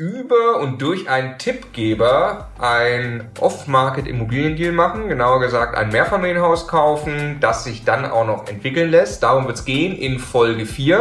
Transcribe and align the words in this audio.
über 0.00 0.60
und 0.60 0.80
durch 0.80 1.10
einen 1.10 1.36
Tippgeber 1.36 2.48
ein 2.58 3.28
Off-Market 3.38 4.06
Immobiliendeal 4.06 4.72
machen, 4.72 5.10
genauer 5.10 5.40
gesagt 5.40 5.76
ein 5.76 5.90
Mehrfamilienhaus 5.90 6.66
kaufen, 6.66 7.36
das 7.40 7.64
sich 7.64 7.84
dann 7.84 8.06
auch 8.06 8.26
noch 8.26 8.48
entwickeln 8.48 8.90
lässt. 8.90 9.22
Darum 9.22 9.46
wird 9.46 9.58
es 9.58 9.66
gehen 9.66 9.94
in 9.94 10.18
Folge 10.18 10.64
4 10.64 11.00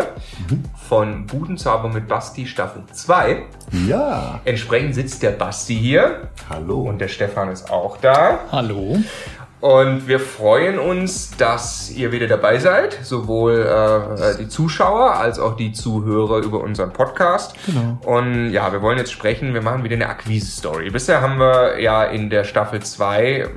mhm. 0.49 0.63
von 0.89 1.27
Budenzauber 1.27 1.87
mit 1.87 2.09
Basti 2.09 2.45
Staffel 2.45 2.83
2. 2.91 3.43
Ja. 3.87 4.41
Entsprechend 4.43 4.95
sitzt 4.95 5.23
der 5.23 5.31
Basti 5.31 5.75
hier. 5.75 6.27
Hallo. 6.49 6.81
Und 6.81 6.99
der 6.99 7.07
Stefan 7.07 7.49
ist 7.51 7.71
auch 7.71 7.95
da. 8.01 8.39
Hallo. 8.51 8.97
Und 9.61 10.07
wir 10.07 10.21
freuen 10.21 10.79
uns, 10.79 11.35
dass 11.35 11.91
ihr 11.91 12.13
wieder 12.13 12.27
dabei 12.27 12.59
seid, 12.59 12.97
sowohl 13.03 13.59
äh, 13.59 14.37
die 14.37 14.47
Zuschauer 14.47 15.15
als 15.15 15.37
auch 15.37 15.57
die 15.57 15.73
Zuhörer 15.73 16.37
über 16.37 16.61
unseren 16.61 16.93
Podcast. 16.93 17.55
Genau. 17.65 17.97
Und 18.05 18.51
ja, 18.51 18.71
wir 18.71 18.81
wollen 18.81 18.97
jetzt 18.97 19.11
sprechen, 19.11 19.53
wir 19.53 19.61
machen 19.61 19.83
wieder 19.83 19.95
eine 19.95 20.07
Akquise-Story. 20.07 20.91
Bisher 20.91 21.21
haben 21.21 21.39
wir 21.39 21.81
ja 21.81 22.05
in 22.05 22.29
der 22.29 22.45
Staffel 22.45 22.79
2 22.79 23.49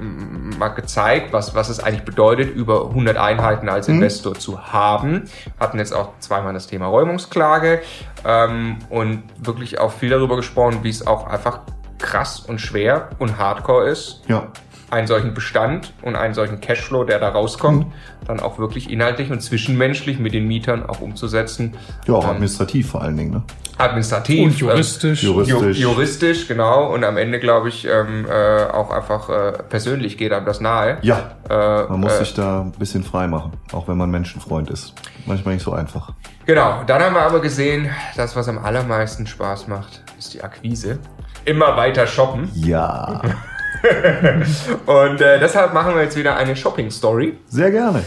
mal 0.58 0.70
gezeigt, 0.70 1.32
was, 1.32 1.54
was 1.54 1.68
es 1.68 1.78
eigentlich 1.78 2.04
bedeutet, 2.04 2.52
über 2.52 2.86
100 2.86 3.16
Einheiten 3.16 3.68
als 3.68 3.86
mhm. 3.86 3.96
Investor 3.96 4.34
zu 4.34 4.60
haben. 4.72 5.30
Hatten 5.60 5.78
jetzt 5.78 5.94
auch 5.94 6.18
zweimal 6.18 6.52
das 6.52 6.66
Thema 6.66 6.86
Räumungsklage 6.86 7.80
ähm, 8.24 8.78
und 8.90 9.22
wirklich 9.38 9.78
auch 9.78 9.92
viel 9.92 10.10
darüber 10.10 10.34
gesprochen, 10.34 10.80
wie 10.82 10.90
es 10.90 11.06
auch 11.06 11.28
einfach 11.28 11.60
krass 11.98 12.40
und 12.40 12.60
schwer 12.60 13.10
und 13.20 13.38
hardcore 13.38 13.88
ist. 13.88 14.22
Ja 14.26 14.48
einen 14.92 15.06
solchen 15.06 15.32
Bestand 15.32 15.94
und 16.02 16.16
einen 16.16 16.34
solchen 16.34 16.60
Cashflow, 16.60 17.04
der 17.04 17.18
da 17.18 17.30
rauskommt, 17.30 17.86
mhm. 17.86 17.92
dann 18.26 18.40
auch 18.40 18.58
wirklich 18.58 18.90
inhaltlich 18.90 19.30
und 19.30 19.40
zwischenmenschlich 19.40 20.18
mit 20.18 20.34
den 20.34 20.46
Mietern 20.46 20.84
auch 20.84 21.00
umzusetzen. 21.00 21.72
Ja, 22.06 22.14
auch 22.14 22.24
ähm, 22.24 22.30
administrativ 22.30 22.90
vor 22.90 23.00
allen 23.00 23.16
Dingen. 23.16 23.30
Ne? 23.30 23.42
Administrativ. 23.78 24.44
Und 24.44 24.58
juristisch. 24.58 25.22
Äh, 25.22 25.26
juristisch. 25.26 25.78
juristisch, 25.78 26.46
genau. 26.46 26.92
Und 26.92 27.04
am 27.04 27.16
Ende, 27.16 27.40
glaube 27.40 27.70
ich, 27.70 27.86
ähm, 27.86 28.26
äh, 28.28 28.64
auch 28.64 28.90
einfach 28.90 29.30
äh, 29.30 29.52
persönlich 29.66 30.18
geht 30.18 30.30
einem 30.30 30.44
das 30.44 30.60
nahe. 30.60 30.98
Ja, 31.00 31.36
äh, 31.48 31.88
man 31.88 32.00
muss 32.00 32.12
äh, 32.12 32.18
sich 32.18 32.34
da 32.34 32.60
ein 32.60 32.72
bisschen 32.72 33.02
frei 33.02 33.26
machen, 33.28 33.52
auch 33.72 33.88
wenn 33.88 33.96
man 33.96 34.10
Menschenfreund 34.10 34.68
ist. 34.68 34.92
Manchmal 35.24 35.54
nicht 35.54 35.64
so 35.64 35.72
einfach. 35.72 36.12
Genau, 36.44 36.82
dann 36.86 37.02
haben 37.02 37.14
wir 37.14 37.22
aber 37.22 37.40
gesehen, 37.40 37.88
das, 38.16 38.36
was 38.36 38.46
am 38.46 38.58
allermeisten 38.58 39.26
Spaß 39.26 39.68
macht, 39.68 40.02
ist 40.18 40.34
die 40.34 40.42
Akquise. 40.42 40.98
Immer 41.46 41.78
weiter 41.78 42.06
shoppen. 42.06 42.50
Ja. 42.52 43.22
und 44.86 45.20
äh, 45.20 45.38
deshalb 45.38 45.72
machen 45.72 45.94
wir 45.94 46.02
jetzt 46.02 46.16
wieder 46.16 46.36
eine 46.36 46.54
Shopping-Story. 46.54 47.38
Sehr 47.48 47.70
gerne. 47.70 48.04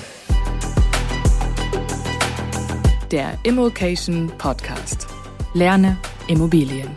Der 3.11 3.37
Immokation 3.43 4.31
Podcast. 4.37 5.07
Lerne 5.53 5.97
Immobilien. 6.27 6.89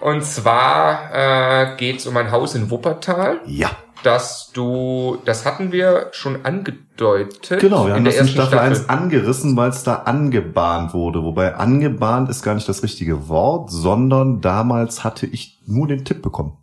Und 0.00 0.24
zwar 0.24 1.72
äh, 1.72 1.76
geht 1.76 1.98
es 1.98 2.06
um 2.06 2.16
ein 2.16 2.30
Haus 2.30 2.54
in 2.54 2.70
Wuppertal. 2.70 3.40
Ja 3.46 3.70
dass 4.02 4.50
du, 4.52 5.18
das 5.24 5.44
hatten 5.44 5.72
wir 5.72 6.08
schon 6.12 6.44
angedeutet. 6.44 7.60
Genau, 7.60 7.86
wir 7.86 7.94
haben 7.94 8.04
das 8.04 8.16
in 8.16 8.28
Staffel, 8.28 8.58
Staffel 8.58 8.70
1 8.70 8.88
angerissen, 8.88 9.56
weil 9.56 9.70
es 9.70 9.82
da 9.82 9.94
angebahnt 9.94 10.94
wurde. 10.94 11.22
Wobei 11.22 11.54
angebahnt 11.54 12.28
ist 12.28 12.42
gar 12.42 12.54
nicht 12.54 12.68
das 12.68 12.82
richtige 12.82 13.28
Wort, 13.28 13.70
sondern 13.70 14.40
damals 14.40 15.04
hatte 15.04 15.26
ich 15.26 15.60
nur 15.66 15.88
den 15.88 16.04
Tipp 16.04 16.22
bekommen. 16.22 16.58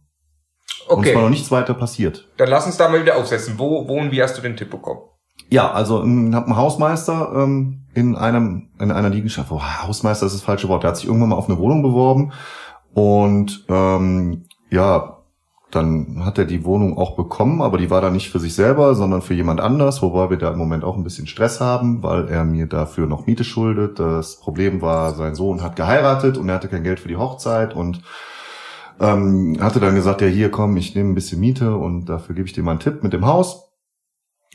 Okay. 0.87 0.95
Und 0.95 1.07
es 1.07 1.15
war 1.15 1.21
noch 1.23 1.29
nichts 1.29 1.51
weiter 1.51 1.73
passiert. 1.73 2.29
Dann 2.37 2.49
lass 2.49 2.65
uns 2.65 2.77
da 2.77 2.87
mal 2.87 3.01
wieder 3.01 3.17
aufsetzen. 3.17 3.55
Wo, 3.57 3.87
wo 3.87 3.99
und 3.99 4.11
wie 4.11 4.21
hast 4.21 4.37
du 4.37 4.41
den 4.41 4.55
Tipp 4.55 4.69
bekommen? 4.69 5.01
Ja, 5.49 5.71
also 5.71 5.99
ich 5.99 6.33
habe 6.33 6.45
einen 6.45 6.55
Hausmeister 6.55 7.31
ähm, 7.35 7.85
in 7.93 8.15
einem 8.15 8.69
in 8.79 8.91
einer 8.91 9.09
Liegenschaft. 9.09 9.51
Oh, 9.51 9.61
Hausmeister 9.61 10.25
ist 10.25 10.33
das 10.33 10.41
falsche 10.41 10.69
Wort. 10.69 10.83
Der 10.83 10.89
hat 10.89 10.97
sich 10.97 11.07
irgendwann 11.07 11.29
mal 11.29 11.35
auf 11.35 11.49
eine 11.49 11.57
Wohnung 11.57 11.83
beworben 11.83 12.31
und 12.93 13.65
ähm, 13.69 14.45
ja, 14.69 15.14
dann 15.75 16.23
hat 16.25 16.37
er 16.37 16.45
die 16.45 16.63
Wohnung 16.63 16.97
auch 16.97 17.15
bekommen, 17.15 17.61
aber 17.61 17.77
die 17.77 17.89
war 17.89 18.01
dann 18.01 18.13
nicht 18.13 18.29
für 18.29 18.39
sich 18.39 18.55
selber, 18.55 18.95
sondern 18.95 19.21
für 19.21 19.33
jemand 19.33 19.61
anders, 19.61 20.01
wobei 20.01 20.29
wir 20.29 20.37
da 20.37 20.51
im 20.51 20.57
Moment 20.57 20.83
auch 20.83 20.95
ein 20.95 21.03
bisschen 21.03 21.27
Stress 21.27 21.61
haben, 21.61 22.03
weil 22.03 22.27
er 22.27 22.43
mir 22.45 22.67
dafür 22.67 23.07
noch 23.07 23.27
Miete 23.27 23.43
schuldet. 23.43 23.99
Das 23.99 24.39
Problem 24.39 24.81
war, 24.81 25.13
sein 25.13 25.35
Sohn 25.35 25.61
hat 25.61 25.75
geheiratet 25.75 26.37
und 26.37 26.49
er 26.49 26.55
hatte 26.55 26.69
kein 26.69 26.83
Geld 26.83 26.99
für 26.99 27.07
die 27.07 27.17
Hochzeit 27.17 27.75
und 27.75 28.01
ähm, 28.99 29.57
hatte 29.59 29.79
dann 29.79 29.95
gesagt, 29.95 30.21
ja 30.21 30.27
hier 30.27 30.49
komm, 30.49 30.77
ich 30.77 30.95
nehme 30.95 31.11
ein 31.11 31.15
bisschen 31.15 31.39
Miete 31.39 31.75
und 31.75 32.05
dafür 32.05 32.35
gebe 32.35 32.47
ich 32.47 32.53
dir 32.53 32.63
mal 32.63 32.71
einen 32.71 32.79
Tipp 32.79 33.03
mit 33.03 33.13
dem 33.13 33.25
Haus. 33.25 33.65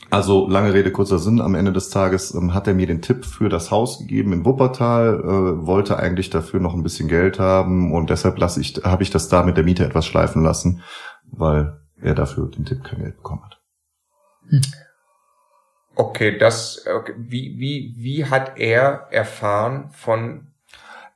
Also 0.09 0.49
lange 0.49 0.73
Rede, 0.73 0.91
kurzer 0.91 1.19
Sinn. 1.19 1.39
Am 1.39 1.55
Ende 1.55 1.71
des 1.71 1.89
Tages 1.89 2.33
ähm, 2.33 2.53
hat 2.53 2.67
er 2.67 2.73
mir 2.73 2.87
den 2.87 3.01
Tipp 3.01 3.23
für 3.23 3.47
das 3.47 3.71
Haus 3.71 3.99
gegeben 3.99 4.33
in 4.33 4.45
Wuppertal, 4.45 5.21
äh, 5.23 5.65
wollte 5.65 5.97
eigentlich 5.97 6.29
dafür 6.29 6.59
noch 6.59 6.73
ein 6.73 6.83
bisschen 6.83 7.07
Geld 7.07 7.39
haben 7.39 7.93
und 7.93 8.09
deshalb 8.09 8.37
lasse 8.37 8.59
ich, 8.59 8.81
habe 8.83 9.03
ich 9.03 9.09
das 9.09 9.29
da 9.29 9.43
mit 9.43 9.55
der 9.55 9.63
Miete 9.63 9.85
etwas 9.85 10.05
schleifen 10.05 10.43
lassen, 10.43 10.81
weil 11.31 11.79
er 12.01 12.15
dafür 12.15 12.49
den 12.49 12.65
Tipp 12.65 12.83
kein 12.83 12.99
Geld 12.99 13.17
bekommen 13.17 13.43
hat. 13.43 13.59
Hm. 14.49 14.61
Okay, 15.95 16.37
das 16.37 16.85
okay. 16.87 17.13
wie 17.17 17.57
wie 17.59 17.93
wie 17.97 18.25
hat 18.25 18.57
er 18.57 19.07
erfahren 19.11 19.89
von 19.91 20.51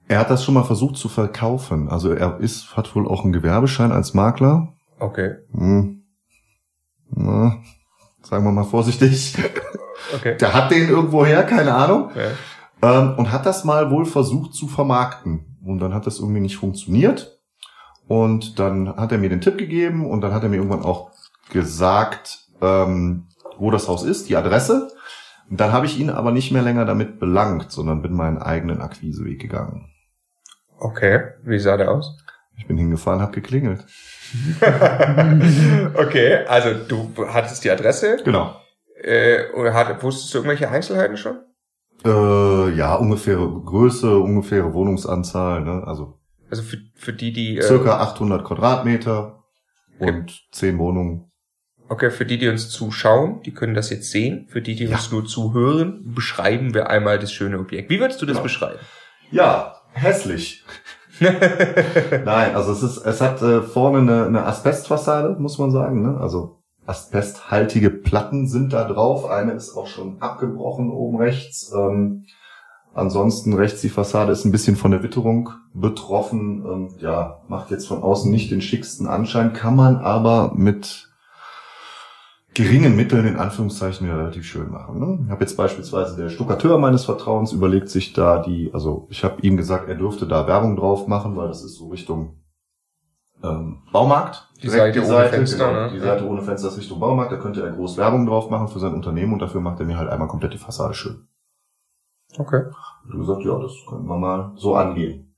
er 0.08 0.20
hat 0.20 0.30
das 0.30 0.44
schon 0.44 0.54
mal 0.54 0.64
versucht 0.64 0.98
zu 0.98 1.10
verkaufen. 1.10 1.90
Also 1.90 2.12
er 2.12 2.40
ist, 2.40 2.78
hat 2.78 2.96
wohl 2.96 3.08
auch 3.08 3.24
einen 3.24 3.34
Gewerbeschein 3.34 3.92
als 3.92 4.14
Makler. 4.14 4.74
Okay. 5.00 5.38
Hm. 5.52 6.04
Na, 7.10 7.58
sagen 8.22 8.44
wir 8.44 8.52
mal 8.52 8.64
vorsichtig. 8.64 9.36
Okay. 10.14 10.38
Der 10.38 10.54
hat 10.54 10.72
den 10.72 10.90
irgendwo 10.90 11.26
her, 11.26 11.44
keine 11.44 11.74
Ahnung. 11.74 12.12
Ja. 12.16 13.00
Ähm, 13.00 13.18
und 13.18 13.32
hat 13.32 13.46
das 13.46 13.64
mal 13.64 13.90
wohl 13.90 14.06
versucht 14.06 14.54
zu 14.54 14.68
vermarkten. 14.68 15.58
Und 15.66 15.80
dann 15.80 15.94
hat 15.94 16.06
das 16.06 16.20
irgendwie 16.20 16.42
nicht 16.42 16.58
funktioniert. 16.58 17.35
Und 18.08 18.60
dann 18.60 18.96
hat 18.96 19.12
er 19.12 19.18
mir 19.18 19.30
den 19.30 19.42
Tipp 19.42 19.58
gegeben 19.58 20.06
und 20.06 20.22
dann 20.22 20.34
hat 20.34 20.44
er 20.44 20.50
mir 20.50 20.58
irgendwann 20.58 20.84
auch 20.84 21.12
gesagt, 21.50 22.46
ähm, 22.62 23.28
wo 23.58 23.72
das 23.72 23.88
Haus 23.88 24.04
ist, 24.04 24.30
die 24.30 24.36
Adresse. 24.36 24.90
Und 25.50 25.60
dann 25.60 25.72
habe 25.72 25.86
ich 25.86 26.00
ihn 26.00 26.10
aber 26.10 26.32
nicht 26.32 26.52
mehr 26.52 26.62
länger 26.62 26.86
damit 26.86 27.20
belangt, 27.20 27.72
sondern 27.72 28.02
bin 28.02 28.14
meinen 28.14 28.38
eigenen 28.38 28.82
Akquiseweg 28.82 29.40
gegangen. 29.40 29.90
Okay, 30.78 31.22
wie 31.44 31.60
sah 31.60 31.78
der 31.78 31.92
aus? 31.92 32.18
Ich 32.58 32.68
bin 32.68 32.78
hingefahren, 32.78 33.22
habe 33.22 33.34
geklingelt. 33.34 33.86
okay, 35.94 36.46
also 36.48 36.74
du 36.88 37.12
hattest 37.28 37.64
die 37.64 37.72
Adresse. 37.72 38.18
Genau. 38.24 38.56
Äh, 39.02 39.52
oder 39.54 39.74
hat, 39.74 40.02
wusstest 40.04 40.34
du 40.34 40.40
irgendwelche 40.40 40.70
Einzelheiten 40.70 41.18
schon? 41.18 41.38
Äh, 42.04 42.70
ja, 42.76 42.96
ungefähre 42.96 43.48
Größe, 43.48 44.18
ungefähre 44.18 44.74
Wohnungsanzahl, 44.74 45.62
ne? 45.62 45.84
Also. 45.86 46.20
Also 46.50 46.64
für, 46.64 46.78
für 46.94 47.14
die, 47.14 47.34
die. 47.34 47.58
Äh, 47.58 47.64
circa 47.64 48.00
800 48.00 48.44
Quadratmeter 48.44 49.44
okay. 50.00 50.12
und 50.12 50.48
10 50.52 50.78
Wohnungen. 50.78 51.32
Okay, 51.88 52.10
für 52.10 52.26
die, 52.26 52.40
die 52.40 52.48
uns 52.48 52.70
zuschauen, 52.70 53.42
die 53.44 53.54
können 53.54 53.76
das 53.76 53.92
jetzt 53.92 54.10
sehen. 54.10 54.48
Für 54.50 54.62
die, 54.62 54.76
die 54.76 54.86
ja. 54.86 54.96
uns 54.96 55.12
nur 55.12 55.26
zuhören, 55.26 56.14
beschreiben 56.16 56.74
wir 56.74 56.90
einmal 56.90 57.20
das 57.20 57.32
schöne 57.32 57.60
Objekt. 57.60 57.90
Wie 57.90 58.00
würdest 58.00 58.22
du 58.22 58.26
das 58.26 58.36
genau. 58.36 58.44
beschreiben? 58.44 58.80
Ja, 59.32 59.82
hässlich. 59.94 60.64
Nein, 61.20 62.56
also 62.56 62.72
es 62.72 62.84
ist, 62.84 62.98
es 63.06 63.22
hat 63.22 63.42
äh, 63.42 63.62
vorne 63.62 64.00
eine, 64.00 64.26
eine 64.26 64.46
Asbestfassade, 64.46 65.36
muss 65.40 65.58
man 65.60 65.72
sagen. 65.72 66.02
Ne? 66.02 66.20
Also 66.20 66.60
asbesthaltige 66.86 67.90
Platten 67.90 68.48
sind 68.48 68.74
da 68.74 68.84
drauf. 68.86 69.30
Eine 69.30 69.54
ist 69.54 69.76
auch 69.76 69.88
schon 69.88 70.22
abgebrochen 70.22 70.92
oben 70.92 71.18
rechts. 71.18 71.72
Ähm, 71.74 72.26
ansonsten 72.96 73.54
rechts 73.54 73.82
die 73.82 73.90
Fassade 73.90 74.32
ist 74.32 74.46
ein 74.46 74.52
bisschen 74.52 74.76
von 74.76 74.92
der 74.92 75.04
Witterung 75.04 75.52
betroffen. 75.74 76.66
Ähm, 76.66 76.90
ja, 77.00 77.42
macht 77.48 77.70
jetzt 77.70 77.88
von 77.88 78.02
außen 78.02 78.32
nicht 78.32 78.50
den 78.50 78.62
schicksten 78.62 79.06
Anschein, 79.08 79.54
kann 79.54 79.76
man 79.76 79.98
aber 79.98 80.54
mit 80.56 81.10
geringen 82.56 82.96
Mitteln 82.96 83.28
in 83.28 83.36
Anführungszeichen 83.36 84.08
wieder 84.08 84.18
relativ 84.18 84.46
schön 84.46 84.72
machen. 84.72 85.00
Ne? 85.00 85.20
Ich 85.26 85.30
habe 85.30 85.42
jetzt 85.42 85.58
beispielsweise 85.58 86.16
der 86.16 86.30
Stuckateur 86.30 86.78
meines 86.78 87.04
Vertrauens 87.04 87.52
überlegt 87.52 87.90
sich 87.90 88.14
da 88.14 88.42
die, 88.42 88.72
also 88.74 89.08
ich 89.10 89.24
habe 89.26 89.42
ihm 89.42 89.58
gesagt, 89.58 89.90
er 89.90 89.96
dürfte 89.96 90.26
da 90.26 90.48
Werbung 90.48 90.78
drauf 90.78 91.08
machen, 91.08 91.36
weil 91.36 91.50
das 91.50 91.64
ist 91.64 91.76
so 91.76 91.90
Richtung 91.90 92.38
ähm, 93.44 93.82
Baumarkt. 93.92 94.50
Die 94.64 94.70
Seite, 94.70 95.02
die 95.02 95.06
Seite 95.06 95.14
ohne 95.16 95.30
Fenster, 95.30 95.68
genau, 95.68 95.80
ne? 95.82 95.92
Die 95.92 96.00
Seite 96.00 96.26
ohne 96.26 96.42
Fenster 96.42 96.70
ist 96.70 96.78
Richtung 96.78 97.00
Baumarkt, 97.02 97.34
da 97.34 97.38
könnte 97.38 97.62
er 97.62 97.72
groß 97.72 97.98
Werbung 97.98 98.26
drauf 98.26 98.50
machen 98.50 98.70
für 98.70 98.80
sein 98.80 98.94
Unternehmen 98.94 99.34
und 99.34 99.40
dafür 99.40 99.60
macht 99.60 99.82
er 99.82 99.86
mir 99.86 99.98
halt 99.98 100.10
einmal 100.10 100.30
komplett 100.30 100.54
die 100.54 100.58
Fassade 100.58 100.94
schön. 100.94 101.28
Okay. 102.38 102.64
Und 103.12 103.20
gesagt, 103.20 103.44
ja, 103.44 103.58
das 103.60 103.72
könnten 103.88 104.08
wir 104.08 104.18
mal 104.18 104.54
so 104.56 104.76
angehen. 104.76 105.34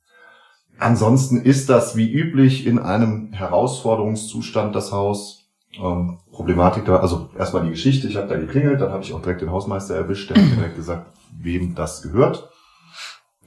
Ansonsten 0.80 1.42
ist 1.42 1.70
das 1.70 1.96
wie 1.96 2.12
üblich 2.12 2.68
in 2.68 2.80
einem 2.80 3.34
Herausforderungszustand 3.34 4.76
das 4.76 4.92
Haus 4.92 5.48
ähm, 5.82 6.20
Problematik 6.32 6.86
da, 6.86 6.98
also 6.98 7.30
erstmal 7.38 7.64
die 7.64 7.72
Geschichte, 7.72 8.08
ich 8.08 8.16
habe 8.16 8.28
da 8.28 8.38
geklingelt, 8.38 8.82
dann 8.82 8.92
habe 8.92 9.04
ich 9.04 9.14
auch 9.14 9.22
direkt 9.22 9.42
den 9.42 9.52
Hausmeister 9.52 9.96
erwischt, 9.96 10.30
der 10.30 10.38
hat 10.38 10.50
mir 10.50 10.56
direkt 10.56 10.76
gesagt, 10.76 11.12
wem 11.40 11.76
das 11.76 12.02
gehört. 12.02 12.50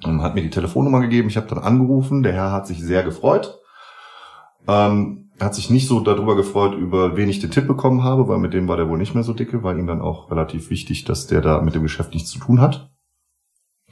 Und 0.04 0.22
hat 0.22 0.34
mir 0.34 0.42
die 0.42 0.50
Telefonnummer 0.50 1.00
gegeben, 1.00 1.28
ich 1.28 1.36
habe 1.36 1.48
dann 1.48 1.58
angerufen, 1.58 2.22
der 2.22 2.32
Herr 2.32 2.52
hat 2.52 2.66
sich 2.66 2.82
sehr 2.82 3.02
gefreut. 3.02 3.58
Ähm, 4.66 5.30
hat 5.40 5.54
sich 5.54 5.70
nicht 5.70 5.88
so 5.88 6.00
darüber 6.00 6.36
gefreut, 6.36 6.74
über 6.74 7.16
wen 7.16 7.28
ich 7.28 7.40
den 7.40 7.50
Tipp 7.50 7.66
bekommen 7.66 8.02
habe, 8.04 8.28
weil 8.28 8.38
mit 8.38 8.52
dem 8.52 8.68
war 8.68 8.76
der 8.76 8.88
wohl 8.88 8.98
nicht 8.98 9.14
mehr 9.14 9.24
so 9.24 9.32
dicke, 9.32 9.62
war 9.62 9.76
ihm 9.76 9.86
dann 9.86 10.02
auch 10.02 10.30
relativ 10.30 10.70
wichtig, 10.70 11.04
dass 11.04 11.26
der 11.26 11.40
da 11.40 11.60
mit 11.60 11.74
dem 11.74 11.82
Geschäft 11.82 12.12
nichts 12.12 12.30
zu 12.30 12.38
tun 12.38 12.60
hat. 12.60 12.90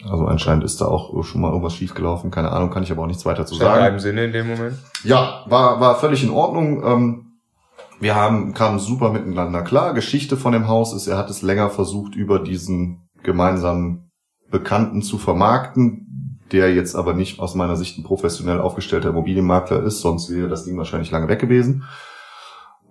Also 0.04 0.26
anscheinend 0.26 0.64
ist 0.64 0.80
da 0.80 0.86
auch 0.86 1.24
schon 1.24 1.40
mal 1.40 1.48
irgendwas 1.48 1.74
schiefgelaufen. 1.74 2.30
Keine 2.30 2.52
Ahnung, 2.52 2.70
kann 2.70 2.82
ich 2.82 2.92
aber 2.92 3.02
auch 3.02 3.06
nichts 3.06 3.26
weiter 3.26 3.46
zu 3.46 3.54
In 3.54 3.60
sagen. 3.60 3.84
deinem 3.84 3.98
Sinne 3.98 4.24
in 4.24 4.32
dem 4.32 4.46
Moment. 4.46 4.78
Ja, 5.02 5.44
war, 5.46 5.80
war 5.80 5.96
völlig 5.96 6.22
in 6.22 6.30
Ordnung. 6.30 6.84
Ähm, 6.84 7.24
wir 8.00 8.14
haben, 8.14 8.54
kamen 8.54 8.78
super 8.78 9.10
miteinander 9.10 9.62
klar. 9.62 9.94
Geschichte 9.94 10.36
von 10.36 10.52
dem 10.52 10.68
Haus 10.68 10.92
ist, 10.92 11.08
er 11.08 11.18
hat 11.18 11.30
es 11.30 11.42
länger 11.42 11.68
versucht, 11.70 12.14
über 12.14 12.38
diesen 12.38 13.08
gemeinsamen 13.24 14.10
Bekannten 14.50 15.02
zu 15.02 15.18
vermarkten, 15.18 16.38
der 16.52 16.72
jetzt 16.74 16.94
aber 16.94 17.12
nicht 17.12 17.40
aus 17.40 17.54
meiner 17.54 17.76
Sicht 17.76 17.98
ein 17.98 18.04
professionell 18.04 18.60
aufgestellter 18.60 19.10
Immobilienmakler 19.10 19.82
ist, 19.82 20.00
sonst 20.00 20.30
wäre 20.30 20.48
das 20.48 20.64
Ding 20.64 20.78
wahrscheinlich 20.78 21.10
lange 21.10 21.28
weg 21.28 21.40
gewesen. 21.40 21.84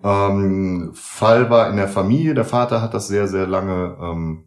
Ähm, 0.04 0.92
Fall 0.94 1.50
war 1.50 1.70
in 1.70 1.78
der 1.78 1.88
Familie, 1.88 2.36
der 2.36 2.46
Vater 2.46 2.82
hat 2.82 2.94
das 2.94 3.08
sehr, 3.08 3.28
sehr 3.28 3.48
lange 3.48 3.98
ähm, 4.00 4.47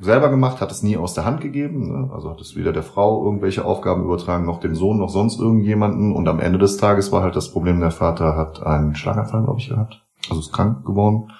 selber 0.00 0.30
gemacht, 0.30 0.60
hat 0.60 0.70
es 0.70 0.82
nie 0.82 0.96
aus 0.96 1.14
der 1.14 1.24
Hand 1.24 1.40
gegeben, 1.40 1.88
ne? 1.88 2.10
also 2.12 2.30
hat 2.30 2.40
es 2.40 2.56
weder 2.56 2.72
der 2.72 2.82
Frau 2.82 3.24
irgendwelche 3.24 3.64
Aufgaben 3.64 4.04
übertragen, 4.04 4.46
noch 4.46 4.60
dem 4.60 4.74
Sohn, 4.74 4.98
noch 4.98 5.10
sonst 5.10 5.38
irgendjemanden. 5.40 6.14
Und 6.14 6.28
am 6.28 6.40
Ende 6.40 6.58
des 6.58 6.76
Tages 6.76 7.12
war 7.12 7.22
halt 7.22 7.36
das 7.36 7.52
Problem, 7.52 7.80
der 7.80 7.90
Vater 7.90 8.36
hat 8.36 8.62
einen 8.62 8.94
Schlaganfall, 8.94 9.44
glaube 9.44 9.60
ich, 9.60 9.68
gehabt, 9.68 10.04
also 10.28 10.40
ist 10.40 10.52
krank 10.52 10.84
geworden, 10.86 11.30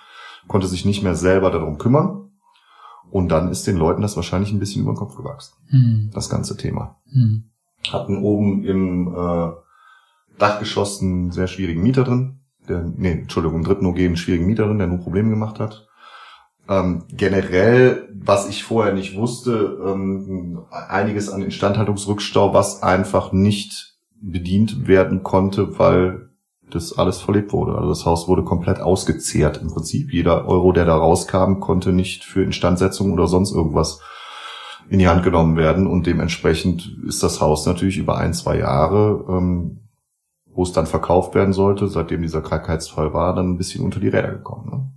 konnte 0.48 0.66
sich 0.66 0.84
nicht 0.84 1.02
mehr 1.02 1.14
selber 1.14 1.50
darum 1.50 1.78
kümmern. 1.78 2.30
Und 3.10 3.28
dann 3.30 3.50
ist 3.50 3.66
den 3.66 3.76
Leuten 3.76 4.02
das 4.02 4.14
wahrscheinlich 4.16 4.52
ein 4.52 4.60
bisschen 4.60 4.82
über 4.82 4.92
den 4.92 4.98
Kopf 4.98 5.16
gewachsen, 5.16 5.54
Hm. 5.70 6.10
das 6.14 6.30
ganze 6.30 6.56
Thema. 6.56 7.00
Hm. 7.10 7.50
Hatten 7.90 8.18
oben 8.22 8.62
im 8.64 9.08
äh, 9.14 9.50
Dachgeschoss 10.38 11.02
einen 11.02 11.32
sehr 11.32 11.48
schwierigen 11.48 11.82
Mieter 11.82 12.04
drin, 12.04 12.40
der, 12.68 12.82
nee, 12.84 13.12
Entschuldigung, 13.12 13.58
im 13.58 13.64
dritten 13.64 13.86
OG 13.86 13.98
einen 13.98 14.16
schwierigen 14.16 14.46
Mieter 14.46 14.66
drin, 14.66 14.78
der 14.78 14.86
nur 14.86 14.98
Probleme 14.98 15.30
gemacht 15.30 15.58
hat. 15.58 15.88
Ähm, 16.70 17.02
generell, 17.10 18.08
was 18.14 18.48
ich 18.48 18.62
vorher 18.62 18.92
nicht 18.92 19.16
wusste, 19.16 19.76
ähm, 19.84 20.60
einiges 20.70 21.28
an 21.28 21.42
Instandhaltungsrückstau, 21.42 22.54
was 22.54 22.84
einfach 22.84 23.32
nicht 23.32 23.98
bedient 24.20 24.86
werden 24.86 25.24
konnte, 25.24 25.80
weil 25.80 26.30
das 26.70 26.96
alles 26.96 27.20
verlebt 27.20 27.52
wurde. 27.52 27.74
Also 27.74 27.88
das 27.88 28.06
Haus 28.06 28.28
wurde 28.28 28.44
komplett 28.44 28.80
ausgezehrt 28.80 29.60
im 29.60 29.66
Prinzip. 29.66 30.12
Jeder 30.12 30.46
Euro, 30.46 30.70
der 30.70 30.84
da 30.84 30.94
rauskam, 30.94 31.58
konnte 31.58 31.92
nicht 31.92 32.22
für 32.22 32.44
Instandsetzung 32.44 33.12
oder 33.12 33.26
sonst 33.26 33.52
irgendwas 33.52 34.00
in 34.88 35.00
die 35.00 35.08
Hand 35.08 35.24
genommen 35.24 35.56
werden 35.56 35.88
und 35.88 36.06
dementsprechend 36.06 36.98
ist 37.04 37.24
das 37.24 37.40
Haus 37.40 37.66
natürlich 37.66 37.98
über 37.98 38.16
ein, 38.18 38.32
zwei 38.32 38.58
Jahre, 38.58 39.24
ähm, 39.28 39.80
wo 40.46 40.62
es 40.62 40.72
dann 40.72 40.86
verkauft 40.86 41.34
werden 41.34 41.52
sollte, 41.52 41.88
seitdem 41.88 42.22
dieser 42.22 42.42
Krankheitsfall 42.42 43.12
war, 43.12 43.34
dann 43.34 43.50
ein 43.50 43.58
bisschen 43.58 43.84
unter 43.84 43.98
die 43.98 44.08
Räder 44.08 44.30
gekommen. 44.30 44.70
Ne? 44.70 44.89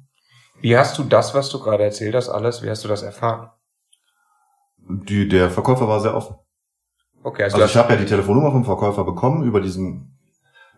Wie 0.63 0.77
hast 0.77 0.97
du 0.97 1.03
das, 1.03 1.35
was 1.35 1.49
du 1.49 1.59
gerade 1.59 1.83
erzählt 1.83 2.15
hast, 2.15 2.29
alles, 2.29 2.63
wie 2.63 2.69
hast 2.69 2.85
du 2.85 2.87
das 2.87 3.03
erfahren? 3.03 3.49
Die, 4.77 5.27
der 5.27 5.49
Verkäufer 5.49 5.89
war 5.89 5.99
sehr 5.99 6.15
offen. 6.15 6.37
Okay, 7.21 7.43
also, 7.43 7.57
Also 7.57 7.67
ich 7.67 7.75
habe 7.75 7.91
ja 7.91 7.99
die 7.99 8.05
Telefonnummer 8.05 8.49
vom 8.51 8.63
Verkäufer 8.63 9.03
bekommen 9.03 9.43
über 9.43 9.59
diesen, 9.59 10.17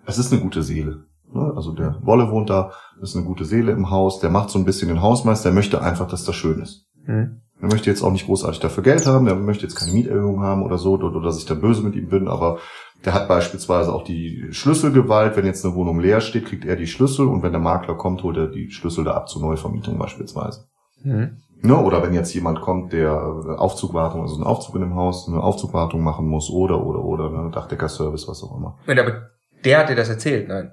es 0.08 0.18
ist 0.18 0.32
eine 0.32 0.42
gute 0.42 0.64
Seele. 0.64 1.06
Ne? 1.32 1.54
Also 1.56 1.72
der 1.72 2.00
Wolle 2.02 2.32
wohnt 2.32 2.50
da, 2.50 2.72
ist 3.00 3.16
eine 3.16 3.26
gute 3.26 3.46
Seele 3.46 3.74
im 3.74 3.92
Haus, 3.92 4.20
der 4.20 4.32
macht 4.32 4.50
so 4.50 4.58
ein 4.58 4.66
bisschen 4.66 4.88
den 4.88 5.04
Hausmeister, 5.04 5.50
der 5.50 5.56
möchte 5.56 5.80
einfach, 5.80 6.08
dass 6.08 6.26
das 6.26 6.34
schön 6.34 6.62
ist. 6.62 6.88
hast, 7.02 7.08
hm. 7.08 7.42
Er 7.62 7.68
möchte 7.68 7.90
jetzt 7.92 8.02
auch 8.02 8.12
nicht 8.12 8.26
großartig 8.26 8.60
dafür 8.60 8.82
Geld 8.82 9.06
haben, 9.06 9.26
der 9.26 9.36
möchte 9.36 9.68
jetzt 9.68 9.76
keine 9.76 9.92
Mieterhöhung 9.92 10.42
haben 10.42 10.64
oder 10.64 10.80
so, 10.80 10.94
oder, 10.94 11.06
oder 11.06 11.22
dass 11.22 11.38
ich 11.38 11.46
da 11.46 11.54
böse 11.54 11.84
mit 11.84 11.96
ihm 11.96 12.10
bin, 12.10 12.28
aber 12.28 12.58
der 13.06 13.14
hat 13.14 13.28
beispielsweise 13.28 13.94
auch 13.94 14.04
die 14.04 14.48
Schlüsselgewalt. 14.52 15.38
Wenn 15.38 15.46
jetzt 15.46 15.64
eine 15.64 15.76
Wohnung 15.76 16.00
leer 16.00 16.22
steht, 16.22 16.46
kriegt 16.46 16.66
er 16.66 16.76
die 16.76 16.88
Schlüssel 16.88 17.28
und 17.28 17.44
wenn 17.44 17.52
der 17.52 17.62
Makler 17.62 17.96
kommt, 17.96 18.24
holt 18.24 18.38
er 18.38 18.48
die 18.48 18.72
Schlüssel 18.72 19.04
da 19.04 19.12
ab 19.12 19.30
zur 19.30 19.42
Neuvermietung 19.42 19.98
beispielsweise. 19.98 20.66
Hm. 21.04 21.38
Ne? 21.62 21.78
Oder 21.78 22.04
wenn 22.04 22.14
jetzt 22.14 22.34
jemand 22.34 22.62
kommt, 22.62 22.94
der 22.94 23.12
äh, 23.12 23.56
Aufzugwartung, 23.56 24.22
also 24.22 24.36
einen 24.36 24.44
Aufzug 24.44 24.76
in 24.76 24.82
dem 24.82 24.96
Haus, 24.96 25.28
eine 25.28 25.42
Aufzugwartung 25.42 26.02
machen 26.02 26.28
muss 26.28 26.50
oder, 26.50 26.84
oder, 26.84 27.04
oder, 27.04 27.30
ne? 27.30 27.52
Dachdeckerservice, 27.52 28.28
was 28.28 28.44
auch 28.44 28.58
immer. 28.58 28.78
Moment, 28.86 29.00
aber 29.00 29.30
der 29.64 29.80
hat 29.80 29.90
dir 29.90 29.96
das 29.96 30.10
erzählt, 30.10 30.48
nein? 30.48 30.72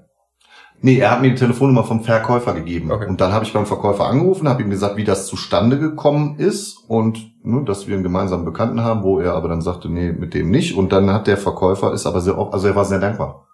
Nee, 0.81 0.97
er 0.97 1.11
hat 1.11 1.21
mir 1.21 1.29
die 1.29 1.35
Telefonnummer 1.35 1.83
vom 1.85 2.03
Verkäufer 2.03 2.53
gegeben. 2.53 2.91
Okay. 2.91 3.07
Und 3.07 3.21
dann 3.21 3.31
habe 3.31 3.45
ich 3.45 3.53
beim 3.53 3.65
Verkäufer 3.65 4.05
angerufen, 4.05 4.49
habe 4.49 4.63
ihm 4.63 4.69
gesagt, 4.69 4.97
wie 4.97 5.05
das 5.05 5.27
zustande 5.27 5.79
gekommen 5.79 6.35
ist 6.39 6.77
und 6.89 7.31
ne, 7.45 7.63
dass 7.63 7.87
wir 7.87 7.93
einen 7.93 8.03
gemeinsamen 8.03 8.43
Bekannten 8.43 8.81
haben, 8.81 9.01
wo 9.03 9.19
er 9.19 9.33
aber 9.33 9.47
dann 9.47 9.61
sagte, 9.61 9.87
nee, 9.89 10.11
mit 10.11 10.33
dem 10.33 10.51
nicht. 10.51 10.75
Und 10.75 10.91
dann 10.91 11.09
hat 11.09 11.27
der 11.27 11.37
Verkäufer 11.37 11.93
ist 11.93 12.05
aber 12.05 12.19
sehr, 12.19 12.37
also 12.37 12.67
er 12.67 12.75
war 12.75 12.83
sehr 12.85 12.99
dankbar, 12.99 13.47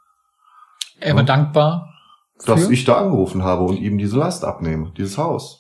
Er 1.00 1.16
war 1.16 1.24
dankbar. 1.24 1.94
dass 2.46 2.66
Für? 2.66 2.74
ich 2.74 2.84
da 2.86 2.96
angerufen 2.96 3.44
habe 3.44 3.64
und 3.64 3.78
ihm 3.78 3.98
diese 4.00 4.18
Last 4.18 4.44
abnehme, 4.44 4.92
dieses 4.98 5.18
Haus. 5.20 5.59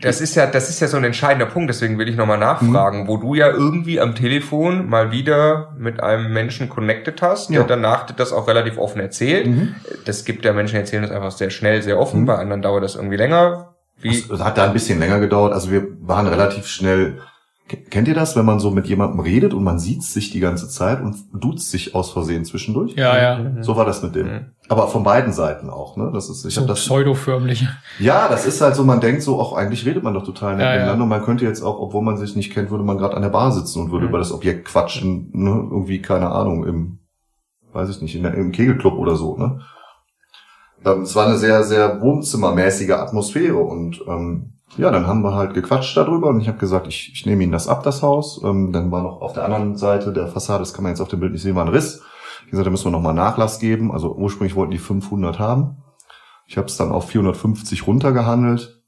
Das 0.00 0.20
ist 0.20 0.34
ja, 0.34 0.46
das 0.46 0.70
ist 0.70 0.80
ja 0.80 0.88
so 0.88 0.96
ein 0.96 1.04
entscheidender 1.04 1.46
Punkt, 1.46 1.68
deswegen 1.68 1.98
will 1.98 2.08
ich 2.08 2.16
nochmal 2.16 2.38
nachfragen, 2.38 3.06
wo 3.06 3.16
du 3.18 3.34
ja 3.34 3.48
irgendwie 3.48 4.00
am 4.00 4.14
Telefon 4.14 4.88
mal 4.88 5.12
wieder 5.12 5.74
mit 5.78 6.02
einem 6.02 6.32
Menschen 6.32 6.68
connected 6.68 7.20
hast, 7.22 7.50
Ja. 7.50 7.58
der 7.60 7.76
danach 7.76 8.06
das 8.10 8.32
auch 8.32 8.48
relativ 8.48 8.78
offen 8.78 9.00
erzählt. 9.00 9.46
Mhm. 9.46 9.74
Das 10.06 10.24
gibt 10.24 10.44
ja 10.44 10.52
Menschen, 10.52 10.74
die 10.74 10.80
erzählen 10.80 11.02
das 11.02 11.10
einfach 11.12 11.32
sehr 11.32 11.50
schnell, 11.50 11.82
sehr 11.82 11.98
offen, 11.98 12.22
Mhm. 12.22 12.26
bei 12.26 12.36
anderen 12.36 12.62
dauert 12.62 12.82
das 12.82 12.94
irgendwie 12.96 13.16
länger. 13.16 13.74
Wie, 14.00 14.08
es 14.16 14.30
hat 14.40 14.56
da 14.56 14.64
ein 14.64 14.72
bisschen 14.72 14.98
länger 14.98 15.20
gedauert. 15.20 15.52
Also 15.52 15.70
wir 15.70 15.86
waren 16.00 16.26
relativ 16.26 16.66
schnell. 16.66 17.18
Ke- 17.70 17.76
Kennt 17.88 18.08
ihr 18.08 18.14
das, 18.14 18.34
wenn 18.34 18.44
man 18.44 18.58
so 18.58 18.72
mit 18.72 18.88
jemandem 18.88 19.20
redet 19.20 19.54
und 19.54 19.62
man 19.62 19.78
sieht 19.78 20.02
sich 20.02 20.30
die 20.32 20.40
ganze 20.40 20.68
Zeit 20.68 21.00
und 21.00 21.14
duzt 21.32 21.70
sich 21.70 21.94
aus 21.94 22.10
Versehen 22.10 22.44
zwischendurch? 22.44 22.94
Ja, 22.96 23.16
ja. 23.16 23.62
So 23.62 23.76
war 23.76 23.84
das 23.84 24.02
mit 24.02 24.16
dem. 24.16 24.26
Mhm. 24.26 24.46
Aber 24.68 24.88
von 24.88 25.04
beiden 25.04 25.32
Seiten 25.32 25.70
auch. 25.70 25.96
Ne? 25.96 26.10
Das 26.12 26.28
ist, 26.28 26.44
ich 26.44 26.52
So 26.54 26.62
hab 26.62 26.68
das. 26.68 26.80
pseudoförmlich. 26.80 27.68
Ja, 28.00 28.26
das 28.28 28.44
ist 28.44 28.60
halt 28.60 28.74
so. 28.74 28.82
Man 28.82 29.00
denkt 29.00 29.22
so, 29.22 29.38
auch 29.40 29.52
eigentlich 29.52 29.86
redet 29.86 30.02
man 30.02 30.14
doch 30.14 30.24
total 30.24 30.56
nett 30.56 30.64
Ja, 30.64 30.72
ja. 30.72 30.78
miteinander. 30.80 31.04
Und 31.04 31.10
man 31.10 31.22
könnte 31.22 31.44
jetzt 31.44 31.62
auch, 31.62 31.78
obwohl 31.78 32.02
man 32.02 32.16
sich 32.16 32.34
nicht 32.34 32.52
kennt, 32.52 32.72
würde 32.72 32.82
man 32.82 32.98
gerade 32.98 33.14
an 33.14 33.22
der 33.22 33.28
Bar 33.28 33.52
sitzen 33.52 33.82
und 33.84 33.92
würde 33.92 34.06
Mhm. 34.06 34.10
über 34.10 34.18
das 34.18 34.32
Objekt 34.32 34.64
quatschen. 34.66 35.30
Ne? 35.32 35.50
Irgendwie 35.70 36.02
keine 36.02 36.30
Ahnung 36.30 36.66
im, 36.66 36.98
weiß 37.72 37.88
ich 37.88 38.02
nicht, 38.02 38.16
in 38.16 38.24
der, 38.24 38.34
im 38.34 38.50
Kegelclub 38.50 38.94
oder 38.98 39.14
so. 39.14 39.36
Ne? 39.36 39.60
Ähm, 40.84 41.02
es 41.02 41.14
war 41.14 41.26
eine 41.26 41.36
sehr, 41.38 41.62
sehr 41.62 42.00
wohnzimmermäßige 42.00 42.90
Atmosphäre 42.90 43.58
und 43.58 44.00
ähm, 44.08 44.54
ja, 44.76 44.90
dann 44.90 45.06
haben 45.06 45.22
wir 45.22 45.34
halt 45.34 45.54
gequatscht 45.54 45.96
darüber 45.96 46.28
und 46.28 46.40
ich 46.40 46.48
habe 46.48 46.58
gesagt, 46.58 46.86
ich, 46.86 47.12
ich 47.12 47.26
nehme 47.26 47.42
Ihnen 47.42 47.52
das 47.52 47.68
ab, 47.68 47.82
das 47.82 48.02
Haus. 48.02 48.40
Ähm, 48.44 48.72
dann 48.72 48.90
war 48.90 49.02
noch 49.02 49.20
auf 49.20 49.32
der 49.32 49.44
anderen 49.44 49.76
Seite 49.76 50.12
der 50.12 50.28
Fassade, 50.28 50.60
das 50.60 50.74
kann 50.74 50.84
man 50.84 50.92
jetzt 50.92 51.00
auf 51.00 51.08
dem 51.08 51.20
Bild 51.20 51.32
nicht 51.32 51.42
sehen, 51.42 51.56
war 51.56 51.64
ein 51.64 51.72
Riss. 51.72 52.02
Ich 52.44 52.50
gesagt, 52.50 52.66
da 52.66 52.70
müssen 52.70 52.86
wir 52.86 52.90
nochmal 52.90 53.14
Nachlass 53.14 53.58
geben. 53.60 53.92
Also 53.92 54.14
ursprünglich 54.14 54.56
wollten 54.56 54.72
die 54.72 54.78
500 54.78 55.38
haben. 55.38 55.82
Ich 56.46 56.56
habe 56.56 56.66
es 56.66 56.76
dann 56.76 56.90
auf 56.90 57.08
450 57.08 57.86
runtergehandelt. 57.86 58.82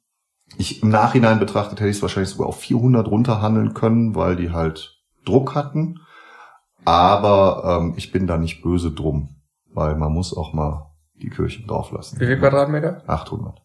Ich 0.58 0.82
im 0.82 0.88
Nachhinein 0.88 1.38
betrachtet 1.38 1.78
hätte 1.78 1.88
ich 1.88 1.96
es 1.96 2.02
wahrscheinlich 2.02 2.30
sogar 2.30 2.48
auf 2.48 2.58
400 2.58 3.06
runterhandeln 3.06 3.72
können, 3.72 4.14
weil 4.14 4.36
die 4.36 4.50
halt 4.50 5.00
Druck 5.24 5.54
hatten. 5.54 6.00
Aber 6.84 7.78
ähm, 7.80 7.94
ich 7.96 8.10
bin 8.10 8.26
da 8.26 8.36
nicht 8.36 8.62
böse 8.62 8.90
drum, 8.90 9.36
weil 9.72 9.94
man 9.94 10.12
muss 10.12 10.36
auch 10.36 10.52
mal 10.52 10.90
die 11.14 11.30
Kirche 11.30 11.64
drauf 11.64 11.92
lassen. 11.92 12.18
wie 12.18 12.26
viel 12.26 12.38
Quadratmeter? 12.38 13.02
800. 13.06 13.62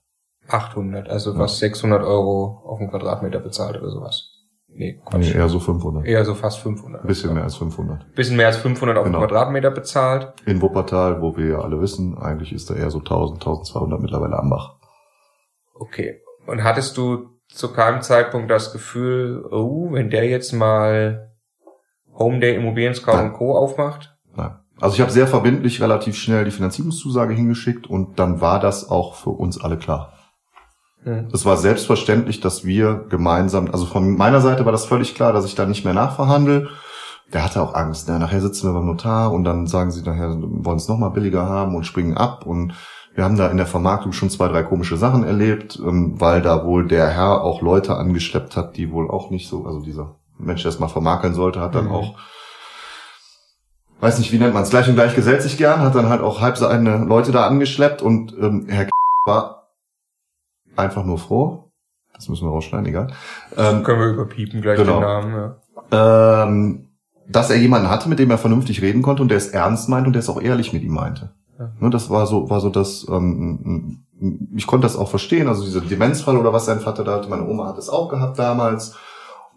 800, 0.50 1.10
also 1.10 1.34
Ja. 1.34 1.39
was 1.39 1.60
600 1.60 2.04
Euro 2.04 2.62
auf 2.66 2.80
den 2.80 2.89
Quadratmeter 2.89 3.39
bezahlt 3.39 3.77
oder 3.77 3.89
sowas. 3.89 4.34
Nee, 4.70 5.00
Quatsch. 5.06 5.34
Nee, 5.34 5.39
eher 5.39 5.50
so 5.50 5.60
500. 5.60 6.06
Eher 6.06 6.24
so 6.25 6.36
fast 6.36 6.60
500. 6.60 7.01
Ein 7.01 7.08
bisschen 7.08 7.34
mehr 7.34 7.44
als 7.44 7.56
500. 7.56 8.13
Bisschen 8.13 8.38
mehr 8.38 8.48
als 8.48 8.58
500 8.58 8.98
auf 8.98 9.06
Genau. 9.06 9.20
den 9.20 9.27
Quadratmeter 9.27 9.72
bezahlt. 9.72 10.34
In 10.46 10.62
Wuppertal, 10.62 11.22
wo 11.22 11.36
wir 11.36 11.48
ja 11.48 11.60
alle 11.62 11.82
wissen, 11.82 12.18
eigentlich 12.18 12.54
ist 12.54 12.70
da 12.70 12.75
eher 12.75 12.92
so 12.92 13.00
1000, 13.00 13.39
1200 13.42 14.00
mittlerweile 14.00 14.38
am 14.38 14.50
Bach. 14.50 14.75
Okay. 15.74 16.22
Und 16.46 16.63
hattest 16.63 16.98
du 16.98 17.30
zu 17.50 17.72
keinem 17.74 18.01
Zeitpunkt 18.01 18.51
das 18.51 18.72
Gefühl, 18.74 19.46
oh, 19.51 19.92
wenn 19.92 20.10
der 20.10 20.25
jetzt 20.27 20.51
mal 20.54 21.32
Home 22.13 22.39
Day 22.39 22.56
Immobilien 22.56 22.94
Scout 22.94 23.34
Co. 23.38 23.56
aufmacht? 23.58 24.16
Nein. 24.36 24.56
Also 24.80 24.96
ich 24.96 25.01
habe 25.01 25.12
sehr 25.12 25.27
verbindlich 25.27 25.82
relativ 25.82 26.16
schnell 26.18 26.46
die 26.46 26.51
Finanzierungszusage 26.51 27.34
hingeschickt 27.34 27.88
und 27.88 28.20
dann 28.20 28.42
war 28.42 28.60
das 28.60 28.89
auch 28.89 29.16
für 29.16 29.32
uns 29.32 29.60
alle 29.60 29.77
klar. 29.77 30.13
Hm. 31.08 31.30
Es 31.32 31.46
war 31.46 31.56
selbstverständlich, 31.56 32.42
dass 32.42 32.66
wir 32.66 33.06
gemeinsam, 33.10 33.70
also 33.72 33.86
von 33.86 34.18
meiner 34.18 34.42
Seite 34.42 34.66
war 34.66 34.74
das 34.74 34.86
völlig 34.86 35.16
klar, 35.16 35.32
dass 35.32 35.46
ich 35.46 35.56
da 35.56 35.66
nicht 35.66 35.86
mehr 35.86 35.94
nachverhandle. 35.94 36.68
Der 37.34 37.44
hatte 37.44 37.62
auch 37.62 37.74
Angst. 37.76 38.10
Ne? 38.10 38.20
Nachher 38.20 38.42
sitzen 38.42 38.68
wir 38.68 38.74
beim 38.74 38.86
Notar 38.86 39.32
und 39.32 39.46
dann 39.46 39.68
sagen 39.68 39.92
sie 39.92 40.02
nachher, 40.02 40.36
wollen 40.38 40.78
es 40.78 40.88
nochmal 40.90 41.12
billiger 41.12 41.48
haben 41.48 41.76
und 41.76 41.86
springen 41.86 42.18
ab. 42.18 42.46
Und 42.46 42.74
wir 43.16 43.24
haben 43.24 43.38
da 43.38 43.48
in 43.48 43.58
der 43.58 43.66
Vermarktung 43.66 44.12
schon 44.12 44.30
zwei, 44.30 44.50
drei 44.50 44.64
komische 44.64 44.98
Sachen 44.98 45.24
erlebt, 45.24 45.80
ähm, 45.82 46.20
weil 46.20 46.42
da 46.42 46.66
wohl 46.66 46.88
der 46.88 47.08
Herr 47.08 47.42
auch 47.42 47.62
Leute 47.62 47.96
angeschleppt 47.96 48.58
hat, 48.58 48.76
die 48.76 48.92
wohl 48.92 49.10
auch 49.10 49.30
nicht 49.30 49.48
so, 49.50 49.66
also 49.66 49.80
dieser 49.80 50.16
Mensch, 50.38 50.64
der 50.64 50.70
es 50.70 50.80
mal 50.80 50.88
vermakeln 50.90 51.34
sollte, 51.34 51.62
hat 51.62 51.74
dann 51.74 51.86
Mhm. 51.86 51.92
auch 51.92 52.16
weiß 54.00 54.20
nicht, 54.20 54.32
wie 54.32 54.38
nennt 54.38 54.54
man 54.54 54.62
es, 54.62 54.70
gleich 54.70 54.88
und 54.88 54.94
gleich 54.94 55.16
gesellt 55.16 55.42
sich 55.42 55.58
gern, 55.58 55.80
hat 55.80 55.96
dann 55.96 56.08
halt 56.08 56.22
auch 56.22 56.40
halb 56.40 56.58
seine 56.58 56.98
Leute 57.06 57.32
da 57.32 57.48
angeschleppt 57.48 58.04
und 58.04 58.32
ähm, 58.40 58.68
Herr 58.70 58.88
war 59.26 59.57
einfach 60.77 61.03
nur 61.03 61.17
froh. 61.17 61.72
Das 62.13 62.29
müssen 62.29 62.48
wir 62.48 62.51
rausschneiden, 62.51 62.88
egal. 62.88 63.07
Ähm, 63.55 63.84
Können 63.84 64.00
wir 64.00 64.07
überpiepen 64.07 64.62
gleich 64.62 64.77
Genau. 64.77 65.00
den 65.00 65.01
Namen, 65.01 65.55
ja. 65.91 66.43
ähm, 66.43 66.88
dass 67.29 67.50
er 67.50 67.57
jemanden 67.57 67.89
hatte, 67.89 68.10
mit 68.10 68.19
dem 68.19 68.31
er 68.31 68.38
vernünftig 68.38 68.81
reden 68.81 69.01
konnte 69.01 69.22
und 69.22 69.29
der 69.29 69.38
es 69.38 69.50
ernst 69.50 69.89
meint 69.89 70.07
und 70.07 70.13
der 70.13 70.22
es 70.22 70.29
auch 70.29 70.41
ehrlich 70.41 70.74
mit 70.74 70.81
ihm 70.84 70.93
meinte. 70.93 71.34
Ja. 71.60 71.72
Ne, 71.79 71.89
das 71.89 72.10
war 72.10 72.25
so, 72.25 72.50
war 72.50 72.60
so 72.60 72.69
das, 72.69 73.05
ähm, 73.10 74.03
ich 74.55 74.65
konnte 74.65 74.86
das 74.86 74.96
auch 74.96 75.10
verstehen, 75.10 75.48
also 75.48 75.63
dieser 75.63 75.81
Demenzfall 75.81 76.38
oder 76.38 76.53
was 76.53 76.65
sein 76.65 76.79
Vater 76.79 77.03
da 77.03 77.13
hatte, 77.15 77.29
meine 77.29 77.48
Oma 77.48 77.67
hat 77.67 77.77
es 77.77 77.89
auch 77.89 78.10
gehabt 78.10 78.39
damals. 78.39 78.96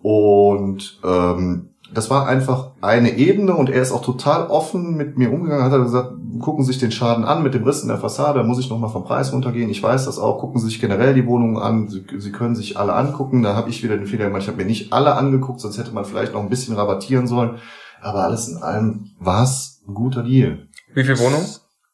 Und 0.03 0.99
ähm, 1.05 1.71
das 1.93 2.11
war 2.11 2.27
einfach 2.27 2.73
eine 2.81 3.17
Ebene 3.17 3.55
und 3.55 3.69
er 3.71 3.83
ist 3.83 3.93
auch 3.93 4.03
total 4.03 4.47
offen 4.47 4.97
mit 4.97 5.19
mir 5.19 5.33
umgegangen, 5.33 5.65
hat 5.65 5.73
er 5.73 5.81
gesagt, 5.81 6.13
gucken 6.41 6.65
Sie 6.65 6.73
sich 6.73 6.81
den 6.81 6.93
Schaden 6.93 7.25
an 7.25 7.43
mit 7.43 7.55
dem 7.55 7.65
Riss 7.65 7.83
in 7.83 7.89
der 7.89 7.99
Fassade, 7.99 8.39
da 8.39 8.45
muss 8.45 8.59
ich 8.59 8.71
nochmal 8.71 8.91
vom 8.91 9.05
Preis 9.05 9.33
runtergehen, 9.33 9.71
ich 9.71 9.83
weiß 9.83 10.05
das 10.05 10.19
auch, 10.19 10.39
gucken 10.39 10.61
Sie 10.61 10.67
sich 10.67 10.81
generell 10.81 11.15
die 11.15 11.27
Wohnungen 11.27 11.59
an, 11.59 11.89
Sie, 11.89 12.05
Sie 12.19 12.33
können 12.33 12.55
sich 12.55 12.79
alle 12.79 12.95
angucken, 12.95 13.43
da 13.43 13.55
habe 13.55 13.71
ich 13.71 13.83
wieder 13.83 13.97
den 13.97 14.07
Fehler 14.07 14.27
gemacht, 14.27 14.43
ich 14.43 14.49
habe 14.49 14.59
mir 14.59 14.65
nicht 14.65 14.93
alle 14.93 15.15
angeguckt, 15.15 15.61
sonst 15.61 15.79
hätte 15.79 15.93
man 15.93 16.05
vielleicht 16.05 16.33
noch 16.33 16.41
ein 16.41 16.51
bisschen 16.51 16.77
rabattieren 16.77 17.27
sollen, 17.27 17.59
aber 18.01 18.25
alles 18.25 18.49
in 18.49 18.59
allem 18.59 19.11
war 19.19 19.43
es 19.43 19.83
ein 19.87 19.95
guter 19.95 20.23
Deal. 20.23 20.69
Wie 20.95 21.05
viele 21.05 21.19
Wohnungen? 21.19 21.47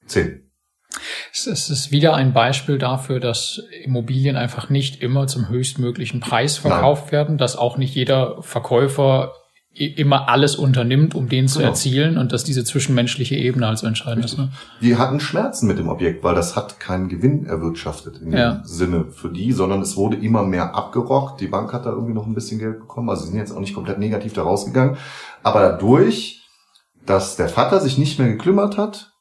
Zehn. 0.07 0.43
Es 1.33 1.69
ist 1.69 1.91
wieder 1.93 2.15
ein 2.15 2.33
Beispiel 2.33 2.79
dafür, 2.79 3.21
dass 3.21 3.63
Immobilien 3.85 4.37
einfach 4.37 4.71
nicht 4.71 5.03
immer 5.03 5.27
zum 5.27 5.49
höchstmöglichen 5.49 6.21
Preis 6.21 6.57
verkauft 6.57 7.05
Nein. 7.07 7.13
werden, 7.13 7.39
dass 7.39 7.57
auch 7.57 7.77
nicht 7.77 7.95
jeder 7.95 8.43
Verkäufer 8.43 9.33
immer 9.77 10.29
alles 10.29 10.57
unternimmt, 10.57 11.15
um 11.15 11.29
den 11.29 11.49
zu 11.49 11.59
genau. 11.59 11.71
erzielen 11.71 12.17
und 12.17 12.33
dass 12.33 12.45
diese 12.45 12.65
zwischenmenschliche 12.65 13.35
Ebene 13.35 13.67
halt 13.67 13.79
so 13.79 13.87
entscheidend 13.87 14.25
Richtig. 14.25 14.41
ist. 14.41 14.47
Ne? 14.47 14.53
Die 14.81 14.97
hatten 14.97 15.21
Schmerzen 15.21 15.67
mit 15.67 15.79
dem 15.79 15.89
Objekt, 15.89 16.25
weil 16.25 16.35
das 16.35 16.57
hat 16.57 16.81
keinen 16.81 17.09
Gewinn 17.09 17.47
erwirtschaftet 17.47 18.19
in 18.23 18.33
ja. 18.33 18.53
dem 18.53 18.65
Sinne 18.65 19.07
für 19.11 19.29
die, 19.29 19.53
sondern 19.53 19.83
es 19.83 19.97
wurde 19.97 20.17
immer 20.17 20.45
mehr 20.45 20.75
abgerockt. 20.75 21.41
Die 21.41 21.49
Bank 21.49 21.73
hat 21.75 21.85
da 21.85 21.91
irgendwie 21.91 22.15
noch 22.15 22.27
ein 22.27 22.35
bisschen 22.35 22.59
Geld 22.59 22.79
bekommen, 22.81 23.11
also 23.11 23.25
sie 23.25 23.33
sind 23.33 23.39
jetzt 23.39 23.53
auch 23.53 23.61
nicht 23.61 23.75
komplett 23.75 23.99
negativ 23.99 24.33
da 24.33 24.43
rausgegangen. 24.43 24.97
Aber 25.43 25.61
dadurch, 25.61 26.43
dass 27.05 27.37
der 27.37 27.49
Vater 27.49 27.81
sich 27.81 27.99
nicht 27.99 28.19
mehr 28.19 28.29
gekümmert 28.29 28.79
hat, 28.79 29.13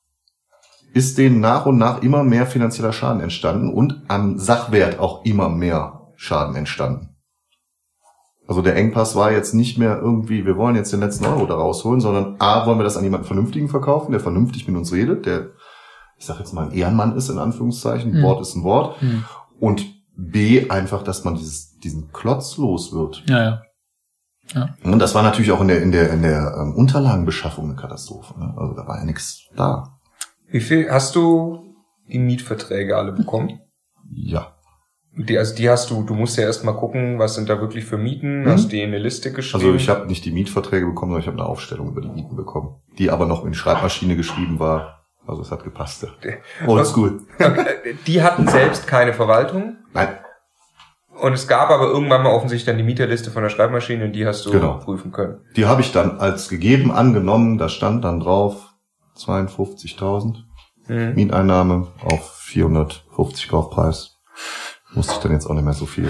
ist 0.94 1.18
denen 1.18 1.42
nach 1.42 1.66
und 1.66 1.78
nach 1.78 2.02
immer 2.02 2.24
mehr 2.24 2.46
finanzieller 2.46 2.94
Schaden 2.94 3.22
entstanden 3.22 3.70
und 3.70 4.04
am 4.08 4.40
Sachwert 4.40 5.00
auch 5.00 5.26
immer 5.26 5.50
mehr 5.50 6.14
Schaden 6.16 6.56
entstanden. 6.56 7.15
Also 8.48 8.62
der 8.62 8.76
Engpass 8.76 9.16
war 9.16 9.32
jetzt 9.32 9.54
nicht 9.54 9.78
mehr 9.78 9.98
irgendwie, 10.00 10.46
wir 10.46 10.58
wollen 10.58 10.76
jetzt 10.76 10.94
den 10.94 11.00
letzten 11.00 11.26
Euro 11.26 11.46
da 11.46 11.56
rausholen, 11.56 12.00
sondern 12.00 12.36
A, 12.40 12.66
wollen 12.66 12.78
wir 12.78 12.84
das 12.84 12.98
an 12.98 13.04
jemanden 13.04 13.26
Vernünftigen 13.26 13.70
verkaufen, 13.70 14.12
der 14.12 14.22
vernünftig 14.22 14.68
mit 14.68 14.78
uns 14.78 14.94
redet, 14.94 15.26
der, 15.26 15.50
ich 16.18 16.26
sag 16.26 16.40
jetzt 16.40 16.54
mal, 16.54 16.68
ein 16.68 16.72
Ehrenmann 16.72 17.16
ist, 17.16 17.30
in 17.30 17.40
Anführungszeichen, 17.40 18.12
mhm. 18.14 18.24
Wort 18.24 18.42
ist 18.42 18.56
ein 18.56 18.64
Wort. 18.64 19.02
Mhm. 19.02 19.26
Und 19.60 19.86
B, 20.16 20.70
einfach, 20.70 21.04
dass 21.04 21.24
man 21.24 21.36
dieses, 21.36 21.78
diesen 21.80 22.12
Klotz 22.12 22.58
los 22.58 22.94
wird. 22.94 23.24
Ja, 23.28 23.44
ja. 23.44 23.62
Ja. 24.54 24.76
Und 24.84 25.00
das 25.00 25.16
war 25.16 25.24
natürlich 25.24 25.52
auch 25.52 25.62
in 25.62 25.68
der, 25.68 25.82
in 25.82 25.92
der, 25.92 26.12
in 26.12 26.22
der 26.22 26.56
ähm, 26.60 26.76
Unterlagenbeschaffung 26.76 27.66
eine 27.66 27.76
Katastrophe. 27.76 28.40
Ne? 28.40 28.54
Also 28.56 28.76
da 28.76 28.88
war 28.88 29.00
ja 29.00 29.06
nichts 29.06 29.48
da. 29.56 29.98
Wie 30.48 30.60
viel 30.60 30.90
hast 30.92 31.16
du 31.16 31.76
die 32.08 32.20
Mietverträge 32.20 32.96
alle 32.96 33.12
bekommen? 33.12 33.60
Ja. 34.12 34.55
Die, 35.18 35.38
also 35.38 35.56
die 35.56 35.70
hast 35.70 35.90
du, 35.90 36.04
du 36.04 36.14
musst 36.14 36.38
ja 36.38 36.44
erstmal 36.44 36.76
gucken, 36.76 37.20
was 37.20 37.36
sind 37.36 37.48
da 37.48 37.62
wirklich 37.62 37.86
für 37.86 37.98
Mieten, 37.98 38.42
mhm. 38.42 38.50
hast 38.50 38.72
die 38.72 38.82
in 38.82 38.90
eine 38.90 39.00
Liste 39.00 39.32
geschrieben? 39.32 39.64
Also 39.64 39.76
ich 39.76 39.88
habe 39.88 40.08
nicht 40.08 40.26
die 40.26 40.32
Mietverträge 40.32 40.86
bekommen, 40.86 41.12
sondern 41.12 41.22
ich 41.22 41.28
habe 41.28 41.38
eine 41.38 41.48
Aufstellung 41.48 41.90
über 41.90 42.02
die 42.02 42.10
Mieten 42.10 42.36
bekommen, 42.36 42.76
die 42.98 43.10
aber 43.10 43.26
noch 43.26 43.46
in 43.46 43.54
Schreibmaschine 43.54 44.18
geschrieben 44.18 44.60
war. 44.60 45.06
Also 45.26 45.42
es 45.42 45.52
hat 45.52 45.64
gepasst. 45.64 46.06
Oldschool. 46.68 47.22
Die 48.06 48.22
hatten 48.22 48.48
selbst 48.48 48.86
keine 48.86 49.12
Verwaltung? 49.12 49.78
Nein. 49.92 50.10
Und 51.20 51.34
es 51.34 51.48
gab 51.48 51.72
aber 51.72 51.86
irgendwann 51.86 52.22
mal 52.22 52.32
offensichtlich 52.32 52.66
dann 52.66 52.78
die 52.78 52.84
Mieterliste 52.84 53.32
von 53.32 53.42
der 53.42 53.50
Schreibmaschine 53.50 54.06
und 54.06 54.12
die 54.12 54.28
hast 54.28 54.46
du 54.46 54.52
genau. 54.52 54.80
prüfen 54.80 55.14
können. 55.14 55.40
Die 55.56 55.66
habe 55.66 55.82
ich 55.82 55.94
dann 55.94 56.20
als 56.20 56.50
gegeben 56.50 56.92
angenommen, 56.92 57.58
da 57.58 57.70
stand 57.70 58.04
dann 58.04 58.20
drauf 58.20 58.74
52.000 59.18 60.44
mhm. 60.88 61.16
Mieteinnahme 61.16 61.88
auf 62.04 62.34
450 62.42 63.48
Kaufpreis 63.48 64.18
musste 64.96 65.14
ich 65.14 65.20
dann 65.20 65.32
jetzt 65.32 65.46
auch 65.46 65.54
nicht 65.54 65.64
mehr 65.64 65.74
so 65.74 65.86
viel. 65.86 66.10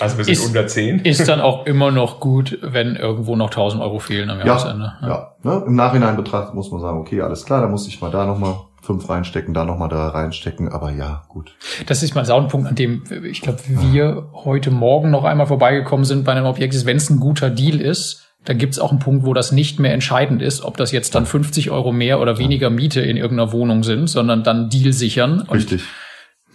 Also 0.00 0.16
wir 0.16 0.24
sind 0.24 0.32
ist, 0.32 0.46
unter 0.46 0.66
10. 0.66 1.00
Ist 1.00 1.28
dann 1.28 1.40
auch 1.40 1.66
immer 1.66 1.90
noch 1.90 2.20
gut, 2.20 2.58
wenn 2.62 2.96
irgendwo 2.96 3.36
noch 3.36 3.50
1000 3.50 3.82
Euro 3.82 3.98
fehlen 3.98 4.30
am 4.30 4.44
Jahresende. 4.44 4.94
Ja, 5.02 5.08
ja. 5.08 5.34
Ne? 5.42 5.64
Im 5.66 5.74
Nachhinein 5.74 6.16
betrachtet 6.16 6.54
muss 6.54 6.70
man 6.70 6.80
sagen, 6.80 6.98
okay, 6.98 7.20
alles 7.20 7.44
klar, 7.44 7.60
da 7.60 7.68
muss 7.68 7.86
ich 7.86 8.00
mal 8.00 8.10
da 8.10 8.24
nochmal 8.24 8.54
fünf 8.82 9.08
reinstecken, 9.08 9.52
da 9.52 9.64
nochmal 9.64 9.90
da 9.90 10.08
reinstecken, 10.08 10.70
aber 10.70 10.90
ja, 10.90 11.22
gut. 11.28 11.54
Das 11.86 12.02
ist 12.02 12.14
mal 12.14 12.24
so 12.24 12.34
ein 12.34 12.48
Punkt, 12.48 12.66
an 12.66 12.74
dem 12.74 13.02
ich 13.24 13.42
glaube, 13.42 13.58
wir 13.66 14.28
heute 14.32 14.70
Morgen 14.70 15.10
noch 15.10 15.24
einmal 15.24 15.46
vorbeigekommen 15.46 16.04
sind 16.04 16.24
bei 16.24 16.32
einem 16.32 16.46
Objekt, 16.46 16.86
wenn 16.86 16.96
es 16.96 17.10
ein 17.10 17.20
guter 17.20 17.50
Deal 17.50 17.78
ist, 17.80 18.26
dann 18.44 18.56
gibt 18.56 18.72
es 18.72 18.78
auch 18.78 18.90
einen 18.90 19.00
Punkt, 19.00 19.26
wo 19.26 19.34
das 19.34 19.52
nicht 19.52 19.78
mehr 19.80 19.92
entscheidend 19.92 20.40
ist, 20.40 20.64
ob 20.64 20.78
das 20.78 20.92
jetzt 20.92 21.14
dann 21.14 21.26
50 21.26 21.70
Euro 21.70 21.92
mehr 21.92 22.20
oder 22.20 22.38
weniger 22.38 22.70
Miete 22.70 23.02
in 23.02 23.18
irgendeiner 23.18 23.52
Wohnung 23.52 23.82
sind, 23.82 24.08
sondern 24.08 24.42
dann 24.42 24.70
Deal 24.70 24.94
sichern. 24.94 25.42
Richtig 25.42 25.84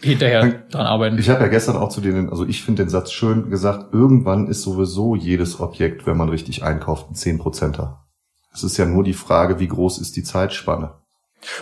hinterher 0.02 0.64
dran 0.70 0.86
arbeiten. 0.86 1.18
Ich 1.18 1.30
habe 1.30 1.42
ja 1.42 1.48
gestern 1.48 1.78
auch 1.78 1.90
zu 1.90 2.02
denen, 2.02 2.30
also 2.30 2.46
ich 2.46 2.64
finde 2.64 2.84
den 2.84 2.90
Satz 2.90 3.12
schön 3.12 3.50
gesagt, 3.50 3.94
irgendwann 3.94 4.48
ist 4.48 4.62
sowieso 4.62 5.16
jedes 5.16 5.60
Objekt, 5.60 6.06
wenn 6.06 6.18
man 6.18 6.30
richtig 6.30 6.64
einkauft, 6.64 7.10
ein 7.10 7.16
10%er. 7.16 8.06
Es 8.54 8.64
ist 8.64 8.78
ja 8.78 8.86
nur 8.86 9.04
die 9.04 9.14
Frage, 9.14 9.60
wie 9.60 9.68
groß 9.68 10.00
ist 10.00 10.16
die 10.16 10.24
Zeitspanne. 10.24 10.94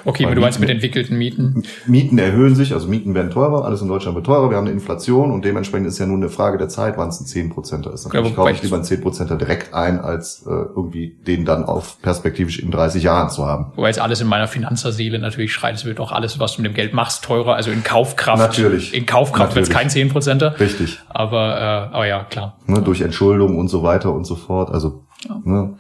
Okay, 0.06 0.26
aber 0.26 0.36
du 0.36 0.42
meinst 0.42 0.60
mit 0.60 0.70
entwickelten 0.70 1.18
Mieten? 1.18 1.64
Mieten 1.86 2.18
erhöhen 2.18 2.56
sich, 2.56 2.74
also 2.74 2.88
Mieten 2.88 3.14
werden 3.14 3.32
teurer, 3.32 3.66
alles 3.66 3.82
in 3.82 3.88
Deutschland 3.88 4.16
wird 4.16 4.26
teurer, 4.26 4.50
wir 4.50 4.58
haben 4.58 4.66
eine 4.66 4.74
Inflation 4.74 5.32
und 5.32 5.46
dementsprechend 5.46 5.88
ist 5.88 6.00
ja 6.00 6.06
nur 6.06 6.18
eine 6.18 6.30
Frage 6.30 6.58
der 6.58 6.70
Zeit, 6.70 6.98
wann 6.98 7.10
es 7.10 7.20
ein 7.20 7.26
10%er 7.26 7.94
ist. 7.94 8.06
Natürlich 8.06 8.30
ja, 8.30 8.36
kaufe 8.36 8.52
ich 8.52 8.64
lieber 8.64 8.76
einen 8.76 8.86
10%er 8.86 9.36
direkt 9.36 9.74
ein, 9.74 10.00
als 10.00 10.46
äh, 10.46 10.50
irgendwie 10.50 11.18
den 11.28 11.46
dann 11.46 11.66
auf 11.66 12.02
perspektivisch 12.02 12.60
in 12.60 12.72
30 12.72 13.04
Jahren 13.04 13.30
zu 13.30 13.46
haben. 13.46 13.72
Wobei 13.76 13.88
jetzt 13.88 14.00
alles 14.00 14.22
in 14.22 14.28
meiner 14.28 14.48
Finanzerseele 14.48 15.20
natürlich 15.20 15.54
schreit, 15.54 15.76
es 15.76 15.86
wird 15.86 16.00
auch 16.00 16.12
alles, 16.12 16.40
was 16.40 16.56
du 16.56 16.62
mit 16.62 16.72
dem 16.72 16.76
Geld 16.76 16.94
machst, 16.94 17.24
teurer, 17.24 17.56
also 17.56 17.72
in 17.72 17.84
Kaufkraft. 17.84 18.40
Natürlich. 18.40 18.94
In 18.94 19.06
Kaufkraft 19.06 19.56
wird 19.56 19.68
es 19.68 19.72
kein 19.72 19.90
10%er. 19.90 20.60
Richtig. 20.60 21.00
Aber, 21.10 21.58
äh, 21.58 21.96
aber 21.96 22.08
ja, 22.08 22.24
klar. 22.24 22.58
Ne, 22.68 22.82
durch 22.82 23.02
Entschuldung 23.02 23.58
und 23.58 23.68
so 23.68 23.84
weiter 23.84 24.14
und 24.14 24.26
so 24.26 24.36
fort, 24.36 24.72
also. 24.72 25.06
Ja. 25.28 25.42
Ne. 25.44 25.78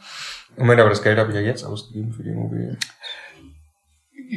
Moment, 0.57 0.79
aber 0.79 0.89
das 0.89 1.01
Geld 1.01 1.17
habe 1.17 1.31
ich 1.31 1.35
ja 1.35 1.41
jetzt 1.41 1.63
ausgegeben 1.63 2.13
für 2.13 2.23
die 2.23 2.29
Immobilie 2.29 2.77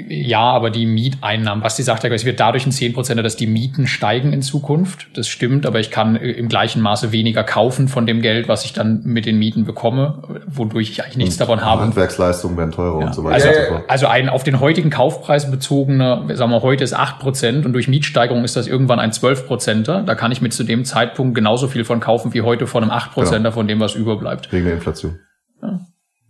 ja, 0.08 0.40
aber 0.40 0.70
die 0.70 0.84
Mieteinnahmen, 0.84 1.62
Basti 1.62 1.82
sagt 1.82 2.04
ja, 2.04 2.10
es 2.10 2.24
wird 2.26 2.38
dadurch 2.38 2.66
ein 2.66 2.72
10%, 2.72 3.22
dass 3.22 3.36
die 3.36 3.46
Mieten 3.46 3.86
steigen 3.86 4.32
in 4.32 4.42
Zukunft. 4.42 5.08
Das 5.14 5.26
stimmt, 5.26 5.64
aber 5.64 5.80
ich 5.80 5.90
kann 5.90 6.16
im 6.16 6.48
gleichen 6.48 6.82
Maße 6.82 7.12
weniger 7.12 7.44
kaufen 7.44 7.88
von 7.88 8.06
dem 8.06 8.20
Geld, 8.20 8.46
was 8.46 8.64
ich 8.66 8.74
dann 8.74 9.02
mit 9.04 9.24
den 9.24 9.38
Mieten 9.38 9.64
bekomme, 9.64 10.22
wodurch 10.46 10.90
ich 10.90 11.02
eigentlich 11.02 11.16
nichts 11.16 11.34
und 11.36 11.40
davon 11.40 11.64
habe. 11.64 11.82
Handwerksleistungen 11.82 12.58
werden 12.58 12.72
teurer 12.72 13.00
ja. 13.00 13.06
und 13.06 13.14
so 13.14 13.24
weiter. 13.24 13.48
Also, 13.48 13.84
also 13.88 14.06
ein 14.08 14.28
auf 14.28 14.44
den 14.44 14.60
heutigen 14.60 14.90
Kaufpreis 14.90 15.50
bezogener, 15.50 16.24
sagen 16.34 16.50
wir 16.50 16.62
heute 16.62 16.84
ist 16.84 16.98
8% 16.98 17.64
und 17.64 17.72
durch 17.72 17.88
Mietsteigerung 17.88 18.44
ist 18.44 18.56
das 18.56 18.66
irgendwann 18.66 18.98
ein 18.98 19.12
12%er. 19.12 20.02
Da 20.02 20.14
kann 20.14 20.30
ich 20.30 20.42
mit 20.42 20.52
zu 20.52 20.64
dem 20.64 20.84
Zeitpunkt 20.84 21.34
genauso 21.34 21.68
viel 21.68 21.84
von 21.84 22.00
kaufen 22.00 22.34
wie 22.34 22.42
heute 22.42 22.66
von 22.66 22.82
einem 22.82 22.92
8%er 22.92 23.38
genau. 23.38 23.50
von 23.50 23.66
dem, 23.66 23.80
was 23.80 23.94
überbleibt. 23.94 24.52
Wegen 24.52 24.66
der 24.66 24.74
Inflation. 24.74 25.18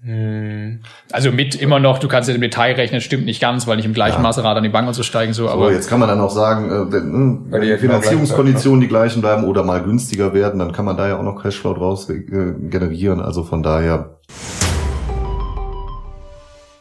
Hm. 0.07 0.83
Also 1.11 1.33
mit 1.33 1.57
immer 1.57 1.81
noch, 1.81 1.99
du 1.99 2.07
kannst 2.07 2.29
ja 2.29 2.35
im 2.37 2.41
Detail 2.41 2.77
rechnen, 2.77 3.01
stimmt 3.01 3.25
nicht 3.25 3.41
ganz, 3.41 3.67
weil 3.67 3.75
nicht 3.75 3.87
im 3.87 3.93
gleichen 3.93 4.19
ja. 4.19 4.23
Maße 4.23 4.45
Rad 4.45 4.57
an 4.57 4.63
die 4.63 4.69
Bank 4.69 4.87
und 4.87 4.95
so 4.95 5.03
steigen. 5.03 5.33
So, 5.33 5.49
aber 5.51 5.67
so, 5.67 5.71
jetzt 5.73 5.89
kann 5.89 5.99
man 5.99 6.09
dann 6.09 6.21
auch 6.21 6.31
sagen, 6.31 6.71
äh, 6.71 6.93
wenn, 6.93 7.11
ne, 7.11 7.39
wenn 7.51 7.63
die 7.63 7.77
Finanzierungskonditionen 7.77 8.81
die 8.81 8.87
gleichen 8.87 9.21
bleiben 9.21 9.43
oder 9.43 9.65
mal 9.65 9.83
günstiger 9.83 10.33
werden, 10.33 10.61
dann 10.61 10.71
kann 10.71 10.85
man 10.85 10.97
da 10.97 11.09
ja 11.09 11.19
auch 11.19 11.25
noch 11.25 11.43
Cashflow 11.43 11.75
draus 11.75 12.09
äh, 12.09 12.21
generieren. 12.21 13.21
Also 13.21 13.43
von 13.43 13.65
daher. 13.65 14.21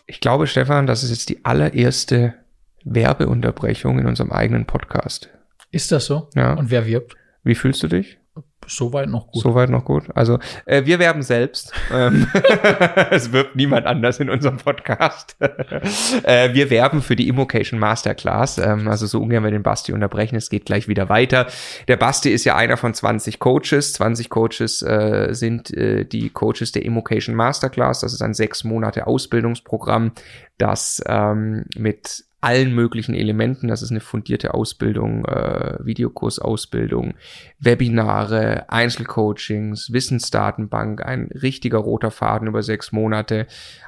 Ich 0.06 0.20
glaube, 0.20 0.46
Stefan, 0.46 0.86
das 0.86 1.02
ist 1.02 1.10
jetzt 1.10 1.30
die 1.30 1.44
allererste 1.44 2.36
Werbeunterbrechung 2.84 3.98
in 3.98 4.06
unserem 4.06 4.32
eigenen 4.32 4.66
Podcast. 4.66 5.30
Ist 5.72 5.92
das 5.92 6.06
so? 6.06 6.30
Ja. 6.36 6.54
Und 6.54 6.70
wer 6.70 6.86
wirbt? 6.86 7.16
Wie 7.44 7.56
fühlst 7.56 7.82
du 7.82 7.88
dich? 7.88 8.20
Soweit 8.68 9.10
noch 9.10 9.28
gut. 9.28 9.44
Soweit 9.44 9.70
noch 9.70 9.86
gut. 9.86 10.06
Also 10.16 10.40
äh, 10.66 10.86
wir 10.86 11.00
werben 11.00 11.22
selbst. 11.22 11.72
Ähm, 11.94 12.28
es 13.12 13.32
wirbt 13.32 13.56
niemand 13.56 13.86
anders 13.86 14.20
in 14.20 14.30
unserem 14.30 14.58
Podcast. 14.58 15.38
äh, 16.24 16.54
wir 16.54 16.70
werben 16.70 17.02
für 17.02 17.16
die 17.16 17.28
Immocation 17.28 17.80
Masterclass. 17.80 18.58
Ähm, 18.58 18.88
also 18.88 19.06
so 19.06 19.22
ungern 19.22 19.44
wir 19.44 19.52
den 19.52 19.64
Basti 19.64 19.94
unterbrechen. 19.94 20.36
Es 20.36 20.50
geht 20.50 20.66
gleich 20.66 20.88
wieder 20.88 21.10
weiter. 21.10 21.48
Der 21.88 21.98
Basti 21.98 22.32
ist 22.32 22.44
ja 22.44 22.56
einer 22.56 22.78
von 22.78 22.94
20 22.94 23.40
Coaches. 23.40 23.94
20 23.94 24.30
Coaches 24.30 24.82
äh, 24.82 25.30
sind 25.32 25.72
äh, 25.76 26.06
die 26.06 26.30
Coaches 26.30 26.72
der 26.72 26.86
Immocation 26.86 27.36
Masterclass. 27.36 28.00
Das 28.00 28.14
ist 28.14 28.22
ein 28.22 28.34
sechs 28.34 28.64
Monate 28.64 29.06
Ausbildungsprogramm, 29.06 30.12
das 30.58 31.04
ähm, 31.08 31.66
mit 31.76 32.26
allen 32.46 32.76
möglichen 32.76 33.16
Elementen. 33.16 33.68
Das 33.68 33.82
ist 33.82 33.90
eine 33.90 34.02
fundierte 34.02 34.54
Ausbildung, 34.54 35.26
äh, 35.26 35.84
Videokursausbildung, 35.84 37.16
Webinare, 37.58 38.70
Einzelcoachings, 38.70 39.92
Wissensdatenbank, 39.92 41.04
ein 41.04 41.30
richtiger 41.34 41.80
roter 41.80 42.12
Faden 42.12 42.48
über 42.48 42.62
sechs 42.62 42.92
Monate, 42.92 43.48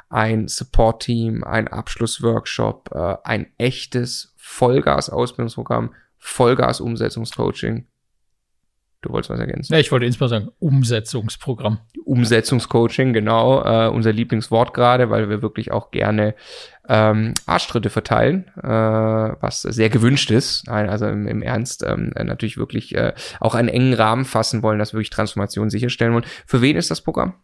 ein 0.09 0.47
Support-Team, 0.47 1.43
ein 1.43 1.67
Abschlussworkshop, 1.67 2.89
äh, 2.95 3.17
ein 3.23 3.45
echtes 3.59 4.33
Vollgas-Ausbildungsprogramm, 4.37 5.93
Vollgas-Umsetzungscoaching. 6.17 7.85
Du 9.01 9.11
wolltest 9.11 9.29
was 9.29 9.39
ergänzen? 9.39 9.73
Ja, 9.73 9.79
ich 9.79 9.91
wollte 9.91 10.07
insbesondere 10.07 10.45
sagen, 10.45 10.55
Umsetzungsprogramm. 10.59 11.79
Umsetzungscoaching, 12.03 13.13
genau, 13.13 13.63
äh, 13.63 13.89
unser 13.89 14.11
Lieblingswort 14.11 14.73
gerade, 14.73 15.11
weil 15.11 15.29
wir 15.29 15.43
wirklich 15.43 15.71
auch 15.71 15.91
gerne 15.91 16.33
ähm, 16.89 17.33
Arschtritte 17.45 17.91
verteilen, 17.91 18.47
äh, 18.57 18.67
was 18.67 19.61
sehr 19.61 19.89
gewünscht 19.89 20.31
ist. 20.31 20.65
Nein, 20.65 20.89
also 20.89 21.05
im, 21.05 21.27
im 21.27 21.43
Ernst 21.43 21.83
ähm, 21.83 22.11
natürlich 22.15 22.57
wirklich 22.57 22.95
äh, 22.95 23.13
auch 23.39 23.53
einen 23.53 23.69
engen 23.69 23.93
Rahmen 23.93 24.25
fassen 24.25 24.63
wollen, 24.63 24.79
dass 24.79 24.93
wir 24.93 24.97
wirklich 24.97 25.11
Transformation 25.11 25.69
sicherstellen 25.69 26.13
wollen. 26.13 26.25
Für 26.47 26.61
wen 26.61 26.75
ist 26.75 26.89
das 26.89 27.01
Programm? 27.01 27.35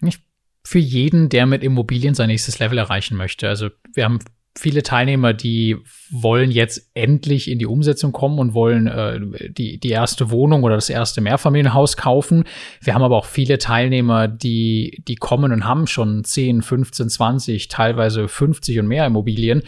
Eigentlich 0.00 0.20
für 0.62 0.78
jeden, 0.78 1.28
der 1.30 1.46
mit 1.46 1.64
Immobilien 1.64 2.14
sein 2.14 2.28
nächstes 2.28 2.58
Level 2.60 2.78
erreichen 2.78 3.16
möchte. 3.16 3.48
Also 3.48 3.70
wir 3.92 4.04
haben 4.04 4.20
viele 4.56 4.82
Teilnehmer, 4.82 5.32
die 5.32 5.76
wollen 6.10 6.50
jetzt 6.50 6.90
endlich 6.94 7.50
in 7.50 7.58
die 7.58 7.66
Umsetzung 7.66 8.12
kommen 8.12 8.38
und 8.38 8.54
wollen 8.54 8.86
äh, 8.86 9.20
die, 9.50 9.78
die 9.78 9.90
erste 9.90 10.30
Wohnung 10.30 10.62
oder 10.62 10.76
das 10.76 10.90
erste 10.90 11.20
Mehrfamilienhaus 11.20 11.96
kaufen. 11.96 12.44
Wir 12.80 12.94
haben 12.94 13.02
aber 13.02 13.16
auch 13.16 13.26
viele 13.26 13.58
Teilnehmer, 13.58 14.28
die, 14.28 15.02
die 15.08 15.16
kommen 15.16 15.52
und 15.52 15.64
haben 15.64 15.86
schon 15.86 16.22
10, 16.22 16.62
15, 16.62 17.08
20, 17.08 17.68
teilweise 17.68 18.28
50 18.28 18.78
und 18.78 18.86
mehr 18.86 19.06
Immobilien 19.06 19.62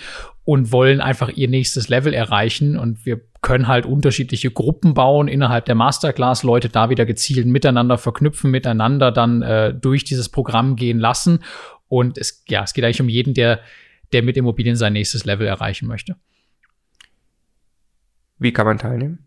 und 0.45 0.71
wollen 0.71 1.01
einfach 1.01 1.31
ihr 1.31 1.49
nächstes 1.49 1.89
Level 1.89 2.15
erreichen. 2.15 2.79
Und 2.79 3.05
wir 3.05 3.21
können 3.43 3.67
halt 3.67 3.87
unterschiedliche 3.87 4.53
Gruppen 4.53 4.95
bauen 4.95 5.27
innerhalb 5.27 5.65
der 5.65 5.75
Masterclass, 5.75 6.45
Leute 6.45 6.69
da 6.69 6.91
wieder 6.91 7.05
gezielt 7.05 7.47
miteinander 7.47 7.99
verknüpfen, 7.99 8.53
miteinander 8.53 9.11
dann 9.11 9.43
äh, 9.43 9.75
durch 9.75 10.05
dieses 10.05 10.29
Programm 10.29 10.77
gehen 10.77 11.01
lassen. 11.01 11.41
Und 11.89 12.19
es, 12.19 12.45
ja, 12.49 12.63
es 12.63 12.75
geht 12.75 12.85
eigentlich 12.85 13.01
um 13.01 13.09
jeden, 13.09 13.35
der 13.35 13.61
der 14.13 14.23
mit 14.23 14.37
Immobilien 14.37 14.77
sein 14.77 14.93
nächstes 14.93 15.25
Level 15.25 15.47
erreichen 15.47 15.87
möchte. 15.87 16.17
Wie 18.39 18.53
kann 18.53 18.67
man 18.67 18.79
teilnehmen? 18.79 19.27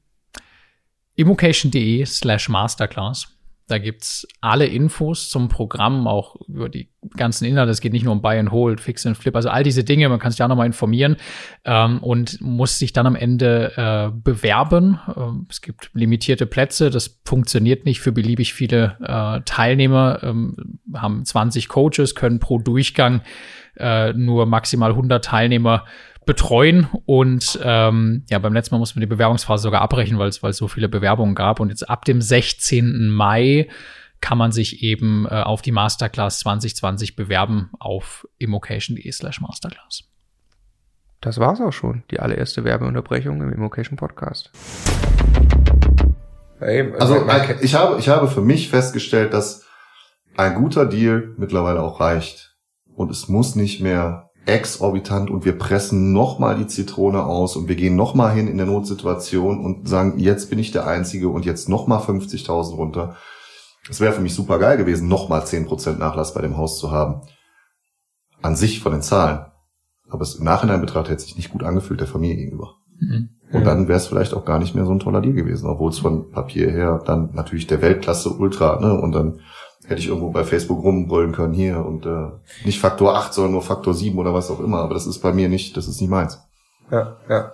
immocation.de 1.20 2.06
slash 2.06 2.48
masterclass. 2.48 3.36
Da 3.68 3.78
gibt's 3.78 4.28
alle 4.42 4.66
Infos 4.66 5.30
zum 5.30 5.48
Programm, 5.48 6.08
auch 6.08 6.38
über 6.48 6.70
die 6.70 6.90
ganzen 7.16 7.46
Inhalte. 7.46 7.72
Es 7.72 7.82
geht 7.82 7.94
nicht 7.94 8.04
nur 8.04 8.14
um 8.14 8.22
Buy 8.22 8.40
and 8.40 8.52
Hold, 8.52 8.82
Fix 8.82 9.06
and 9.06 9.16
Flip, 9.16 9.36
also 9.36 9.50
all 9.50 9.62
diese 9.62 9.84
Dinge. 9.84 10.10
Man 10.10 10.18
kann 10.18 10.32
sich 10.32 10.40
da 10.40 10.48
nochmal 10.48 10.66
informieren 10.66 11.18
ähm, 11.66 12.02
und 12.02 12.42
muss 12.42 12.80
sich 12.80 12.94
dann 12.94 13.06
am 13.06 13.16
Ende 13.16 13.74
äh, 13.76 14.12
bewerben. 14.12 15.00
Ähm, 15.16 15.46
es 15.52 15.62
gibt 15.62 15.92
limitierte 15.94 16.48
Plätze. 16.48 16.90
Das 16.90 17.20
funktioniert 17.26 17.86
nicht 17.86 18.00
für 18.00 18.12
beliebig 18.12 18.56
viele 18.56 18.98
äh, 19.02 19.42
Teilnehmer. 19.46 20.24
Ähm, 20.24 20.80
haben 20.96 21.24
20 21.24 21.68
Coaches, 21.68 22.16
können 22.16 22.40
pro 22.40 22.58
Durchgang 22.58 23.22
äh, 23.80 24.14
nur 24.14 24.46
maximal 24.46 24.92
100 24.92 25.24
Teilnehmer 25.24 25.86
betreuen 26.26 26.88
und 27.06 27.60
ähm, 27.64 28.24
ja, 28.30 28.38
beim 28.38 28.54
letzten 28.54 28.76
Mal 28.76 28.80
mussten 28.80 28.98
wir 28.98 29.08
die 29.08 29.10
Bewerbungsphase 29.10 29.64
sogar 29.64 29.82
abbrechen, 29.82 30.20
weil 30.20 30.30
es 30.30 30.44
weil 30.44 30.52
es 30.52 30.58
so 30.58 30.68
viele 30.68 30.88
Bewerbungen 30.88 31.34
gab 31.34 31.60
und 31.60 31.70
jetzt 31.70 31.90
ab 31.90 32.06
dem 32.06 32.22
16. 32.22 33.08
Mai 33.10 33.68
kann 34.22 34.38
man 34.38 34.52
sich 34.52 34.84
eben 34.84 35.26
äh, 35.26 35.42
auf 35.42 35.62
die 35.62 35.72
Masterclass 35.72 36.40
2020 36.40 37.16
bewerben 37.16 37.72
auf 37.80 38.28
immocation.de 38.38 39.12
slash 39.12 39.42
masterclass. 39.42 40.04
Das 41.22 41.40
war's 41.40 41.60
auch 41.62 41.74
schon, 41.74 42.04
die 42.12 42.20
allererste 42.20 42.64
Werbeunterbrechung 42.64 43.42
im 43.42 43.52
Immocation 43.52 43.98
Podcast. 43.98 44.52
Hey, 46.60 46.94
also 47.00 47.26
ich 47.62 47.74
habe, 47.74 47.98
ich 48.00 48.10
habe 48.10 48.28
für 48.28 48.42
mich 48.42 48.70
festgestellt, 48.70 49.34
dass 49.34 49.66
ein 50.38 50.56
guter 50.56 50.86
Deal 50.86 51.34
mittlerweile 51.38 51.82
auch 51.82 52.00
reicht 52.00 52.49
und 53.00 53.12
es 53.12 53.30
muss 53.30 53.56
nicht 53.56 53.80
mehr 53.80 54.30
exorbitant 54.46 55.30
und 55.30 55.46
wir 55.46 55.58
pressen 55.58 56.12
nochmal 56.12 56.58
die 56.58 56.68
Zitrone 56.68 57.24
aus 57.24 57.56
und 57.56 57.70
wir 57.70 57.78
gehen 57.78 57.96
nochmal 57.96 58.34
hin 58.34 58.50
in 58.50 58.58
der 58.58 58.66
Notsituation 58.66 59.64
und 59.64 59.88
sagen, 59.88 60.20
jetzt 60.20 60.50
bin 60.50 60.60
ich 60.60 60.72
der 60.72 60.86
Einzige 60.86 61.30
und 61.30 61.46
jetzt 61.46 61.70
nochmal 61.70 62.00
50.000 62.00 62.76
runter. 62.76 63.16
Es 63.90 64.02
wäre 64.02 64.12
für 64.12 64.20
mich 64.20 64.36
super 64.36 64.60
geil 64.60 64.76
gewesen, 64.76 65.08
nochmal 65.08 65.44
10% 65.44 65.98
Nachlass 65.98 66.34
bei 66.34 66.42
dem 66.42 66.58
Haus 66.58 66.78
zu 66.78 66.92
haben. 66.92 67.22
An 68.42 68.58
sich 68.58 68.82
von 68.82 68.92
den 68.92 69.02
Zahlen. 69.02 69.46
Aber 70.10 70.24
es 70.24 70.36
im 70.36 70.44
Nachhinein 70.44 70.82
betrachtet 70.82 71.12
hätte 71.12 71.24
sich 71.24 71.38
nicht 71.38 71.52
gut 71.52 71.64
angefühlt 71.64 72.02
der 72.02 72.08
Familie 72.08 72.36
gegenüber. 72.36 72.76
Mhm. 73.00 73.30
Und 73.54 73.64
dann 73.64 73.88
wäre 73.88 73.98
es 73.98 74.08
vielleicht 74.08 74.34
auch 74.34 74.44
gar 74.44 74.60
nicht 74.60 74.76
mehr 74.76 74.86
so 74.86 74.92
ein 74.92 75.00
toller 75.00 75.22
Deal 75.22 75.34
gewesen, 75.34 75.70
obwohl 75.70 75.90
es 75.90 76.00
von 76.00 76.32
Papier 76.32 76.70
her 76.70 77.02
dann 77.06 77.30
natürlich 77.34 77.66
der 77.66 77.82
Weltklasse 77.82 78.32
Ultra, 78.32 78.80
ne, 78.82 79.00
und 79.00 79.14
dann 79.14 79.40
hätte 79.88 80.02
ich 80.02 80.08
irgendwo 80.08 80.30
bei 80.30 80.44
Facebook 80.44 80.84
rumbrüllen 80.84 81.32
können 81.32 81.54
hier 81.54 81.86
und 81.86 82.06
äh, 82.06 82.30
nicht 82.66 82.80
Faktor 82.80 83.16
8, 83.16 83.34
sondern 83.34 83.54
nur 83.54 83.62
Faktor 83.62 83.94
7 83.94 84.18
oder 84.18 84.34
was 84.34 84.52
auch 84.52 84.60
immer. 84.60 84.80
Aber 84.80 84.94
das 84.94 85.08
ist 85.08 85.20
bei 85.20 85.32
mir 85.32 85.50
nicht, 85.50 85.76
das 85.78 85.88
ist 85.88 86.02
nicht 86.02 86.10
meins. 86.10 86.40
Ja, 86.92 87.18
ja. 87.30 87.54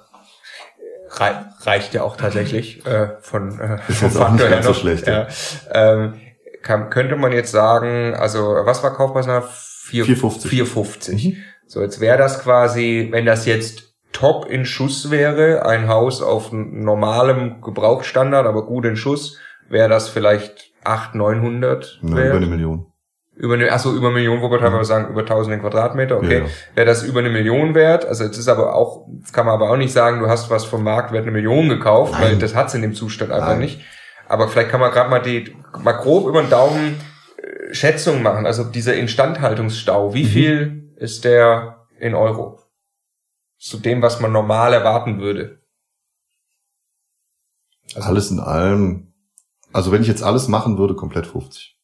Re 1.18 1.46
reicht 1.62 1.94
ja 1.94 2.04
auch 2.04 2.18
tatsächlich 2.18 2.86
äh, 2.86 3.10
von 3.22 3.60
äh, 3.60 3.80
ist 3.88 4.00
vom 4.00 4.12
Faktor 4.12 4.48
her 4.48 4.58
noch. 4.58 4.66
So 4.66 4.74
schlecht, 4.74 5.08
ja. 5.08 5.28
Ähm, 5.72 6.16
kann, 6.62 6.90
könnte 6.90 7.16
man 7.16 7.32
jetzt 7.32 7.52
sagen, 7.52 8.16
also 8.16 8.40
was 8.40 8.84
war 8.84 8.94
Kaufpreis 8.94 9.28
nach 9.28 9.48
450. 9.48 10.50
450. 10.50 11.26
Mhm. 11.26 11.38
So, 11.68 11.82
jetzt 11.82 12.00
wäre 12.00 12.18
das 12.18 12.42
quasi, 12.42 13.08
wenn 13.12 13.26
das 13.26 13.46
jetzt 13.46 13.96
top 14.12 14.46
in 14.50 14.66
Schuss 14.66 15.12
wäre, 15.12 15.66
ein 15.66 15.88
Haus 15.88 16.22
auf 16.22 16.52
normalem 16.52 17.62
Gebrauchsstandard, 17.62 18.48
aber 18.48 18.66
gut 18.66 18.86
in 18.86 18.96
Schuss, 18.96 19.38
wäre 19.70 19.90
das 19.90 20.10
vielleicht 20.10 20.72
800, 20.86 21.16
900 21.16 22.00
ja, 22.02 22.10
Über 22.10 22.36
eine 22.36 22.46
Million. 22.46 22.86
Über 23.38 23.56
eine, 23.56 23.72
achso, 23.72 23.94
über 23.94 24.08
eine 24.08 24.16
Million, 24.16 24.42
wo 24.42 24.50
wir 24.50 24.60
teilweise 24.60 24.86
sagen, 24.86 25.10
über 25.10 25.22
1000 25.22 25.60
Quadratmeter, 25.60 26.18
okay. 26.18 26.40
Ja, 26.40 26.46
ja. 26.46 26.52
Wäre 26.74 26.88
das 26.88 27.04
über 27.04 27.20
eine 27.20 27.30
Million 27.30 27.76
wert? 27.76 28.06
Also 28.06 28.24
jetzt 28.24 28.38
ist 28.38 28.48
aber 28.48 28.76
auch, 28.76 29.08
kann 29.34 29.46
man 29.46 29.56
aber 29.56 29.70
auch 29.70 29.78
nicht 29.78 29.92
sagen, 29.92 30.20
du 30.20 30.28
hast 30.28 30.50
was 30.50 30.64
vom 30.64 30.84
Marktwert 30.84 31.24
eine 31.24 31.32
Million 31.32 31.68
gekauft, 31.68 32.14
Nein. 32.14 32.22
weil 32.22 32.38
das 32.38 32.56
hat's 32.56 32.74
in 32.74 32.82
dem 32.82 32.94
Zustand 32.94 33.32
einfach 33.32 33.50
Nein. 33.50 33.60
nicht. 33.60 33.82
Aber 34.28 34.48
vielleicht 34.48 34.70
kann 34.70 34.80
man 34.80 34.92
gerade 34.92 35.10
mal 35.10 35.20
die, 35.20 35.56
mal 35.80 35.94
grob 35.94 36.28
über 36.28 36.42
den 36.42 36.50
Daumen 36.50 36.96
äh, 37.38 37.74
Schätzung 37.74 38.24
machen. 38.24 38.46
Also 38.46 38.64
dieser 38.64 38.96
Instandhaltungsstau, 38.96 40.14
wie 40.14 40.24
mhm. 40.24 40.28
viel 40.28 40.94
ist 40.96 41.26
der 41.26 41.86
in 42.00 42.16
Euro? 42.16 42.60
Zu 43.58 43.78
dem, 43.78 44.02
was 44.02 44.22
man 44.22 44.32
normal 44.32 44.74
erwarten 44.74 45.20
würde. 45.20 45.60
Also 47.96 48.10
Alles 48.10 48.32
in 48.32 48.40
allem 48.40 49.14
also 49.76 49.92
wenn 49.92 50.02
ich 50.02 50.08
jetzt 50.08 50.24
alles 50.24 50.48
machen 50.48 50.78
würde, 50.78 50.96
komplett 50.96 51.28
50. 51.28 51.76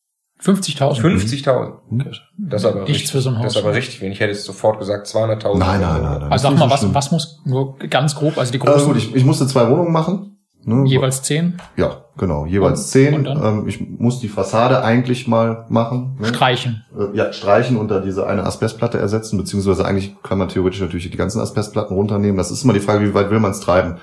50.000? 0.41 1.01
50.000. 1.01 1.73
Mhm. 1.89 2.05
Das 2.37 2.63
ist 2.63 2.67
aber 2.67 2.79
Nichts 2.79 2.89
richtig, 2.89 3.11
für 3.11 3.21
so 3.21 3.29
ein 3.29 3.37
Haus. 3.37 3.43
Das 3.43 3.55
ist 3.57 3.63
aber 3.63 3.75
richtig 3.75 4.01
wenig. 4.01 4.15
Ich 4.15 4.21
hätte 4.21 4.31
jetzt 4.31 4.45
sofort 4.45 4.79
gesagt 4.79 5.05
200.000. 5.07 5.57
Nein, 5.57 5.81
nein, 5.81 6.01
nein, 6.01 6.21
nein. 6.21 6.31
Also 6.31 6.49
sag 6.49 6.57
mal, 6.57 6.69
was, 6.69 6.91
was 6.93 7.11
muss 7.11 7.41
nur 7.45 7.77
ganz 7.77 8.15
grob, 8.15 8.37
also 8.37 8.51
die 8.51 8.57
großen... 8.57 8.73
Also 8.73 8.87
gut, 8.87 8.97
ich, 8.97 9.13
ich 9.13 9.23
musste 9.23 9.45
zwei 9.45 9.69
Wohnungen 9.69 9.91
machen. 9.91 10.37
Ne? 10.63 10.87
Jeweils 10.87 11.21
zehn? 11.21 11.59
Ja, 11.75 12.05
genau, 12.17 12.45
jeweils 12.45 12.89
zehn. 12.89 13.25
Ähm, 13.25 13.67
ich 13.67 13.79
muss 13.81 14.19
die 14.19 14.29
Fassade 14.29 14.83
eigentlich 14.83 15.27
mal 15.27 15.65
machen. 15.69 16.17
Ne? 16.19 16.27
Streichen. 16.27 16.85
Äh, 16.97 17.15
ja, 17.15 17.33
streichen 17.33 17.77
und 17.77 17.89
da 17.89 17.99
diese 17.99 18.25
eine 18.25 18.43
Asbestplatte 18.43 18.99
ersetzen, 18.99 19.37
beziehungsweise 19.37 19.85
eigentlich 19.85 20.15
kann 20.23 20.37
man 20.37 20.49
theoretisch 20.49 20.81
natürlich 20.81 21.09
die 21.09 21.17
ganzen 21.17 21.39
Asbestplatten 21.39 21.95
runternehmen. 21.95 22.37
Das 22.37 22.51
ist 22.51 22.63
immer 22.63 22.73
die 22.73 22.79
Frage, 22.79 23.07
wie 23.07 23.13
weit 23.13 23.31
will 23.31 23.39
man 23.39 23.51
es 23.51 23.59
treiben. 23.59 23.97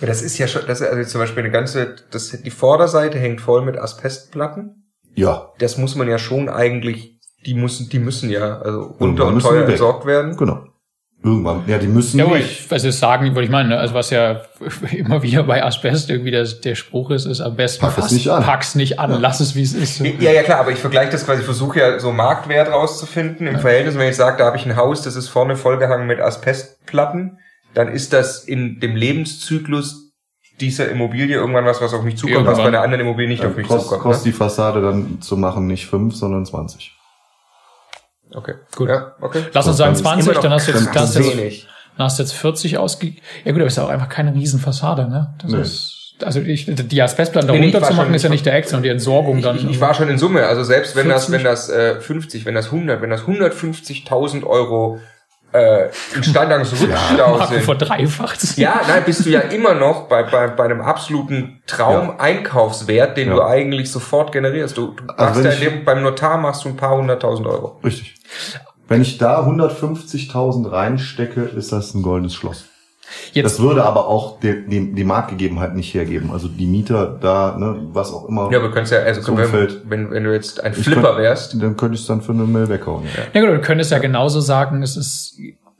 Ja, 0.00 0.06
das 0.06 0.22
ist 0.22 0.38
ja 0.38 0.46
schon, 0.46 0.62
das 0.66 0.80
ist 0.80 0.88
also 0.88 1.10
zum 1.10 1.20
Beispiel 1.20 1.42
eine 1.42 1.52
ganze, 1.52 1.96
das, 2.10 2.30
die 2.30 2.50
Vorderseite 2.50 3.18
hängt 3.18 3.40
voll 3.40 3.62
mit 3.62 3.78
Asbestplatten. 3.78 4.92
Ja. 5.14 5.52
Das 5.58 5.78
muss 5.78 5.94
man 5.94 6.08
ja 6.08 6.18
schon 6.18 6.48
eigentlich, 6.48 7.18
die 7.46 7.54
müssen, 7.54 7.88
die 7.88 7.98
müssen 7.98 8.30
ja, 8.30 8.58
also 8.58 8.82
runter 9.00 9.26
und 9.26 9.40
teuer 9.40 9.66
entsorgt 9.68 10.04
werden. 10.04 10.36
Genau. 10.36 10.66
Irgendwann. 11.24 11.64
Ja, 11.66 11.78
die 11.78 11.88
müssen 11.88 12.18
ja, 12.18 12.26
nicht. 12.26 12.66
Ich, 12.66 12.72
also 12.72 12.90
sagen, 12.90 13.34
wollte 13.34 13.46
ich 13.46 13.50
meinen, 13.50 13.70
ne? 13.70 13.78
also 13.78 13.94
was 13.94 14.10
ja 14.10 14.42
immer 14.92 15.22
wieder 15.22 15.42
bei 15.42 15.64
Asbest 15.64 16.08
irgendwie 16.08 16.30
der, 16.30 16.44
der 16.44 16.74
Spruch 16.74 17.10
ist, 17.10 17.24
ist 17.24 17.40
am 17.40 17.56
besten 17.56 17.86
Pack 17.86 17.98
es 17.98 18.12
nicht 18.12 18.30
an. 18.30 18.44
pack's 18.44 18.74
nicht 18.74 19.00
an, 19.00 19.10
ja. 19.10 19.18
lass 19.18 19.40
es 19.40 19.56
wie 19.56 19.62
es 19.62 19.74
ist. 19.74 19.98
Ja, 20.00 20.30
ja 20.30 20.42
klar, 20.42 20.60
aber 20.60 20.70
ich 20.70 20.78
vergleiche 20.78 21.10
das 21.10 21.24
quasi, 21.24 21.40
ich 21.40 21.46
versuche 21.46 21.80
ja 21.80 21.98
so 21.98 22.12
Marktwert 22.12 22.70
rauszufinden 22.70 23.46
im 23.46 23.54
ja. 23.54 23.58
Verhältnis, 23.58 23.98
wenn 23.98 24.08
ich 24.08 24.16
sage, 24.16 24.36
da 24.36 24.44
habe 24.44 24.56
ich 24.56 24.66
ein 24.66 24.76
Haus, 24.76 25.02
das 25.02 25.16
ist 25.16 25.28
vorne 25.28 25.56
vollgehangen 25.56 26.06
mit 26.06 26.20
Asbestplatten, 26.20 27.38
dann 27.76 27.88
ist 27.88 28.14
das 28.14 28.42
in 28.42 28.80
dem 28.80 28.96
Lebenszyklus 28.96 30.14
dieser 30.60 30.88
Immobilie 30.88 31.36
irgendwann 31.36 31.66
was, 31.66 31.82
was 31.82 31.92
auf 31.92 32.02
mich 32.04 32.16
zukommt, 32.16 32.36
irgendwann. 32.36 32.56
was 32.56 32.62
bei 32.62 32.68
einer 32.68 32.80
anderen 32.80 33.02
Immobilie 33.02 33.28
nicht 33.28 33.42
ja, 33.42 33.50
auf 33.50 33.56
mich 33.56 33.68
kost, 33.68 33.84
zukommt. 33.84 34.02
Kostet 34.02 34.26
ne? 34.26 34.32
die 34.32 34.38
Fassade 34.38 34.80
dann 34.80 35.20
zu 35.20 35.36
machen 35.36 35.66
nicht 35.66 35.86
fünf, 35.86 36.16
sondern 36.16 36.46
20. 36.46 36.96
Okay, 38.32 38.54
gut. 38.74 38.88
Ja, 38.88 39.14
okay. 39.20 39.42
Lass 39.52 39.66
uns 39.66 39.76
sagen 39.76 39.94
20, 39.94 40.38
dann 40.38 40.52
hast 40.52 40.68
du 40.68 40.72
jetzt, 40.72 40.86
dann 40.86 40.94
hast 40.94 41.16
jetzt, 41.16 41.66
dann 41.98 42.04
hast 42.06 42.18
du 42.18 42.22
jetzt 42.22 42.32
40 42.32 42.78
ausgegeben. 42.78 43.20
Ja 43.44 43.52
gut, 43.52 43.60
aber 43.60 43.66
ist 43.66 43.76
ja 43.76 43.84
auch 43.84 43.90
einfach 43.90 44.08
keine 44.08 44.34
Riesenfassade, 44.34 45.06
ne? 45.06 45.34
Das 45.42 45.52
nee. 45.52 45.60
ist 45.60 45.92
also 46.24 46.40
ich, 46.40 46.64
die 46.66 47.02
Asbestplatten 47.02 47.50
nee, 47.50 47.58
darunter 47.58 47.80
nee, 47.80 47.86
zu 47.88 47.92
machen, 47.92 48.14
ist 48.14 48.22
ja 48.22 48.30
nicht 48.30 48.46
der 48.46 48.54
Act, 48.54 48.70
sondern 48.70 48.84
die 48.84 48.88
Entsorgung 48.88 49.42
dann. 49.42 49.56
Ich, 49.56 49.68
ich, 49.68 49.80
war 49.82 49.92
schon 49.92 50.08
in 50.08 50.16
Summe, 50.16 50.46
also 50.46 50.64
selbst 50.64 50.96
wenn 50.96 51.08
40? 51.08 51.14
das, 51.14 51.30
wenn 51.30 51.44
das 51.44 51.68
äh, 51.68 52.00
50, 52.00 52.46
wenn 52.46 52.54
das 52.54 52.66
100, 52.66 53.02
wenn 53.02 53.10
das 53.10 53.24
150.000 53.24 54.44
Euro 54.44 54.98
äh, 55.56 55.90
Instandhaltungsrückstau 56.14 57.38
ja, 57.38 57.46
sind. 57.46 57.62
verdreifacht. 57.62 58.58
Ja, 58.58 58.80
nein, 58.86 59.02
bist 59.04 59.24
du 59.24 59.30
ja 59.30 59.40
immer 59.40 59.74
noch 59.74 60.08
bei, 60.08 60.22
bei, 60.22 60.48
bei 60.48 60.64
einem 60.64 60.80
absoluten 60.80 61.62
Traum-Einkaufswert, 61.66 63.16
den 63.16 63.28
ja. 63.28 63.34
du 63.34 63.42
eigentlich 63.42 63.90
sofort 63.90 64.32
generierst. 64.32 64.76
Du, 64.76 64.92
du 64.92 65.04
also 65.16 65.42
machst 65.42 65.60
ja 65.60 65.70
dem, 65.70 65.84
beim 65.84 66.02
Notar 66.02 66.38
machst 66.38 66.64
du 66.64 66.68
ein 66.68 66.76
paar 66.76 66.96
hunderttausend 66.96 67.46
Euro. 67.46 67.80
Richtig. 67.84 68.14
Wenn 68.88 69.02
ich 69.02 69.18
da 69.18 69.44
150.000 69.44 70.70
reinstecke, 70.70 71.42
ist 71.42 71.72
das 71.72 71.94
ein 71.94 72.02
goldenes 72.02 72.34
Schloss. 72.34 72.66
Jetzt, 73.32 73.44
das 73.44 73.60
würde 73.60 73.84
aber 73.84 74.08
auch 74.08 74.40
die, 74.40 74.66
die, 74.66 74.94
die 74.94 75.04
Marktgegebenheit 75.04 75.74
nicht 75.74 75.92
hergeben. 75.94 76.30
Also 76.32 76.48
die 76.48 76.66
Mieter 76.66 77.18
da, 77.20 77.56
ne, 77.58 77.76
was 77.92 78.12
auch 78.12 78.28
immer. 78.28 78.50
Ja, 78.50 78.58
aber 78.58 78.68
du 78.68 78.74
könntest 78.74 78.92
ja, 78.92 79.00
also 79.00 79.36
wenn, 79.36 79.68
wenn, 79.84 80.10
wenn 80.10 80.24
du 80.24 80.32
jetzt 80.32 80.62
ein 80.62 80.74
Flipper 80.74 81.02
könnt, 81.02 81.18
wärst. 81.18 81.62
Dann 81.62 81.76
könntest 81.76 82.08
du 82.08 82.12
dann 82.12 82.22
für 82.22 82.32
eine 82.32 82.44
Mail 82.44 82.68
weghauen. 82.68 83.04
Ja, 83.04 83.40
ja 83.40 83.46
gut, 83.46 83.56
du 83.56 83.60
könntest 83.60 83.90
ja 83.90 83.98
genauso 83.98 84.40
sagen, 84.40 84.82
es 84.82 84.96
ist 84.96 85.38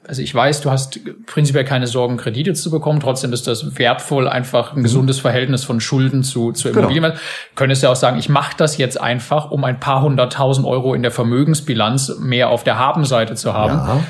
also 0.09 0.23
ich 0.23 0.35
weiß, 0.35 0.61
du 0.61 0.71
hast 0.71 1.01
prinzipiell 1.27 1.65
keine 1.65 1.87
Sorgen, 1.87 2.17
Kredite 2.17 2.55
zu 2.55 2.71
bekommen. 2.71 3.01
Trotzdem 3.01 3.33
ist 3.33 3.47
das 3.47 3.79
wertvoll, 3.79 4.29
einfach 4.29 4.73
ein 4.73 4.83
gesundes 4.83 5.19
Verhältnis 5.19 5.65
von 5.65 5.81
Schulden 5.81 6.23
zu, 6.23 6.53
zu 6.53 6.69
Genau. 6.69 6.81
Immobilien. 6.81 7.13
Du 7.13 7.19
könntest 7.57 7.83
ja 7.83 7.91
auch 7.91 7.97
sagen, 7.97 8.19
ich 8.19 8.29
mache 8.29 8.55
das 8.57 8.79
jetzt 8.79 9.01
einfach, 9.01 9.51
um 9.51 9.65
ein 9.65 9.81
paar 9.81 10.03
hunderttausend 10.03 10.67
Euro 10.67 10.95
in 10.95 11.03
der 11.03 11.11
Vermögensbilanz 11.11 12.19
mehr 12.21 12.51
auf 12.51 12.63
der 12.63 12.79
Habenseite 12.79 13.35
zu 13.35 13.53
haben. 13.53 13.75
Ja. 13.75 14.01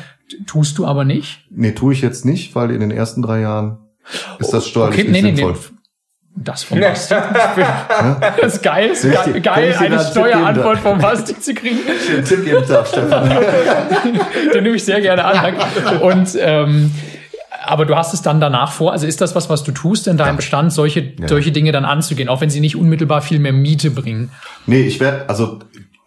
Tust 0.46 0.78
du 0.78 0.86
aber 0.86 1.04
nicht. 1.04 1.44
Nee, 1.50 1.72
tue 1.72 1.92
ich 1.92 2.02
jetzt 2.02 2.24
nicht, 2.24 2.54
weil 2.54 2.70
in 2.70 2.80
den 2.80 2.90
ersten 2.90 3.22
drei 3.22 3.40
Jahren 3.40 3.78
ist 4.38 4.52
das 4.52 4.66
steuerlich 4.66 5.00
Okay, 5.00 5.10
nicht 5.10 5.22
nee, 5.22 5.30
nee, 5.30 5.36
sinnvoll. 5.36 5.52
nee. 5.52 5.76
Das 6.38 6.64
vom 6.64 6.80
Basti. 6.80 7.14
Das 8.42 8.54
ist 8.54 8.62
geil, 8.62 8.90
ich 8.92 9.02
geil, 9.02 9.40
geil 9.40 9.74
eine? 9.78 10.00
Steuerantwort 10.00 10.78
vom 10.78 10.98
Basti 10.98 11.38
zu 11.38 11.54
kriegen. 11.54 11.78
Den 12.14 12.24
Tipp 12.24 12.44
geben 12.44 12.64
darf, 12.68 12.88
Stefan. 12.88 13.30
Den 14.54 14.62
nehme 14.62 14.76
ich 14.76 14.84
sehr 14.84 15.00
gerne 15.00 15.24
an. 15.24 15.54
danke. 15.54 16.00
Und 16.04 16.36
ähm, 16.38 16.90
aber 17.64 17.86
du 17.86 17.96
hast 17.96 18.12
es 18.14 18.22
dann 18.22 18.38
danach 18.40 18.70
vor. 18.72 18.92
Also 18.92 19.06
ist 19.06 19.20
das 19.20 19.34
was, 19.34 19.48
was 19.48 19.64
du 19.64 19.72
tust 19.72 20.06
in 20.08 20.16
deinem 20.18 20.36
Bestand, 20.36 20.72
solche 20.72 21.14
solche 21.26 21.52
Dinge 21.52 21.72
dann 21.72 21.84
anzugehen, 21.86 22.28
auch 22.28 22.40
wenn 22.40 22.50
sie 22.50 22.60
nicht 22.60 22.76
unmittelbar 22.76 23.22
viel 23.22 23.38
mehr 23.38 23.52
Miete 23.52 23.90
bringen? 23.90 24.30
Nee, 24.66 24.82
ich 24.82 25.00
werde, 25.00 25.28
also 25.28 25.60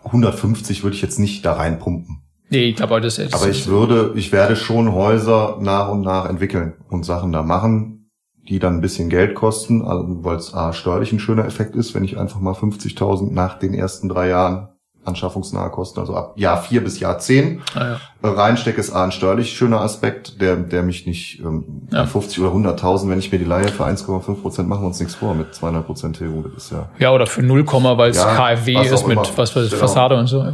150 0.05 0.83
würde 0.83 0.95
ich 0.95 1.01
jetzt 1.01 1.19
nicht 1.19 1.45
da 1.45 1.53
reinpumpen. 1.53 2.21
Nee, 2.49 2.69
ich 2.69 2.75
glaube, 2.75 2.99
das 2.99 3.17
ist. 3.19 3.33
Aber 3.33 3.47
ich 3.47 3.67
würde, 3.67 4.13
ich 4.15 4.31
werde 4.31 4.55
schon 4.55 4.93
Häuser 4.93 5.57
nach 5.61 5.89
und 5.89 6.01
nach 6.01 6.27
entwickeln 6.27 6.73
und 6.89 7.05
Sachen 7.05 7.31
da 7.31 7.43
machen, 7.43 8.09
die 8.47 8.59
dann 8.59 8.75
ein 8.75 8.81
bisschen 8.81 9.09
Geld 9.09 9.35
kosten, 9.35 9.83
also 9.83 10.23
weil 10.23 10.37
es 10.37 10.53
A, 10.53 10.73
steuerlich 10.73 11.11
ein 11.11 11.19
schöner 11.19 11.45
Effekt 11.45 11.75
ist, 11.75 11.93
wenn 11.93 12.03
ich 12.03 12.17
einfach 12.17 12.39
mal 12.39 12.53
50.000 12.53 13.31
nach 13.31 13.59
den 13.59 13.73
ersten 13.73 14.09
drei 14.09 14.29
Jahren 14.29 14.69
anschaffungsnahe 15.09 15.69
Kosten, 15.69 15.99
also 15.99 16.15
ab 16.15 16.33
Jahr 16.37 16.61
vier 16.61 16.81
bis 16.83 16.99
Jahr 16.99 17.19
zehn 17.19 17.61
Ah, 17.75 17.79
ja. 17.85 17.93
äh, 18.23 18.27
reinstecke, 18.33 18.79
ist 18.79 18.91
A, 18.91 19.03
ein 19.03 19.11
steuerlich 19.11 19.51
schöner 19.51 19.81
Aspekt, 19.81 20.39
der, 20.41 20.55
der 20.55 20.83
mich 20.83 21.05
nicht, 21.05 21.39
ähm, 21.41 21.87
Ja. 21.91 22.03
bei 22.03 22.07
50 22.07 22.39
oder 22.39 22.51
100.000, 22.53 23.09
wenn 23.09 23.19
ich 23.19 23.31
mir 23.31 23.39
die 23.39 23.45
Leihe 23.45 23.67
für 23.67 23.85
1,5 23.85 24.41
Prozent 24.41 24.69
machen 24.69 24.83
wir 24.83 24.87
uns 24.87 24.99
nichts 24.99 25.15
vor, 25.15 25.33
mit 25.35 25.53
200 25.53 25.85
Prozent 25.85 26.17
Tilgung, 26.17 26.43
das 26.43 26.63
ist 26.63 26.71
ja 26.71 26.87
ja, 26.97 27.11
oder 27.11 27.25
für 27.27 27.41
0, 27.43 27.65
weil 27.97 28.11
es 28.11 28.17
Ja, 28.17 28.35
KfW 28.35 28.75
ist 28.85 29.07
mit 29.07 29.17
immer. 29.17 29.27
was 29.37 29.55
weiß 29.55 29.65
ich, 29.65 29.69
Genau. 29.71 29.81
Fassade 29.81 30.15
und 30.17 30.27
so. 30.27 30.45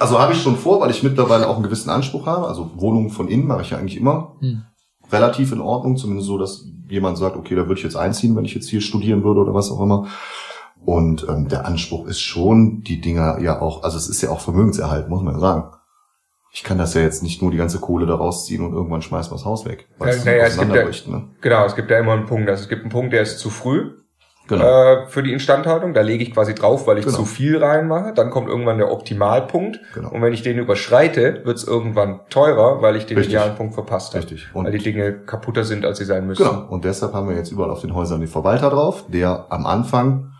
Also 0.00 0.18
habe 0.18 0.32
ich 0.32 0.40
schon 0.42 0.56
vor, 0.56 0.80
weil 0.80 0.90
ich 0.90 1.02
mittlerweile 1.02 1.46
auch 1.48 1.54
einen 1.56 1.64
gewissen 1.64 1.90
Anspruch 1.90 2.26
habe. 2.26 2.46
Also 2.48 2.70
Wohnungen 2.76 3.10
von 3.10 3.28
innen 3.28 3.46
mache 3.46 3.62
ich 3.62 3.70
ja 3.70 3.78
eigentlich 3.78 3.96
immer 3.98 4.32
Hm. 4.40 4.62
relativ 5.12 5.52
in 5.52 5.60
Ordnung, 5.60 5.96
zumindest 5.96 6.26
so, 6.28 6.38
dass 6.38 6.64
jemand 6.88 7.18
sagt, 7.18 7.36
okay, 7.36 7.54
da 7.54 7.62
würde 7.62 7.74
ich 7.78 7.82
jetzt 7.84 7.96
einziehen, 7.96 8.36
wenn 8.36 8.44
ich 8.44 8.54
jetzt 8.54 8.68
hier 8.68 8.80
studieren 8.80 9.24
würde 9.24 9.40
oder 9.40 9.54
was 9.54 9.70
auch 9.70 9.80
immer. 9.80 10.06
Und 10.84 11.26
ähm, 11.28 11.48
der 11.48 11.66
Anspruch 11.66 12.06
ist 12.06 12.20
schon, 12.20 12.82
die 12.82 13.00
Dinger 13.00 13.38
ja 13.40 13.60
auch, 13.60 13.82
also 13.82 13.96
es 13.96 14.08
ist 14.08 14.22
ja 14.22 14.30
auch 14.30 14.40
Vermögenserhalt, 14.40 15.08
muss 15.08 15.22
man 15.22 15.34
ja 15.34 15.40
sagen. 15.40 15.64
Ich 16.52 16.62
kann 16.64 16.78
das 16.78 16.94
ja 16.94 17.02
jetzt 17.02 17.22
nicht 17.22 17.42
nur 17.42 17.50
die 17.50 17.56
ganze 17.58 17.80
Kohle 17.80 18.06
da 18.06 18.14
rausziehen 18.14 18.64
und 18.64 18.72
irgendwann 18.72 19.02
schmeißen 19.02 19.30
wir 19.30 19.36
das 19.36 19.44
Haus 19.44 19.66
weg. 19.66 19.88
weil 19.98 20.08
Ja, 20.10 20.14
es 20.14 20.24
naja, 20.24 20.44
es 20.44 20.58
gibt 20.58 20.74
ja- 20.74 20.84
ne? 21.12 21.28
Genau, 21.42 21.64
es 21.66 21.74
gibt 21.76 21.90
ja 21.90 21.98
immer 21.98 22.12
einen 22.12 22.24
Punkt. 22.26 22.48
Also 22.48 22.62
es 22.62 22.68
gibt 22.68 22.82
einen 22.82 22.90
Punkt, 22.90 23.12
der 23.12 23.22
ist 23.22 23.38
zu 23.40 23.50
früh 23.50 23.90
Genau. 24.48 24.64
äh, 24.64 25.06
für 25.08 25.24
die 25.24 25.32
Instandhaltung. 25.32 25.92
Da 25.92 26.02
lege 26.02 26.22
ich 26.22 26.32
quasi 26.32 26.54
drauf, 26.54 26.86
weil 26.86 26.98
ich 26.98 27.04
Genau. 27.04 27.16
zu 27.18 27.24
viel 27.24 27.58
reinmache. 27.62 28.12
Dann 28.14 28.30
kommt 28.30 28.48
irgendwann 28.48 28.78
der 28.78 28.92
Optimalpunkt. 28.92 29.80
Genau. 29.92 30.10
Und 30.10 30.22
wenn 30.22 30.32
ich 30.32 30.42
den 30.42 30.56
überschreite, 30.58 31.42
wird 31.44 31.58
es 31.58 31.64
irgendwann 31.66 32.20
teurer, 32.30 32.80
weil 32.80 32.94
ich 32.94 33.06
den 33.06 33.18
Richtig. 33.18 33.34
idealen 33.34 33.56
Punkt 33.56 33.74
verpasst 33.74 34.14
habe. 34.14 34.22
Richtig. 34.22 34.46
Und 34.54 34.64
Weil 34.66 34.72
die 34.72 34.78
Dinge 34.84 35.12
kaputter 35.24 35.64
sind, 35.64 35.84
als 35.84 35.98
sie 35.98 36.04
sein 36.04 36.26
müssen. 36.28 36.44
Genau. 36.46 36.68
Und 36.68 36.84
deshalb 36.84 37.12
haben 37.12 37.28
wir 37.28 37.34
jetzt 37.36 37.50
überall 37.50 37.70
auf 37.70 37.80
den 37.80 37.92
Häusern 37.94 38.20
den 38.20 38.28
Verwalter 38.28 38.70
drauf, 38.70 39.04
der 39.08 39.46
am 39.50 39.66
Anfang 39.66 40.30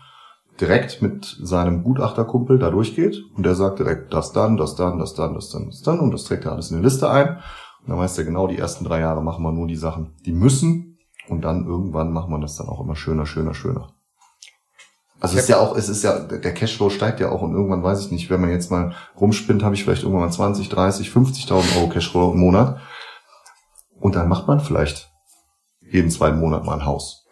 direkt 0.61 1.01
mit 1.01 1.37
seinem 1.41 1.83
Gutachterkumpel 1.83 2.59
da 2.59 2.69
durchgeht 2.69 3.23
und 3.35 3.45
der 3.45 3.55
sagt 3.55 3.79
direkt 3.79 4.13
das 4.13 4.31
dann, 4.31 4.57
das 4.57 4.75
dann, 4.75 4.99
das 4.99 5.13
dann, 5.13 5.33
das 5.33 5.49
dann, 5.49 5.67
das 5.67 5.81
dann 5.81 5.99
und 5.99 6.11
das 6.11 6.23
trägt 6.25 6.45
er 6.45 6.53
alles 6.53 6.71
in 6.71 6.77
eine 6.77 6.85
Liste 6.85 7.09
ein. 7.09 7.37
Und 7.81 7.89
dann 7.89 7.97
weiß 7.97 8.17
er 8.17 8.25
genau, 8.25 8.47
die 8.47 8.57
ersten 8.57 8.83
drei 8.83 8.99
Jahre 8.99 9.23
machen 9.23 9.43
wir 9.43 9.51
nur 9.51 9.67
die 9.67 9.75
Sachen, 9.75 10.15
die 10.25 10.33
müssen 10.33 10.97
und 11.29 11.41
dann 11.41 11.65
irgendwann 11.65 12.11
machen 12.11 12.31
wir 12.31 12.39
das 12.39 12.55
dann 12.55 12.67
auch 12.67 12.81
immer 12.81 12.95
schöner, 12.95 13.25
schöner, 13.25 13.53
schöner. 13.53 13.93
Also 15.19 15.35
es 15.35 15.43
ist 15.43 15.49
ja 15.49 15.59
auch, 15.59 15.75
es 15.75 15.89
ist 15.89 16.03
ja, 16.03 16.19
der 16.19 16.53
Cashflow 16.53 16.89
steigt 16.89 17.19
ja 17.19 17.29
auch 17.31 17.41
und 17.41 17.53
irgendwann 17.53 17.81
weiß 17.81 18.05
ich 18.05 18.11
nicht, 18.11 18.29
wenn 18.29 18.39
man 18.39 18.51
jetzt 18.51 18.69
mal 18.69 18.93
rumspinnt, 19.19 19.63
habe 19.63 19.73
ich 19.73 19.83
vielleicht 19.83 20.03
irgendwann 20.03 20.27
mal 20.27 20.31
20, 20.31 20.69
30, 20.69 21.09
50.000 21.09 21.77
Euro 21.77 21.89
Cashflow 21.89 22.33
im 22.33 22.39
Monat 22.39 22.79
und 23.99 24.15
dann 24.15 24.29
macht 24.29 24.47
man 24.47 24.59
vielleicht 24.59 25.09
jeden 25.81 26.11
zweiten 26.11 26.39
Monat 26.39 26.65
mal 26.65 26.75
ein 26.75 26.85
Haus. 26.85 27.26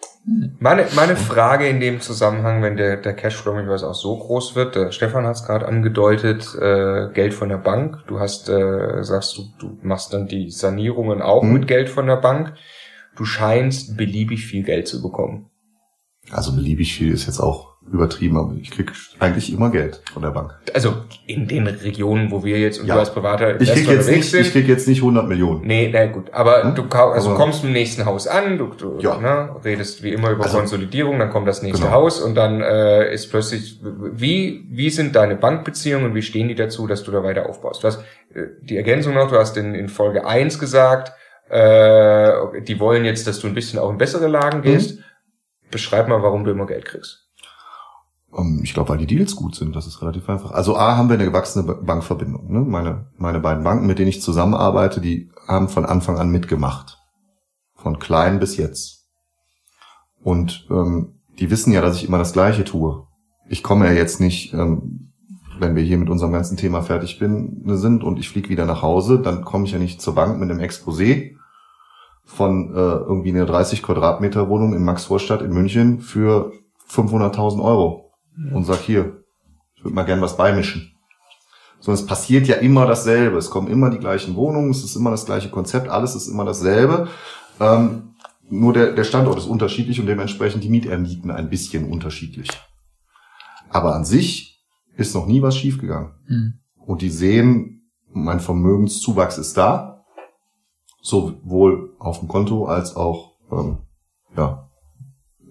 Meine, 0.59 0.85
meine 0.95 1.15
Frage 1.15 1.67
in 1.67 1.79
dem 1.79 2.01
Zusammenhang, 2.01 2.63
wenn 2.63 2.77
der, 2.77 2.97
der 2.97 3.13
Cashflow 3.13 3.53
möglicherweise 3.53 3.87
auch 3.87 3.93
so 3.93 4.17
groß 4.17 4.55
wird, 4.55 4.75
der 4.75 4.91
Stefan 4.91 5.25
hat 5.27 5.35
es 5.35 5.43
gerade 5.45 5.67
angedeutet, 5.67 6.55
äh, 6.59 7.09
Geld 7.13 7.35
von 7.35 7.49
der 7.49 7.57
Bank. 7.57 8.03
Du 8.07 8.19
hast, 8.19 8.49
äh, 8.49 9.03
sagst 9.03 9.37
du, 9.37 9.43
du 9.59 9.77
machst 9.83 10.13
dann 10.13 10.27
die 10.27 10.49
Sanierungen 10.49 11.21
auch 11.21 11.43
Mhm. 11.43 11.53
mit 11.53 11.67
Geld 11.67 11.89
von 11.89 12.07
der 12.07 12.15
Bank. 12.15 12.55
Du 13.15 13.23
scheinst 13.23 13.97
beliebig 13.97 14.45
viel 14.45 14.63
Geld 14.63 14.87
zu 14.87 15.01
bekommen. 15.01 15.51
Also 16.31 16.55
beliebig 16.55 16.93
viel 16.95 17.13
ist 17.13 17.27
jetzt 17.27 17.39
auch 17.39 17.74
übertrieben, 17.91 18.37
aber 18.37 18.53
ich 18.59 18.71
krieg 18.71 18.91
eigentlich 19.19 19.53
immer 19.53 19.69
Geld 19.69 20.01
von 20.11 20.21
der 20.23 20.31
Bank. 20.31 20.55
Also 20.73 20.95
in 21.27 21.47
den 21.47 21.67
Regionen, 21.67 22.31
wo 22.31 22.43
wir 22.43 22.57
jetzt 22.59 22.79
und 22.79 22.87
Ja. 22.87 22.95
du 22.95 22.99
als 22.99 23.13
privater 23.13 23.61
Ich 23.61 23.71
krieg 23.71 23.87
jetzt 23.87 24.09
nicht, 24.09 24.33
ich 24.33 24.51
krieg 24.51 24.67
jetzt 24.67 24.87
nicht 24.87 25.01
100 25.03 25.27
Millionen. 25.27 25.61
Nee, 25.67 25.89
na 25.93 26.07
gut. 26.07 26.33
Aber 26.33 26.63
Hm? 26.63 26.75
du 26.75 26.83
also 26.89 27.29
Aber- 27.29 27.37
kommst 27.37 27.63
im 27.63 27.73
nächsten 27.73 28.05
Haus 28.05 28.27
an, 28.27 28.57
du, 28.57 28.67
du 28.77 28.97
Ja. 28.99 29.17
ne, 29.19 29.55
redest 29.63 30.01
wie 30.03 30.13
immer 30.13 30.31
über 30.31 30.43
Also- 30.45 30.57
Konsolidierung, 30.57 31.19
dann 31.19 31.29
kommt 31.29 31.47
das 31.47 31.61
nächste 31.61 31.85
Genau. 31.85 31.95
Haus 31.95 32.21
und 32.21 32.35
dann 32.35 32.61
äh, 32.61 33.13
ist 33.13 33.29
plötzlich, 33.29 33.79
wie, 33.81 34.65
wie 34.71 34.89
sind 34.89 35.15
deine 35.15 35.35
Bankbeziehungen, 35.35 36.15
wie 36.15 36.23
stehen 36.23 36.47
die 36.47 36.55
dazu, 36.55 36.87
dass 36.87 37.03
du 37.03 37.11
da 37.11 37.23
weiter 37.23 37.47
aufbaust? 37.47 37.83
Du 37.83 37.87
hast 37.87 37.99
äh, 38.33 38.41
die 38.63 38.77
Ergänzung 38.77 39.13
noch, 39.13 39.29
du 39.29 39.37
hast 39.37 39.57
in, 39.57 39.75
in 39.75 39.89
Folge 39.89 40.25
1 40.25 40.57
gesagt, 40.59 41.11
äh, 41.49 42.61
die 42.63 42.79
wollen 42.79 43.05
jetzt, 43.05 43.27
dass 43.27 43.39
du 43.39 43.47
ein 43.47 43.53
bisschen 43.53 43.77
auch 43.79 43.91
in 43.91 43.97
bessere 43.99 44.27
Lagen 44.27 44.61
gehst. 44.63 44.99
Beschreib 45.71 46.07
mal, 46.07 46.21
warum 46.23 46.43
du 46.43 46.51
immer 46.51 46.65
Geld 46.65 46.85
kriegst. 46.85 47.24
Ähm, 48.35 48.59
Ich 48.63 48.73
glaube, 48.73 48.89
weil 48.89 48.97
die 48.97 49.07
Deals 49.07 49.35
gut 49.35 49.55
sind, 49.55 49.75
das 49.75 49.87
ist 49.87 50.01
relativ 50.01 50.29
einfach. 50.29 50.51
Also 50.51 50.75
A, 50.77 50.97
haben 50.97 51.09
wir 51.09 51.15
eine 51.15 51.25
gewachsene 51.25 51.65
Ba- 51.65 51.79
Bankverbindung. 51.81 52.51
Ne? 52.51 52.59
Meine, 52.61 53.07
meine 53.17 53.39
beiden 53.39 53.63
Banken, 53.63 53.87
mit 53.87 53.99
denen 53.99 54.09
ich 54.09 54.21
zusammenarbeite, 54.21 55.01
die 55.01 55.29
haben 55.47 55.69
von 55.69 55.85
Anfang 55.85 56.17
an 56.17 56.29
mitgemacht. 56.29 56.99
Von 57.75 57.99
klein 57.99 58.39
bis 58.39 58.57
jetzt. 58.57 59.05
Und 60.23 60.65
ähm, 60.71 61.19
die 61.39 61.49
wissen 61.51 61.71
ja, 61.71 61.81
dass 61.81 61.97
ich 61.97 62.07
immer 62.07 62.17
das 62.17 62.33
Gleiche 62.33 62.63
tue. 62.63 63.05
Ich 63.47 63.61
komme 63.61 63.85
ja 63.85 63.91
jetzt 63.93 64.19
nicht, 64.19 64.53
ähm, 64.53 65.11
wenn 65.59 65.75
wir 65.75 65.83
hier 65.83 65.97
mit 65.97 66.09
unserem 66.09 66.31
ganzen 66.33 66.57
Thema 66.57 66.81
fertig 66.81 67.19
bin, 67.19 67.61
sind 67.77 68.03
und 68.03 68.17
ich 68.19 68.27
fliege 68.29 68.49
wieder 68.49 68.65
nach 68.65 68.81
Hause, 68.81 69.19
dann 69.19 69.45
komme 69.45 69.65
ich 69.65 69.71
ja 69.71 69.77
nicht 69.79 70.01
zur 70.01 70.15
Bank 70.15 70.39
mit 70.39 70.49
einem 70.49 70.59
Exposé 70.59 71.35
von 72.25 72.71
äh, 72.73 72.77
irgendwie 72.77 73.29
einer 73.29 73.45
30 73.45 73.83
Quadratmeter 73.83 74.49
Wohnung 74.49 74.73
in 74.73 74.83
Maxvorstadt 74.83 75.41
in 75.43 75.51
München 75.53 75.99
für 76.01 76.51
500.000 76.89 77.63
Euro 77.63 78.04
und 78.53 78.65
sag 78.65 78.79
hier, 78.79 79.23
ich 79.75 79.83
würde 79.83 79.95
mal 79.95 80.03
gern 80.03 80.21
was 80.21 80.37
beimischen. 80.37 80.91
Sondern 81.79 82.01
es 82.01 82.07
passiert 82.07 82.47
ja 82.47 82.55
immer 82.55 82.85
dasselbe. 82.85 83.37
Es 83.37 83.49
kommen 83.49 83.67
immer 83.67 83.89
die 83.89 83.99
gleichen 83.99 84.35
Wohnungen, 84.35 84.71
es 84.71 84.83
ist 84.83 84.95
immer 84.95 85.11
das 85.11 85.25
gleiche 85.25 85.49
Konzept, 85.49 85.89
alles 85.89 86.15
ist 86.15 86.27
immer 86.27 86.45
dasselbe. 86.45 87.07
Ähm, 87.59 88.15
nur 88.49 88.73
der, 88.73 88.93
der 88.93 89.03
Standort 89.03 89.37
ist 89.37 89.45
unterschiedlich 89.45 89.99
und 89.99 90.05
dementsprechend 90.05 90.63
die 90.63 90.69
Mietermieten 90.69 91.31
ein 91.31 91.49
bisschen 91.49 91.89
unterschiedlich. 91.89 92.49
Aber 93.69 93.95
an 93.95 94.05
sich 94.05 94.63
ist 94.95 95.15
noch 95.15 95.25
nie 95.25 95.41
was 95.41 95.57
schiefgegangen. 95.57 96.11
Hm. 96.27 96.53
Und 96.77 97.01
die 97.01 97.09
sehen, 97.09 97.89
mein 98.13 98.39
Vermögenszuwachs 98.39 99.37
ist 99.37 99.57
da, 99.57 100.05
sowohl 101.01 101.95
auf 101.99 102.19
dem 102.19 102.27
Konto 102.27 102.65
als 102.65 102.95
auch 102.95 103.33
ähm, 103.51 103.79
ja, 104.35 104.69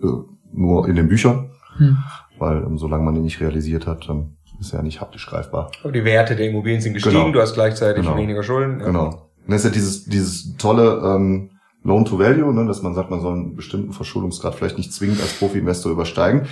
äh, 0.03 0.07
nur 0.53 0.88
in 0.88 0.97
den 0.97 1.09
Büchern, 1.09 1.51
Hm. 1.77 1.99
Weil 2.38 2.59
ähm, 2.59 2.79
solange 2.79 3.05
man 3.05 3.14
den 3.14 3.25
nicht 3.25 3.40
realisiert 3.40 3.87
hat, 3.87 4.09
dann 4.09 4.37
ist 4.61 4.73
er 4.73 4.79
ja 4.79 4.83
nicht 4.83 5.01
haptisch 5.01 5.27
greifbar. 5.27 5.70
Aber 5.83 5.92
die 5.92 6.05
Werte 6.05 6.37
der 6.37 6.49
Immobilien 6.49 6.81
sind 6.81 6.94
gestiegen, 6.94 7.16
Genau. 7.16 7.33
du 7.33 7.40
hast 7.40 7.55
gleichzeitig 7.55 8.05
Genau. 8.05 8.16
weniger 8.16 8.42
Schulden. 8.42 8.81
Ja. 8.81 8.87
Genau. 8.87 9.07
Und 9.07 9.53
das 9.53 9.57
ist 9.59 9.64
ja 9.64 9.70
dieses, 9.70 10.05
dieses 10.05 10.57
tolle 10.57 11.03
ähm, 11.05 11.51
Loan 11.87 12.07
to 12.07 12.18
Value, 12.18 12.55
ne, 12.55 12.64
dass 12.64 12.81
man 12.83 12.94
sagt, 12.94 13.11
man 13.11 13.20
soll 13.20 13.35
einen 13.35 13.57
bestimmten 13.57 13.92
Verschuldungsgrad 13.92 14.55
vielleicht 14.55 14.79
nicht 14.79 14.90
zwingend 14.90 15.20
als 15.20 15.35
Profi-Investor 15.35 15.92
übersteigen. 15.92 16.47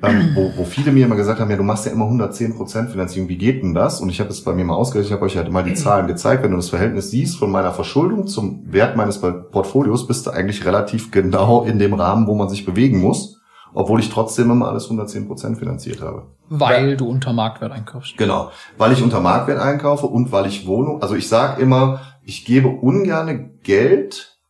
Ähm, 0.00 0.30
wo, 0.36 0.52
wo 0.58 0.64
viele 0.64 0.92
mir 0.92 1.06
immer 1.06 1.16
gesagt 1.16 1.40
haben, 1.40 1.50
ja, 1.50 1.56
du 1.56 1.64
machst 1.64 1.86
ja 1.86 1.92
immer 1.92 2.04
110% 2.04 2.86
Finanzierung, 2.90 3.28
wie 3.28 3.36
geht 3.36 3.64
denn 3.64 3.74
das? 3.74 4.00
Und 4.00 4.10
ich 4.10 4.20
habe 4.20 4.30
es 4.30 4.44
bei 4.44 4.52
mir 4.52 4.64
mal 4.64 4.74
ausgerechnet, 4.76 5.08
ich 5.08 5.12
habe 5.14 5.24
euch 5.24 5.36
halt 5.36 5.50
mal 5.50 5.64
die 5.64 5.74
Zahlen 5.74 6.06
gezeigt. 6.06 6.44
Wenn 6.44 6.52
du 6.52 6.56
das 6.56 6.68
Verhältnis 6.68 7.10
siehst 7.10 7.36
von 7.36 7.50
meiner 7.50 7.72
Verschuldung 7.72 8.28
zum 8.28 8.62
Wert 8.72 8.96
meines 8.96 9.18
Portfolios, 9.20 10.06
bist 10.06 10.24
du 10.26 10.30
eigentlich 10.30 10.64
relativ 10.64 11.10
genau 11.10 11.64
in 11.64 11.80
dem 11.80 11.94
Rahmen, 11.94 12.28
wo 12.28 12.36
man 12.36 12.48
sich 12.48 12.64
bewegen 12.64 13.00
muss, 13.00 13.35
obwohl 13.76 14.00
ich 14.00 14.08
trotzdem 14.08 14.50
immer 14.50 14.68
alles 14.68 14.90
110% 14.90 15.56
finanziert 15.56 16.00
habe. 16.00 16.28
Weil 16.48 16.96
du 16.96 17.06
unter 17.06 17.34
Marktwert 17.34 17.72
einkaufst. 17.72 18.16
Genau, 18.16 18.50
weil 18.78 18.92
ich 18.92 19.02
unter 19.02 19.20
Marktwert 19.20 19.60
einkaufe 19.60 20.06
und 20.06 20.32
weil 20.32 20.46
ich 20.46 20.66
Wohnung, 20.66 21.02
also 21.02 21.14
ich 21.14 21.28
sage 21.28 21.60
immer, 21.60 22.00
ich 22.22 22.46
gebe 22.46 22.68
ungerne 22.68 23.50
Geld 23.62 24.40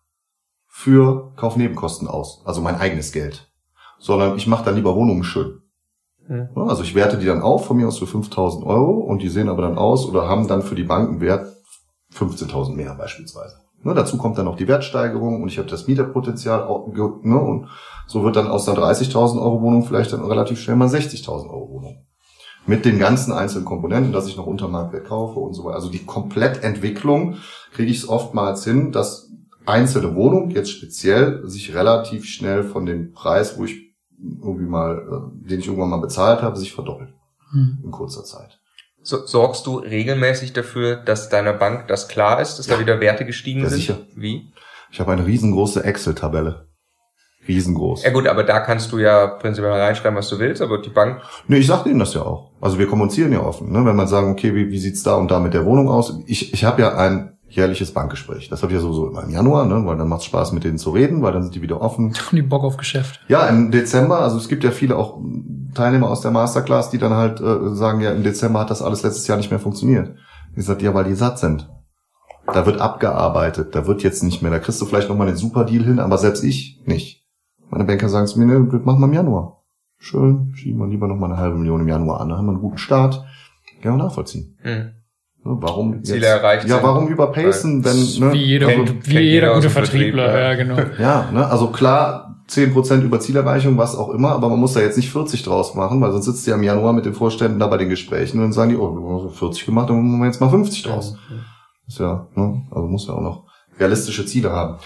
für 0.68 1.32
Kaufnebenkosten 1.34 2.06
aus, 2.06 2.42
also 2.44 2.60
mein 2.60 2.76
eigenes 2.76 3.10
Geld, 3.10 3.50
sondern 3.98 4.36
ich 4.36 4.46
mache 4.46 4.64
dann 4.64 4.76
lieber 4.76 4.94
Wohnungen 4.94 5.24
schön. 5.24 5.60
Hm. 6.28 6.50
Ja, 6.54 6.62
Also 6.62 6.84
ich 6.84 6.94
werte 6.94 7.18
die 7.18 7.26
dann 7.26 7.42
auf, 7.42 7.66
von 7.66 7.78
mir 7.78 7.88
aus 7.88 7.98
für 7.98 8.06
5000 8.06 8.64
Euro 8.64 8.92
und 8.92 9.22
die 9.22 9.28
sehen 9.28 9.48
aber 9.48 9.62
dann 9.62 9.76
aus 9.76 10.06
oder 10.06 10.28
haben 10.28 10.46
dann 10.46 10.62
für 10.62 10.76
die 10.76 10.84
Bank 10.84 11.08
einen 11.10 11.20
Wert 11.20 11.52
15.000 12.14 12.74
mehr 12.76 12.94
beispielsweise. 12.94 13.56
Ne, 13.82 13.94
dazu 13.94 14.16
kommt 14.18 14.36
dann 14.38 14.46
noch 14.46 14.56
die 14.56 14.68
Wertsteigerung 14.68 15.42
und 15.42 15.48
ich 15.48 15.58
habe 15.58 15.68
das 15.68 15.86
Mieterpotenzial. 15.86 16.64
Auch, 16.64 16.88
ne, 16.88 17.38
und 17.38 17.68
so 18.06 18.24
wird 18.24 18.36
dann 18.36 18.48
aus 18.48 18.68
einer 18.68 18.78
30.000 18.78 19.40
Euro 19.40 19.62
Wohnung 19.62 19.84
vielleicht 19.84 20.12
dann 20.12 20.24
relativ 20.24 20.60
schnell 20.60 20.76
mal 20.76 20.88
60.000 20.88 21.48
Euro 21.50 21.70
Wohnung. 21.70 22.04
Mit 22.66 22.84
den 22.84 22.98
ganzen 22.98 23.32
einzelnen 23.32 23.64
Komponenten, 23.64 24.12
dass 24.12 24.26
ich 24.26 24.36
noch 24.36 24.46
unter 24.46 24.66
Marktwert 24.66 25.06
kaufe 25.06 25.38
und 25.38 25.54
so 25.54 25.64
weiter. 25.64 25.76
Also 25.76 25.88
die 25.88 26.04
Komplettentwicklung 26.04 27.36
kriege 27.72 27.90
ich 27.90 27.98
es 27.98 28.08
oftmals 28.08 28.64
hin, 28.64 28.90
dass 28.90 29.30
einzelne 29.66 30.14
Wohnung 30.14 30.50
jetzt 30.50 30.70
speziell 30.70 31.46
sich 31.46 31.74
relativ 31.74 32.24
schnell 32.24 32.64
von 32.64 32.86
dem 32.86 33.12
Preis, 33.12 33.58
wo 33.58 33.64
ich 33.64 33.94
irgendwie 34.18 34.66
mal, 34.66 34.98
äh, 34.98 35.48
den 35.48 35.60
ich 35.60 35.66
irgendwann 35.66 35.90
mal 35.90 36.00
bezahlt 36.00 36.42
habe, 36.42 36.56
sich 36.56 36.72
verdoppelt 36.72 37.14
hm. 37.52 37.78
in 37.84 37.90
kurzer 37.90 38.24
Zeit. 38.24 38.58
So, 39.06 39.24
sorgst 39.24 39.64
du 39.66 39.78
regelmäßig 39.78 40.52
dafür, 40.52 40.96
dass 40.96 41.28
deiner 41.28 41.52
Bank 41.52 41.86
das 41.86 42.08
klar 42.08 42.40
ist, 42.40 42.58
dass 42.58 42.66
ja. 42.66 42.74
da 42.74 42.80
wieder 42.80 42.98
Werte 42.98 43.24
gestiegen 43.24 43.60
ja, 43.60 43.68
sind? 43.68 43.78
Sicher. 43.78 43.98
Wie? 44.16 44.50
Ich 44.90 44.98
habe 44.98 45.12
eine 45.12 45.24
riesengroße 45.24 45.84
Excel-Tabelle. 45.84 46.66
Riesengroß. 47.46 48.02
Ja 48.02 48.10
gut, 48.10 48.26
aber 48.26 48.42
da 48.42 48.58
kannst 48.58 48.90
du 48.90 48.98
ja 48.98 49.28
prinzipiell 49.28 49.70
reinschreiben, 49.70 50.18
was 50.18 50.28
du 50.28 50.40
willst, 50.40 50.60
aber 50.60 50.78
die 50.78 50.90
Bank. 50.90 51.22
Nee, 51.46 51.58
ich 51.58 51.68
sag 51.68 51.84
denen 51.84 52.00
das 52.00 52.14
ja 52.14 52.22
auch. 52.22 52.50
Also 52.60 52.80
wir 52.80 52.88
kommunizieren 52.88 53.32
ja 53.32 53.44
offen, 53.44 53.70
ne? 53.70 53.84
Wenn 53.84 53.94
man 53.94 54.08
sagen, 54.08 54.32
okay, 54.32 54.52
wie, 54.56 54.72
wie 54.72 54.78
sieht's 54.78 55.04
da 55.04 55.14
und 55.14 55.30
da 55.30 55.38
mit 55.38 55.54
der 55.54 55.64
Wohnung 55.64 55.88
aus? 55.88 56.18
Ich, 56.26 56.52
ich 56.52 56.64
habe 56.64 56.82
ja 56.82 56.96
ein 56.96 57.38
jährliches 57.48 57.92
Bankgespräch. 57.92 58.48
Das 58.48 58.62
habe 58.64 58.72
ich 58.72 58.76
ja 58.76 58.82
sowieso 58.82 59.06
immer 59.08 59.22
im 59.22 59.30
Januar, 59.30 59.66
ne? 59.66 59.86
weil 59.86 59.96
dann 59.96 60.08
macht 60.08 60.22
es 60.22 60.26
Spaß, 60.26 60.50
mit 60.50 60.64
denen 60.64 60.78
zu 60.78 60.90
reden, 60.90 61.22
weil 61.22 61.32
dann 61.32 61.44
sind 61.44 61.54
die 61.54 61.62
wieder 61.62 61.80
offen. 61.80 62.06
Und 62.30 62.32
die 62.32 62.42
Bock 62.42 62.64
auf 62.64 62.76
Geschäft. 62.76 63.20
Ja, 63.28 63.46
im 63.46 63.70
Dezember, 63.70 64.20
also 64.20 64.36
es 64.36 64.48
gibt 64.48 64.64
ja 64.64 64.72
viele 64.72 64.96
auch 64.96 65.20
Teilnehmer 65.76 66.08
aus 66.08 66.20
der 66.20 66.30
Masterclass, 66.30 66.90
die 66.90 66.98
dann 66.98 67.12
halt 67.12 67.40
äh, 67.40 67.74
sagen, 67.74 68.00
ja, 68.00 68.10
im 68.12 68.24
Dezember 68.24 68.60
hat 68.60 68.70
das 68.70 68.82
alles 68.82 69.02
letztes 69.02 69.26
Jahr 69.26 69.38
nicht 69.38 69.50
mehr 69.50 69.60
funktioniert. 69.60 70.16
Ich 70.56 70.64
sage, 70.64 70.84
ja, 70.84 70.94
weil 70.94 71.04
die 71.04 71.14
satt 71.14 71.38
sind. 71.38 71.68
Da 72.52 72.64
wird 72.64 72.80
abgearbeitet, 72.80 73.74
da 73.74 73.86
wird 73.86 74.02
jetzt 74.02 74.22
nicht 74.22 74.40
mehr, 74.40 74.50
da 74.52 74.58
kriegst 74.58 74.80
du 74.80 74.86
vielleicht 74.86 75.08
nochmal 75.08 75.26
den 75.26 75.36
Superdeal 75.36 75.84
hin, 75.84 75.98
aber 75.98 76.16
selbst 76.16 76.44
ich 76.44 76.80
nicht. 76.86 77.26
Meine 77.70 77.84
Banker 77.84 78.08
sagen 78.08 78.26
zu 78.26 78.38
mir, 78.38 78.46
ne, 78.46 78.68
das 78.70 78.84
machen 78.84 79.00
wir 79.00 79.06
im 79.06 79.12
Januar. 79.12 79.64
Schön, 79.98 80.52
schieben 80.54 80.78
wir 80.78 80.86
lieber 80.86 81.08
nochmal 81.08 81.30
eine 81.32 81.40
halbe 81.40 81.56
Million 81.56 81.80
im 81.80 81.88
Januar 81.88 82.20
an, 82.20 82.28
da 82.28 82.36
haben 82.36 82.46
wir 82.46 82.52
einen 82.52 82.60
guten 82.60 82.78
Start. 82.78 83.24
Gerne 83.82 83.98
nachvollziehen. 83.98 84.56
Mhm. 84.62 84.92
Ne, 85.44 85.56
warum 85.60 86.02
Ziele 86.02 86.18
jetzt, 86.18 86.26
erreicht 86.26 86.68
Ja, 86.68 86.82
warum 86.82 87.08
überpacen, 87.08 87.84
wenn 87.84 88.28
ne, 88.28 88.32
wie 88.32 88.44
jeder, 88.44 88.68
also, 88.68 88.94
wie 89.04 89.18
jeder 89.18 89.54
gute 89.54 89.70
Vertriebler, 89.70 90.40
ja, 90.40 90.54
genau. 90.54 90.76
Ja, 90.98 91.30
ne, 91.32 91.46
also 91.46 91.68
klar, 91.68 92.25
10% 92.48 93.02
über 93.02 93.18
Zielerreichung, 93.18 93.76
was 93.76 93.96
auch 93.96 94.10
immer, 94.10 94.30
aber 94.30 94.48
man 94.48 94.60
muss 94.60 94.74
da 94.74 94.80
jetzt 94.80 94.96
nicht 94.96 95.10
40 95.10 95.42
draus 95.42 95.74
machen, 95.74 96.00
weil 96.00 96.12
sonst 96.12 96.26
sitzt 96.26 96.46
ihr 96.46 96.54
im 96.54 96.62
Januar 96.62 96.92
mit 96.92 97.04
den 97.04 97.14
Vorständen 97.14 97.58
da 97.58 97.66
bei 97.66 97.76
den 97.76 97.88
Gesprächen 97.88 98.38
und 98.38 98.44
dann 98.44 98.52
sagen 98.52 98.70
die, 98.70 98.76
oh, 98.76 98.94
wir 98.94 99.24
haben 99.24 99.30
40 99.30 99.66
gemacht, 99.66 99.90
dann 99.90 99.96
machen 99.96 100.20
wir 100.20 100.26
jetzt 100.26 100.40
mal 100.40 100.50
50 100.50 100.82
draus. 100.84 101.16
Ist 101.88 101.98
ja, 101.98 102.28
ne, 102.34 102.62
also 102.70 102.86
muss 102.86 103.06
ja 103.06 103.14
auch 103.14 103.20
noch 103.20 103.44
realistische 103.78 104.26
Ziele 104.26 104.52
haben. 104.52 104.78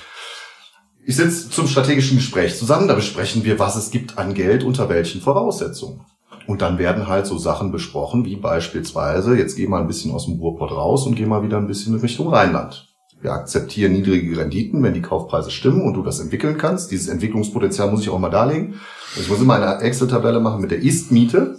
Ich 1.04 1.16
sitze 1.16 1.50
zum 1.50 1.66
strategischen 1.66 2.18
Gespräch 2.18 2.56
zusammen, 2.56 2.88
da 2.88 2.94
besprechen 2.94 3.44
wir, 3.44 3.58
was 3.58 3.76
es 3.76 3.90
gibt 3.90 4.18
an 4.18 4.34
Geld 4.34 4.64
unter 4.64 4.88
welchen 4.88 5.20
Voraussetzungen. 5.20 6.00
Und 6.46 6.62
dann 6.62 6.78
werden 6.78 7.08
halt 7.08 7.26
so 7.26 7.38
Sachen 7.38 7.72
besprochen, 7.72 8.24
wie 8.24 8.36
beispielsweise, 8.36 9.36
jetzt 9.36 9.56
geh 9.56 9.66
mal 9.66 9.80
ein 9.80 9.86
bisschen 9.86 10.12
aus 10.12 10.26
dem 10.26 10.38
Ruhrpott 10.38 10.72
raus 10.72 11.06
und 11.06 11.14
geh 11.14 11.26
mal 11.26 11.42
wieder 11.42 11.58
ein 11.58 11.66
bisschen 11.66 11.94
Richtung 11.94 12.28
Rheinland. 12.28 12.89
Wir 13.22 13.32
akzeptieren 13.32 13.92
niedrige 13.92 14.38
Renditen, 14.38 14.82
wenn 14.82 14.94
die 14.94 15.02
Kaufpreise 15.02 15.50
stimmen 15.50 15.82
und 15.82 15.94
du 15.94 16.02
das 16.02 16.20
entwickeln 16.20 16.56
kannst. 16.56 16.90
Dieses 16.90 17.08
Entwicklungspotenzial 17.08 17.90
muss 17.90 18.00
ich 18.00 18.08
auch 18.08 18.18
mal 18.18 18.30
darlegen. 18.30 18.80
Ich 19.16 19.28
muss 19.28 19.40
immer 19.40 19.56
eine 19.56 19.82
Excel-Tabelle 19.82 20.40
machen 20.40 20.62
mit 20.62 20.70
der 20.70 20.78
Ist-Miete 20.78 21.58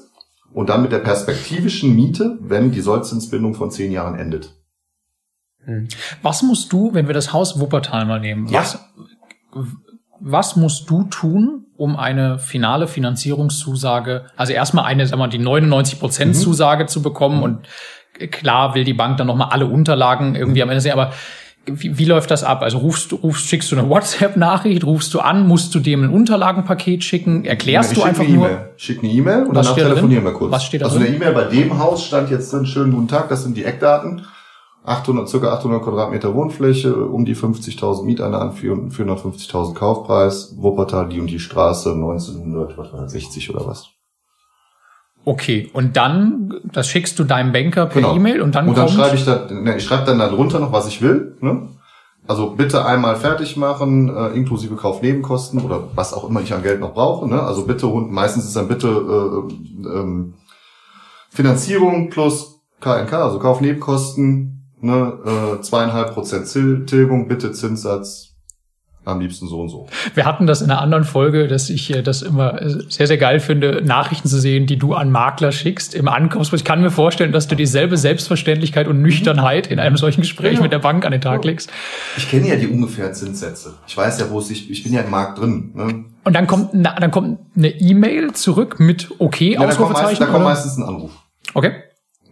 und 0.54 0.69
dann 0.69 0.82
mit 0.82 0.91
der 0.91 1.00
perspektivischen 1.00 1.95
Miete, 1.95 2.38
wenn 2.41 2.71
die 2.71 2.82
Sollzinsbindung 2.82 3.54
von 3.54 3.69
zehn 3.69 3.91
Jahren 3.91 4.17
endet. 4.17 4.56
Hm. 5.65 5.88
Was 6.24 6.41
musst 6.41 6.74
du, 6.74 6.93
wenn 6.93 7.08
wir 7.08 7.13
das 7.13 7.34
Haus 7.34 7.60
Wuppertal 7.60 8.06
mal 8.06 8.19
nehmen, 8.19 8.47
ja. 8.47 8.62
was, 8.62 8.80
was 10.19 10.56
musst 10.56 10.89
du 10.89 11.04
tun, 11.04 11.65
um 11.78 11.95
eine 11.95 12.39
finale 12.39 12.88
Finanzierungszusage, 12.88 14.26
also 14.36 14.54
erstmal 14.54 14.86
eine, 14.86 15.06
sagen 15.06 15.19
wir 15.19 15.28
mal, 15.28 15.30
die 15.30 15.38
99 15.38 16.00
Prozent 16.00 16.36
mhm. 16.36 16.39
Zusage 16.39 16.86
zu 16.88 17.02
bekommen 17.02 17.38
mhm. 17.38 17.43
und 17.43 17.67
klar 18.32 18.76
will 18.76 18.84
die 18.84 18.93
Bank 18.93 19.17
dann 19.17 19.28
nochmal 19.28 19.50
alle 19.50 19.67
Unterlagen 19.67 20.36
irgendwie 20.36 20.63
am 20.63 20.69
Ende 20.69 20.82
sehen, 20.82 20.93
aber 20.93 21.13
wie, 21.65 21.97
wie 21.97 22.06
läuft 22.06 22.32
das 22.32 22.43
ab? 22.43 22.63
Also 22.63 22.80
rufst 22.80 23.12
du, 23.12 23.17
rufst, 23.17 23.47
schickst 23.47 23.71
du 23.71 23.78
eine 23.78 23.88
WhatsApp-Nachricht, 23.88 24.84
rufst 24.84 25.13
du 25.13 25.19
an, 25.19 25.47
musst 25.47 25.74
du 25.76 25.80
dem 25.80 26.04
ein 26.04 26.10
Unterlagenpaket 26.10 27.04
schicken, 27.04 27.45
erklärst 27.45 27.91
ja, 27.91 27.95
du 27.97 28.04
einfach 28.04 28.28
nur? 28.28 28.50
E 28.50 28.58
schick 28.78 29.04
eine 29.04 29.12
E-Mail 29.12 29.45
und 29.45 29.56
danach 29.56 29.76
telefonieren 29.76 30.24
wir 30.24 30.34
kurz. 30.34 30.52
Was 30.52 30.63
steht 30.63 30.82
da 30.82 30.86
also 30.86 30.97
drin? 30.97 31.08
eine 31.08 31.15
E-Mail 31.17 31.34
bei 31.34 31.43
dem 31.43 31.78
Haus 31.78 32.06
stand 32.06 32.32
jetzt 32.32 32.52
drin, 32.52 32.65
schönen 32.65 32.91
guten 32.91 33.08
Tag, 33.08 33.30
das 33.30 33.43
sind 33.43 33.56
die 33.56 33.63
Eckdaten. 33.63 34.26
800, 34.84 35.30
circa 35.30 35.54
800 35.54 35.84
Quadratmeter 35.84 36.34
Wohnfläche, 36.34 36.95
um 36.95 37.24
die 37.24 37.36
50.000 37.36 38.04
Mieteinnahmen, 38.04 38.54
450.000 38.56 39.76
Kaufpreis, 39.76 40.56
Wuppertal, 40.58 41.10
die 41.10 41.19
und 41.19 41.28
die 41.28 41.39
Straße, 41.39 41.91
1960 41.91 43.54
oder 43.54 43.67
was. 43.67 43.91
Okay, 45.23 45.69
und 45.73 45.97
dann, 45.97 46.55
das 46.63 46.88
schickst 46.88 47.19
du 47.19 47.23
deinem 47.23 47.51
Banker 47.51 47.86
per 47.86 48.01
genau. 48.01 48.15
E-Mail 48.15 48.41
und 48.41 48.55
dann 48.55 48.67
Und 48.67 48.77
dann 48.77 48.88
kommt 48.88 48.97
schreibe 48.97 49.15
ich 49.15 49.25
da, 49.25 49.47
ne, 49.51 49.77
ich 49.77 49.84
schreibe 49.84 50.05
dann 50.05 50.19
darunter 50.19 50.60
noch, 50.60 50.71
was 50.71 50.88
ich 50.88 51.01
will, 51.01 51.38
ne? 51.41 51.69
Also 52.27 52.51
bitte 52.51 52.86
einmal 52.86 53.15
fertig 53.15 53.57
machen, 53.57 54.15
äh, 54.15 54.27
inklusive 54.29 54.75
Kaufnebenkosten 54.75 55.60
oder 55.60 55.89
was 55.95 56.13
auch 56.13 56.29
immer 56.29 56.41
ich 56.41 56.53
an 56.53 56.62
Geld 56.62 56.79
noch 56.79 56.93
brauche. 56.93 57.27
Ne? 57.27 57.41
Also 57.41 57.65
bitte, 57.65 57.88
meistens 57.88 58.45
ist 58.45 58.55
dann 58.55 58.67
bitte 58.67 58.88
äh, 58.88 59.88
ähm, 59.88 60.36
Finanzierung 61.29 62.10
plus 62.10 62.62
KNK, 62.79 63.13
also 63.13 63.39
Kaufnebenkosten, 63.39 64.71
ne, 64.79 65.13
äh, 65.25 65.62
zweieinhalb 65.62 66.13
Prozent 66.13 66.88
Tilgung, 66.88 67.27
bitte 67.27 67.51
Zinssatz 67.51 68.30
am 69.03 69.19
liebsten 69.19 69.47
so 69.47 69.61
und 69.61 69.69
so. 69.69 69.87
Wir 70.13 70.25
hatten 70.25 70.45
das 70.45 70.61
in 70.61 70.69
einer 70.69 70.81
anderen 70.81 71.03
Folge, 71.03 71.47
dass 71.47 71.69
ich 71.69 71.93
äh, 71.93 72.03
das 72.03 72.21
immer 72.21 72.61
äh, 72.61 72.69
sehr, 72.87 73.07
sehr 73.07 73.17
geil 73.17 73.39
finde, 73.39 73.81
Nachrichten 73.83 74.27
zu 74.27 74.39
sehen, 74.39 74.67
die 74.67 74.77
du 74.77 74.93
an 74.93 75.09
Makler 75.09 75.51
schickst 75.51 75.95
im 75.95 76.07
Ankunftsbus. 76.07 76.61
Ich 76.61 76.65
kann 76.65 76.81
mir 76.81 76.91
vorstellen, 76.91 77.31
dass 77.31 77.47
du 77.47 77.55
dieselbe 77.55 77.97
Selbstverständlichkeit 77.97 78.87
und 78.87 79.01
Nüchternheit 79.01 79.67
in 79.67 79.79
einem 79.79 79.97
solchen 79.97 80.21
Gespräch 80.21 80.51
genau. 80.51 80.63
mit 80.63 80.71
der 80.71 80.79
Bank 80.79 81.05
an 81.05 81.11
den 81.11 81.21
Tag 81.21 81.43
legst. 81.43 81.71
Ich 82.17 82.29
kenne 82.29 82.47
ja 82.47 82.55
die 82.55 82.67
ungefähren 82.67 83.13
Zinssätze. 83.13 83.73
Ich 83.87 83.97
weiß 83.97 84.19
ja, 84.19 84.29
wo 84.29 84.39
es 84.39 84.47
sich, 84.47 84.69
ich 84.69 84.83
bin 84.83 84.93
ja 84.93 85.01
im 85.01 85.09
Markt 85.09 85.39
drin. 85.39 85.71
Ne? 85.73 86.05
Und 86.23 86.35
dann 86.35 86.45
kommt, 86.45 86.69
na, 86.73 86.95
dann 86.99 87.09
kommt 87.09 87.39
eine 87.55 87.69
E-Mail 87.69 88.33
zurück 88.33 88.79
mit 88.79 89.09
okay, 89.17 89.53
ja, 89.53 89.61
Ausrufezeichen. 89.61 90.19
Da 90.19 90.31
kommt, 90.31 90.43
meistens 90.43 90.77
ein 90.77 90.83
Anruf. 90.83 91.11
Okay. 91.55 91.71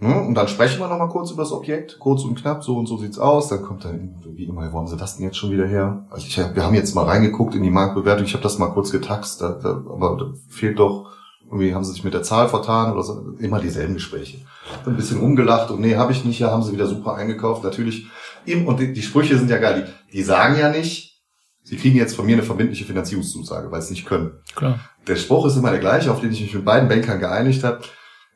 Ne? 0.01 0.21
Und 0.21 0.35
dann 0.35 0.47
sprechen 0.47 0.79
wir 0.79 0.88
nochmal 0.88 1.09
kurz 1.09 1.31
über 1.31 1.43
das 1.43 1.51
Objekt, 1.51 1.99
kurz 1.99 2.23
und 2.23 2.35
knapp, 2.35 2.63
so 2.63 2.77
und 2.77 2.88
so 2.88 2.97
sieht's 2.97 3.19
aus. 3.19 3.49
Dann 3.49 3.62
kommt 3.62 3.83
dann, 3.83 4.15
wie 4.25 4.45
immer, 4.45 4.71
wo 4.71 4.77
haben 4.77 4.88
sie 4.88 4.95
das 4.95 5.17
denn 5.17 5.25
jetzt 5.25 5.38
schon 5.38 5.51
wieder 5.51 5.67
her? 5.67 6.05
Also 6.09 6.25
ich, 6.25 6.38
wir 6.38 6.63
haben 6.63 6.75
jetzt 6.75 6.95
mal 6.95 7.05
reingeguckt 7.05 7.53
in 7.53 7.63
die 7.63 7.69
Marktbewertung, 7.69 8.25
ich 8.25 8.33
habe 8.33 8.43
das 8.43 8.59
mal 8.59 8.67
kurz 8.67 8.91
getaxt, 8.91 9.41
da, 9.41 9.49
da, 9.49 9.71
aber 9.71 10.17
da 10.17 10.33
fehlt 10.47 10.79
doch, 10.79 11.12
irgendwie 11.45 11.73
haben 11.73 11.83
sie 11.83 11.91
sich 11.91 12.03
mit 12.03 12.13
der 12.13 12.23
Zahl 12.23 12.47
vertan 12.47 12.93
oder 12.93 13.03
so. 13.03 13.33
Immer 13.39 13.59
dieselben 13.59 13.95
Gespräche. 13.95 14.38
Ein 14.85 14.95
bisschen 14.95 15.19
umgelacht 15.19 15.71
und 15.71 15.81
nee, 15.81 15.95
habe 15.95 16.12
ich 16.13 16.23
nicht, 16.23 16.39
ja, 16.39 16.51
haben 16.51 16.63
sie 16.63 16.71
wieder 16.71 16.88
super 16.88 17.15
eingekauft. 17.15 17.63
Natürlich, 17.63 18.07
im, 18.45 18.67
und 18.67 18.79
die, 18.79 18.93
die 18.93 19.01
Sprüche 19.01 19.38
sind 19.38 19.49
ja 19.49 19.57
geil, 19.57 19.91
die, 20.12 20.17
die 20.17 20.23
sagen 20.23 20.57
ja 20.57 20.69
nicht, 20.69 21.21
sie 21.63 21.75
kriegen 21.75 21.97
jetzt 21.97 22.15
von 22.15 22.25
mir 22.25 22.33
eine 22.33 22.43
verbindliche 22.43 22.85
Finanzierungszusage, 22.85 23.69
weil 23.71 23.81
sie 23.81 23.85
es 23.85 23.91
nicht 23.91 24.05
können. 24.05 24.31
Klar. 24.55 24.79
Der 25.07 25.17
Spruch 25.17 25.45
ist 25.47 25.57
immer 25.57 25.71
der 25.71 25.79
gleiche, 25.79 26.12
auf 26.12 26.21
den 26.21 26.31
ich 26.31 26.41
mich 26.41 26.53
mit 26.53 26.63
beiden 26.63 26.88
Bankern 26.88 27.19
geeinigt 27.19 27.63
habe. 27.63 27.81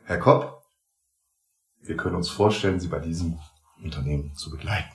Herr 0.05 0.17
Kopp, 0.17 0.62
wir 1.85 1.97
können 1.97 2.15
uns 2.15 2.29
vorstellen, 2.29 2.79
Sie 2.79 2.87
bei 2.87 2.99
diesem 2.99 3.37
Unternehmen 3.83 4.33
zu 4.35 4.49
begleiten. 4.49 4.89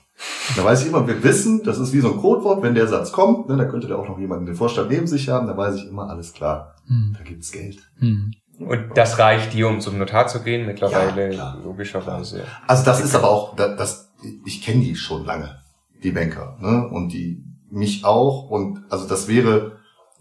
Da 0.56 0.64
weiß 0.64 0.82
ich 0.82 0.88
immer, 0.88 1.06
wir 1.06 1.22
wissen, 1.22 1.62
das 1.62 1.78
ist 1.78 1.92
wie 1.92 2.00
so 2.00 2.12
ein 2.12 2.18
Codewort, 2.18 2.62
wenn 2.62 2.74
der 2.74 2.88
Satz 2.88 3.12
kommt, 3.12 3.48
ne, 3.48 3.56
da 3.56 3.66
könnte 3.66 3.86
der 3.86 3.98
auch 3.98 4.08
noch 4.08 4.18
jemanden 4.18 4.46
den 4.46 4.56
Vorstand 4.56 4.90
neben 4.90 5.06
sich 5.06 5.28
haben, 5.28 5.46
da 5.46 5.56
weiß 5.56 5.76
ich 5.76 5.86
immer, 5.86 6.08
alles 6.10 6.32
klar, 6.32 6.74
hm. 6.86 7.14
da 7.16 7.22
gibt's 7.22 7.52
Geld. 7.52 7.78
Hm. 7.98 8.32
Und 8.58 8.96
das 8.96 9.18
reicht 9.20 9.52
dir, 9.52 9.68
um 9.68 9.80
zum 9.80 9.98
Notar 9.98 10.26
zu 10.26 10.42
gehen, 10.42 10.66
mittlerweile, 10.66 11.32
ja, 11.32 11.56
logischerweise. 11.62 12.44
Also 12.66 12.84
das 12.84 13.00
ist 13.00 13.14
aber 13.14 13.30
auch, 13.30 13.54
das, 13.54 13.76
das 13.76 14.12
ich 14.44 14.62
kenne 14.62 14.82
die 14.82 14.96
schon 14.96 15.24
lange, 15.24 15.60
die 16.02 16.10
Banker, 16.10 16.56
ne? 16.60 16.88
Und 16.88 17.12
die 17.12 17.44
mich 17.70 18.04
auch. 18.04 18.50
Und 18.50 18.84
also 18.90 19.06
das 19.06 19.28
wäre 19.28 19.77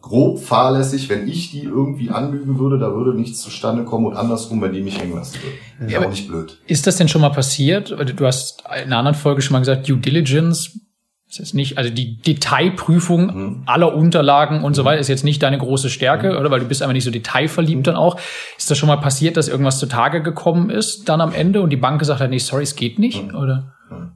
grob 0.07 0.39
fahrlässig, 0.39 1.09
wenn 1.09 1.27
ich 1.27 1.51
die 1.51 1.63
irgendwie 1.63 2.09
anlügen 2.09 2.59
würde, 2.59 2.79
da 2.79 2.93
würde 2.93 3.13
nichts 3.13 3.41
zustande 3.41 3.83
kommen 3.83 4.05
und 4.05 4.15
andersrum, 4.15 4.61
wenn 4.61 4.71
die 4.71 4.81
mich 4.81 4.99
hängen 4.99 5.15
lassen 5.15 5.37
würden. 5.41 5.89
Ja, 5.89 5.99
auch 5.99 6.09
nicht 6.09 6.27
blöd. 6.27 6.59
Ist 6.65 6.87
das 6.87 6.95
denn 6.95 7.09
schon 7.09 7.21
mal 7.21 7.29
passiert? 7.29 7.91
Du 7.91 8.25
hast 8.25 8.63
in 8.77 8.85
einer 8.85 8.97
anderen 8.97 9.17
Folge 9.17 9.41
schon 9.41 9.53
mal 9.53 9.59
gesagt, 9.59 9.87
Due 9.87 9.97
Diligence 9.97 10.79
ist 11.29 11.39
jetzt 11.39 11.53
nicht, 11.53 11.77
also 11.77 11.89
die 11.89 12.21
Detailprüfung 12.21 13.25
mhm. 13.25 13.63
aller 13.65 13.93
Unterlagen 13.93 14.63
und 14.63 14.75
so 14.75 14.85
weiter 14.85 15.01
ist 15.01 15.09
jetzt 15.09 15.25
nicht 15.25 15.43
deine 15.43 15.57
große 15.57 15.89
Stärke, 15.89 16.31
mhm. 16.31 16.37
oder? 16.37 16.51
Weil 16.51 16.61
du 16.61 16.67
bist 16.67 16.81
einfach 16.81 16.93
nicht 16.93 17.03
so 17.03 17.11
detailverliebt 17.11 17.79
mhm. 17.79 17.83
dann 17.83 17.95
auch. 17.97 18.17
Ist 18.57 18.71
das 18.71 18.77
schon 18.77 18.87
mal 18.87 18.97
passiert, 18.97 19.35
dass 19.35 19.49
irgendwas 19.49 19.77
zutage 19.77 20.23
gekommen 20.23 20.69
ist 20.69 21.09
dann 21.09 21.19
am 21.19 21.33
Ende 21.33 21.61
und 21.61 21.69
die 21.69 21.77
Bank 21.77 21.99
gesagt 21.99 22.21
hat, 22.21 22.29
nee, 22.29 22.37
sorry, 22.37 22.63
es 22.63 22.75
geht 22.77 22.97
nicht, 22.97 23.27
mhm. 23.27 23.35
oder? 23.35 23.73
Mhm. 23.91 24.11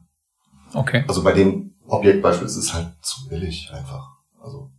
Okay. 0.74 1.04
Also 1.08 1.22
bei 1.22 1.34
dem 1.34 1.74
Objektbeispiel 1.86 2.46
ist 2.46 2.56
es 2.56 2.74
halt 2.74 2.88
zu 3.02 3.28
billig 3.28 3.70
einfach. 3.74 4.08
Also 4.42 4.72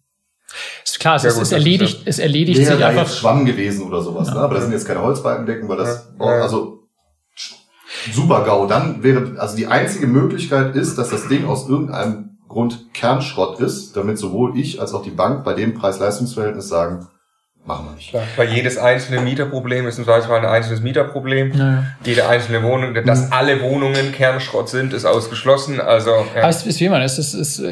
ist 0.84 1.00
klar, 1.00 1.16
es, 1.16 1.22
ja, 1.22 1.28
ist, 1.30 1.34
gut, 1.34 1.42
es 1.44 1.52
erledigt, 1.52 1.98
ist, 2.00 2.08
es 2.08 2.18
erledigt 2.18 2.58
sich 2.58 2.84
einfach. 2.84 3.08
Schwamm 3.08 3.44
gewesen 3.44 3.86
oder 3.86 4.02
sowas, 4.02 4.28
ja. 4.28 4.34
ne? 4.34 4.40
aber 4.40 4.54
das 4.54 4.64
sind 4.64 4.72
jetzt 4.72 4.86
keine 4.86 5.02
Holzbalkendecken, 5.02 5.68
weil 5.68 5.78
das, 5.78 6.08
ja. 6.18 6.26
also 6.26 6.88
super 8.12 8.44
GAU. 8.44 8.66
Dann 8.66 9.02
wäre, 9.02 9.34
also 9.38 9.56
die 9.56 9.66
einzige 9.66 10.06
Möglichkeit 10.06 10.74
ist, 10.76 10.96
dass 10.98 11.10
das 11.10 11.28
Ding 11.28 11.46
aus 11.46 11.68
irgendeinem 11.68 12.38
Grund 12.48 12.92
Kernschrott 12.92 13.60
ist, 13.60 13.96
damit 13.96 14.18
sowohl 14.18 14.58
ich 14.58 14.80
als 14.80 14.92
auch 14.92 15.02
die 15.02 15.10
Bank 15.10 15.44
bei 15.44 15.54
dem 15.54 15.74
Preis-Leistungs-Verhältnis 15.74 16.68
sagen, 16.68 17.08
machen 17.64 17.86
wir 17.86 17.94
nicht. 17.94 18.10
Klar, 18.10 18.24
weil 18.36 18.48
jedes 18.52 18.76
einzelne 18.76 19.20
Mieterproblem 19.20 19.86
ist 19.86 19.96
im 19.98 20.04
Zweifelsfall 20.04 20.40
ein 20.40 20.46
einzelnes 20.46 20.80
Mieterproblem. 20.80 21.52
Ja. 21.54 21.84
Jede 22.04 22.28
einzelne 22.28 22.62
Wohnung, 22.62 22.92
dass 23.06 23.30
alle 23.30 23.60
Wohnungen 23.62 24.10
Kernschrott 24.12 24.68
sind, 24.68 24.92
ist 24.92 25.04
ausgeschlossen. 25.04 25.80
Also 25.80 26.10
ja. 26.10 26.40
Aber 26.42 26.48
es 26.48 26.66
ist 26.66 26.80
wie 26.80 26.88
man, 26.88 27.02
es 27.02 27.18
ist, 27.18 27.34
es 27.34 27.58
ist, 27.60 27.64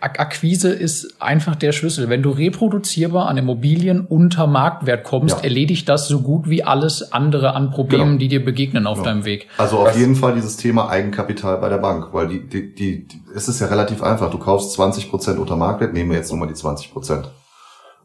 Ak- 0.00 0.20
Akquise 0.20 0.68
ist 0.70 1.20
einfach 1.20 1.56
der 1.56 1.72
Schlüssel. 1.72 2.08
Wenn 2.08 2.22
du 2.22 2.30
reproduzierbar 2.30 3.26
an 3.26 3.36
Immobilien 3.36 4.06
unter 4.06 4.46
Marktwert 4.46 5.04
kommst, 5.04 5.38
Ja. 5.38 5.42
erledigt 5.44 5.88
das 5.88 6.06
so 6.08 6.20
gut 6.20 6.48
wie 6.48 6.62
alles 6.62 7.12
andere 7.12 7.54
an 7.54 7.70
Problemen, 7.70 8.04
Genau. 8.04 8.18
die 8.18 8.28
dir 8.28 8.44
begegnen 8.44 8.86
auf 8.86 8.98
Genau. 8.98 9.10
deinem 9.10 9.24
Weg. 9.24 9.48
Also 9.58 9.78
auf 9.78 9.88
Was- 9.88 9.98
jeden 9.98 10.14
Fall 10.14 10.34
dieses 10.34 10.56
Thema 10.56 10.88
Eigenkapital 10.90 11.58
bei 11.58 11.68
der 11.68 11.78
Bank, 11.78 12.08
weil 12.12 12.28
die, 12.28 12.40
die, 12.48 12.74
die, 12.74 13.08
die 13.08 13.20
es 13.34 13.48
ist 13.48 13.60
ja 13.60 13.66
relativ 13.66 14.00
einfach. 14.02 14.30
Du 14.30 14.38
kaufst 14.38 14.72
20 14.74 15.10
Prozent 15.10 15.38
unter 15.40 15.56
Marktwert, 15.56 15.92
nehmen 15.92 16.10
wir 16.10 16.18
jetzt 16.18 16.30
nochmal 16.30 16.46
die 16.48 16.54
20 16.54 16.92
Prozent 16.92 17.28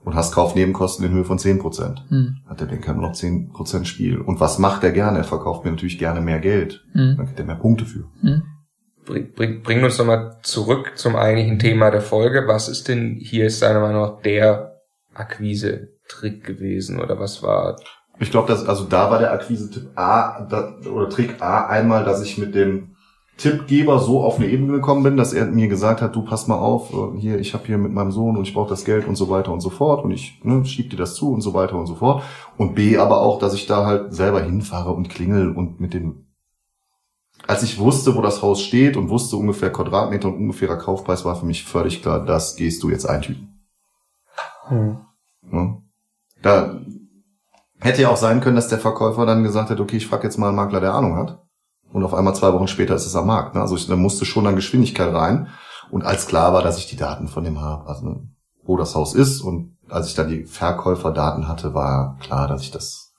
und 0.03 0.15
hast 0.15 0.33
Kaufnebenkosten 0.33 1.05
in 1.05 1.11
Höhe 1.11 1.23
von 1.23 1.39
10 1.39 1.59
Prozent. 1.59 2.03
Hm. 2.09 2.37
Hat 2.47 2.61
der 2.61 2.65
Banker 2.65 2.93
nur 2.93 3.07
noch 3.07 3.13
10 3.13 3.51
Prozent 3.51 3.87
Spiel. 3.87 4.19
Und 4.19 4.39
was 4.39 4.59
macht 4.59 4.83
er 4.83 4.91
gerne? 4.91 5.19
Er 5.19 5.23
verkauft 5.23 5.65
mir 5.65 5.71
natürlich 5.71 5.99
gerne 5.99 6.21
mehr 6.21 6.39
Geld. 6.39 6.85
Hm. 6.93 7.15
Dann 7.17 7.25
kriegt 7.25 7.39
er 7.39 7.45
mehr 7.45 7.55
Punkte 7.55 7.85
für. 7.85 8.05
Hm. 8.21 8.43
bring, 9.05 9.33
bring, 9.33 9.61
bringen 9.61 9.83
uns 9.83 9.97
nochmal 9.97 10.37
zurück 10.43 10.93
zum 10.95 11.15
eigentlichen 11.15 11.59
Thema 11.59 11.91
der 11.91 12.01
Folge. 12.01 12.47
Was 12.47 12.69
ist 12.69 12.87
denn 12.87 13.17
hier 13.19 13.45
ist 13.45 13.61
deiner 13.61 13.81
Meinung 13.81 14.01
nach 14.01 14.21
der 14.21 14.81
Akquise-Trick 15.13 16.43
gewesen 16.43 16.99
oder 16.99 17.19
was 17.19 17.43
war? 17.43 17.79
Ich 18.19 18.31
glaube, 18.31 18.47
dass 18.47 18.65
also 18.65 18.85
da 18.85 19.11
war 19.11 19.19
der 19.19 19.31
Akquise-Tipp 19.31 19.91
A 19.95 20.45
da, 20.45 20.75
oder 20.89 21.09
Trick 21.09 21.41
A 21.41 21.67
einmal, 21.67 22.03
dass 22.03 22.21
ich 22.21 22.37
mit 22.37 22.55
dem 22.55 22.88
Tippgeber 23.39 23.99
so 23.99 24.21
auf 24.21 24.37
eine 24.37 24.47
Ebene 24.47 24.73
gekommen 24.73 25.01
bin, 25.01 25.17
dass 25.17 25.33
er 25.33 25.45
mir 25.45 25.69
gesagt 25.69 26.01
hat, 26.01 26.15
du 26.15 26.23
pass 26.23 26.47
mal 26.47 26.57
auf, 26.57 26.93
äh, 26.93 27.19
hier, 27.19 27.39
ich 27.39 27.53
habe 27.53 27.65
hier 27.65 27.77
mit 27.77 27.93
meinem 27.93 28.11
Sohn 28.11 28.35
und 28.35 28.43
ich 28.43 28.53
brauche 28.53 28.69
das 28.69 28.85
Geld 28.85 29.07
und 29.07 29.15
so 29.15 29.29
weiter 29.29 29.51
und 29.51 29.61
so 29.61 29.69
fort 29.69 30.03
und 30.03 30.11
ich 30.11 30.39
ne, 30.43 30.65
schieb 30.65 30.89
dir 30.89 30.97
das 30.97 31.15
zu 31.15 31.31
und 31.31 31.41
so 31.41 31.53
weiter 31.53 31.75
und 31.75 31.87
so 31.87 31.95
fort. 31.95 32.23
Und 32.57 32.75
B 32.75 32.97
aber 32.97 33.21
auch, 33.21 33.39
dass 33.39 33.53
ich 33.53 33.65
da 33.65 33.85
halt 33.85 34.13
selber 34.13 34.41
hinfahre 34.41 34.91
und 34.91 35.09
klingel 35.09 35.51
und 35.55 35.79
mit 35.79 35.93
dem 35.93 36.25
als 37.47 37.63
ich 37.63 37.79
wusste, 37.79 38.15
wo 38.15 38.21
das 38.21 38.41
Haus 38.41 38.61
steht 38.61 38.95
und 38.95 39.09
wusste 39.09 39.37
ungefähr 39.37 39.71
Quadratmeter 39.71 40.27
und 40.27 40.35
ungefährer 40.35 40.77
Kaufpreis, 40.77 41.25
war 41.25 41.35
für 41.35 41.45
mich 41.45 41.63
völlig 41.63 42.01
klar, 42.01 42.23
das 42.23 42.57
gehst 42.57 42.83
du 42.83 42.89
jetzt 42.89 43.09
eintüten. 43.09 43.65
Ne? 45.41 45.81
Da 46.43 46.79
hätte 47.79 48.01
ja 48.03 48.09
auch 48.09 48.17
sein 48.17 48.41
können, 48.41 48.55
dass 48.55 48.67
der 48.67 48.77
Verkäufer 48.77 49.25
dann 49.25 49.43
gesagt 49.43 49.69
hat, 49.69 49.79
okay, 49.79 49.97
ich 49.97 50.05
frage 50.05 50.25
jetzt 50.25 50.37
mal 50.37 50.49
einen 50.49 50.57
Makler, 50.57 50.81
der 50.81 50.93
Ahnung 50.93 51.15
hat. 51.15 51.48
Und 51.91 52.03
auf 52.03 52.13
einmal 52.13 52.35
zwei 52.35 52.53
Wochen 52.53 52.67
später 52.67 52.95
ist 52.95 53.05
es 53.05 53.15
am 53.15 53.27
Markt. 53.27 53.55
Ne? 53.55 53.61
Also 53.61 53.75
ich, 53.75 53.87
da 53.87 53.95
musste 53.95 54.25
schon 54.25 54.43
dann 54.43 54.55
Geschwindigkeit 54.55 55.13
rein. 55.13 55.47
Und 55.89 56.03
als 56.03 56.27
klar 56.27 56.53
war, 56.53 56.61
dass 56.61 56.77
ich 56.77 56.87
die 56.87 56.97
Daten 56.97 57.27
von 57.27 57.43
dem 57.43 57.61
habe, 57.61 57.87
also 57.87 58.05
ne, 58.05 58.29
wo 58.63 58.77
das 58.77 58.95
Haus 58.95 59.15
ist. 59.15 59.41
Und 59.41 59.77
als 59.89 60.07
ich 60.07 60.15
dann 60.15 60.29
die 60.29 60.45
Verkäuferdaten 60.45 61.47
hatte, 61.47 61.73
war 61.73 62.17
klar, 62.21 62.47
dass 62.47 62.61
ich 62.61 62.71
das 62.71 63.13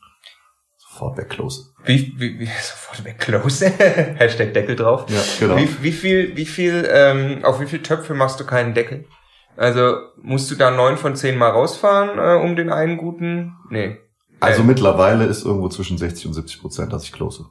sofort 0.76 1.18
wegclose. 1.18 1.72
Wie, 1.84 2.12
wie, 2.16 2.38
wie 2.38 2.46
sofort 2.62 3.04
weg 3.04 3.18
close. 3.18 3.66
Hashtag 4.16 4.54
Deckel 4.54 4.76
drauf. 4.76 5.06
Ja, 5.08 5.20
genau. 5.40 5.56
Wie, 5.56 5.82
wie 5.82 5.92
viel, 5.92 6.36
wie 6.36 6.46
viel, 6.46 6.88
ähm, 6.90 7.44
auf 7.44 7.60
wie 7.60 7.66
viel 7.66 7.82
Töpfe 7.82 8.14
machst 8.14 8.38
du 8.38 8.44
keinen 8.44 8.74
Deckel? 8.74 9.06
Also 9.56 9.96
musst 10.22 10.50
du 10.50 10.54
da 10.54 10.70
neun 10.70 10.96
von 10.96 11.16
zehn 11.16 11.36
mal 11.36 11.50
rausfahren, 11.50 12.18
äh, 12.18 12.42
um 12.42 12.54
den 12.54 12.70
einen 12.70 12.96
guten? 12.96 13.56
Nee. 13.68 13.98
Also 14.38 14.62
Äh, 14.62 14.66
mittlerweile 14.66 15.24
ist 15.24 15.44
irgendwo 15.44 15.68
zwischen 15.68 15.98
60 15.98 16.28
und 16.28 16.34
70 16.34 16.60
Prozent, 16.60 16.92
dass 16.92 17.02
ich 17.02 17.12
close. 17.12 17.46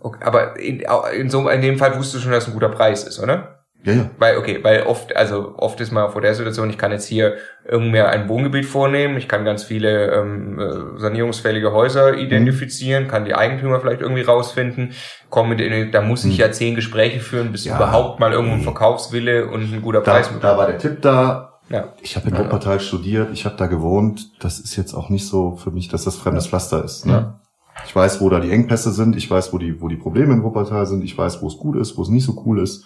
Okay, 0.00 0.18
aber 0.24 0.58
in, 0.58 0.82
in 1.16 1.30
so 1.30 1.48
in 1.48 1.60
dem 1.62 1.78
Fall 1.78 1.96
wusstest 1.96 2.14
du 2.16 2.18
schon, 2.20 2.32
dass 2.32 2.44
es 2.44 2.48
ein 2.48 2.54
guter 2.54 2.68
Preis 2.70 3.04
ist, 3.04 3.18
oder? 3.20 3.54
Ja, 3.84 3.92
ja. 3.92 4.10
Weil, 4.18 4.38
okay, 4.38 4.58
weil 4.62 4.82
oft, 4.82 5.14
also 5.16 5.54
oft 5.56 5.80
ist 5.80 5.92
man 5.92 6.10
vor 6.10 6.20
der 6.20 6.34
Situation, 6.34 6.68
ich 6.68 6.76
kann 6.78 6.90
jetzt 6.90 7.06
hier 7.06 7.34
irgendwie 7.64 8.00
ein 8.00 8.28
Wohngebiet 8.28 8.66
vornehmen, 8.66 9.16
ich 9.16 9.28
kann 9.28 9.44
ganz 9.44 9.62
viele 9.62 10.10
ähm, 10.14 10.58
äh, 10.58 10.98
sanierungsfällige 11.00 11.72
Häuser 11.72 12.14
identifizieren, 12.16 13.06
kann 13.06 13.24
die 13.24 13.34
Eigentümer 13.36 13.78
vielleicht 13.80 14.00
irgendwie 14.00 14.22
rausfinden, 14.22 14.92
komme 15.30 15.50
mit 15.50 15.60
in, 15.60 15.92
da 15.92 16.00
muss 16.02 16.24
ich 16.24 16.34
Mhm. 16.34 16.40
ja 16.40 16.50
zehn 16.50 16.74
Gespräche 16.74 17.20
führen, 17.20 17.52
bis 17.52 17.64
Ja. 17.66 17.76
überhaupt 17.76 18.18
mal 18.18 18.32
irgendwo 18.32 18.54
ein 18.54 18.60
Mhm. 18.60 18.64
Verkaufswille 18.64 19.46
und 19.48 19.72
ein 19.72 19.80
guter 19.80 20.00
Da, 20.00 20.10
Preis 20.12 20.30
da 20.40 20.56
war 20.58 20.66
der 20.66 20.78
Tipp 20.78 21.00
da. 21.00 21.60
Ja. 21.70 21.92
Ich 22.00 22.16
habe 22.16 22.28
in 22.30 22.34
Ja. 22.34 22.40
Wuppertal 22.40 22.80
studiert, 22.80 23.28
ich 23.32 23.44
habe 23.44 23.56
da 23.56 23.66
gewohnt. 23.66 24.42
Das 24.42 24.58
ist 24.58 24.74
jetzt 24.76 24.92
auch 24.92 25.08
nicht 25.08 25.28
so 25.28 25.54
für 25.56 25.70
mich, 25.70 25.88
dass 25.88 26.02
das 26.04 26.16
fremdes 26.16 26.48
Pflaster 26.48 26.82
ist. 26.84 27.06
Ne? 27.06 27.38
Ja. 27.78 27.84
Ich 27.86 27.94
weiß, 27.96 28.20
wo 28.20 28.28
da 28.28 28.40
die 28.40 28.50
Engpässe 28.50 28.92
sind, 28.92 29.16
ich 29.16 29.30
weiß, 29.30 29.52
wo 29.52 29.58
die, 29.58 29.80
wo 29.80 29.88
die 29.88 29.96
Probleme 29.96 30.34
in 30.34 30.42
Wuppertal 30.42 30.86
sind, 30.86 31.02
ich 31.04 31.16
weiß, 31.16 31.42
wo 31.42 31.46
es 31.48 31.56
gut 31.56 31.76
ist, 31.76 31.96
wo 31.96 32.02
es 32.02 32.08
nicht 32.08 32.24
so 32.24 32.42
cool 32.46 32.60
ist. 32.60 32.84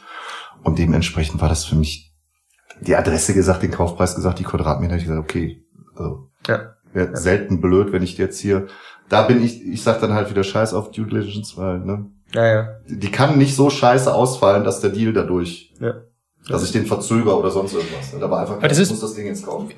Und 0.62 0.78
dementsprechend 0.78 1.40
war 1.40 1.48
das 1.48 1.64
für 1.64 1.74
mich 1.76 2.12
die 2.80 2.96
Adresse 2.96 3.34
gesagt, 3.34 3.62
den 3.62 3.70
Kaufpreis 3.70 4.14
gesagt, 4.14 4.38
die 4.38 4.44
Quadratmeter. 4.44 4.96
Ich 4.96 5.04
gesagt, 5.04 5.20
okay, 5.20 5.64
also 5.96 6.28
Ja. 6.46 6.74
wäre 6.92 7.16
selten 7.16 7.60
blöd, 7.60 7.92
wenn 7.92 8.02
ich 8.02 8.16
jetzt 8.18 8.40
hier, 8.40 8.66
da 9.08 9.22
bin 9.22 9.42
ich, 9.42 9.62
ich 9.66 9.82
sag 9.82 10.00
dann 10.00 10.12
halt 10.14 10.30
wieder 10.30 10.44
Scheiß 10.44 10.72
auf 10.74 10.90
Due 10.90 11.06
Diligence, 11.06 11.56
weil 11.56 11.80
ne, 11.80 12.06
Ja, 12.34 12.46
ja. 12.46 12.68
die 12.88 13.10
kann 13.10 13.38
nicht 13.38 13.54
so 13.56 13.70
scheiße 13.70 14.12
ausfallen, 14.14 14.64
dass 14.64 14.80
der 14.80 14.90
Deal 14.90 15.12
dadurch, 15.12 15.74
Ja. 15.80 15.94
Dass 16.48 16.64
ich 16.64 16.72
den 16.72 16.86
verzöger 16.86 17.38
oder 17.38 17.50
sonst 17.50 17.72
irgendwas. 17.74 18.10
Da 18.18 18.30
war 18.30 18.40
einfach, 18.40 18.56
Aber 18.56 18.68
das 18.68 18.78
ich 18.78 18.82
ist- 18.84 18.90
muss 18.90 19.00
das 19.00 19.14
Ding 19.14 19.26
jetzt 19.26 19.44
kaufen. 19.46 19.70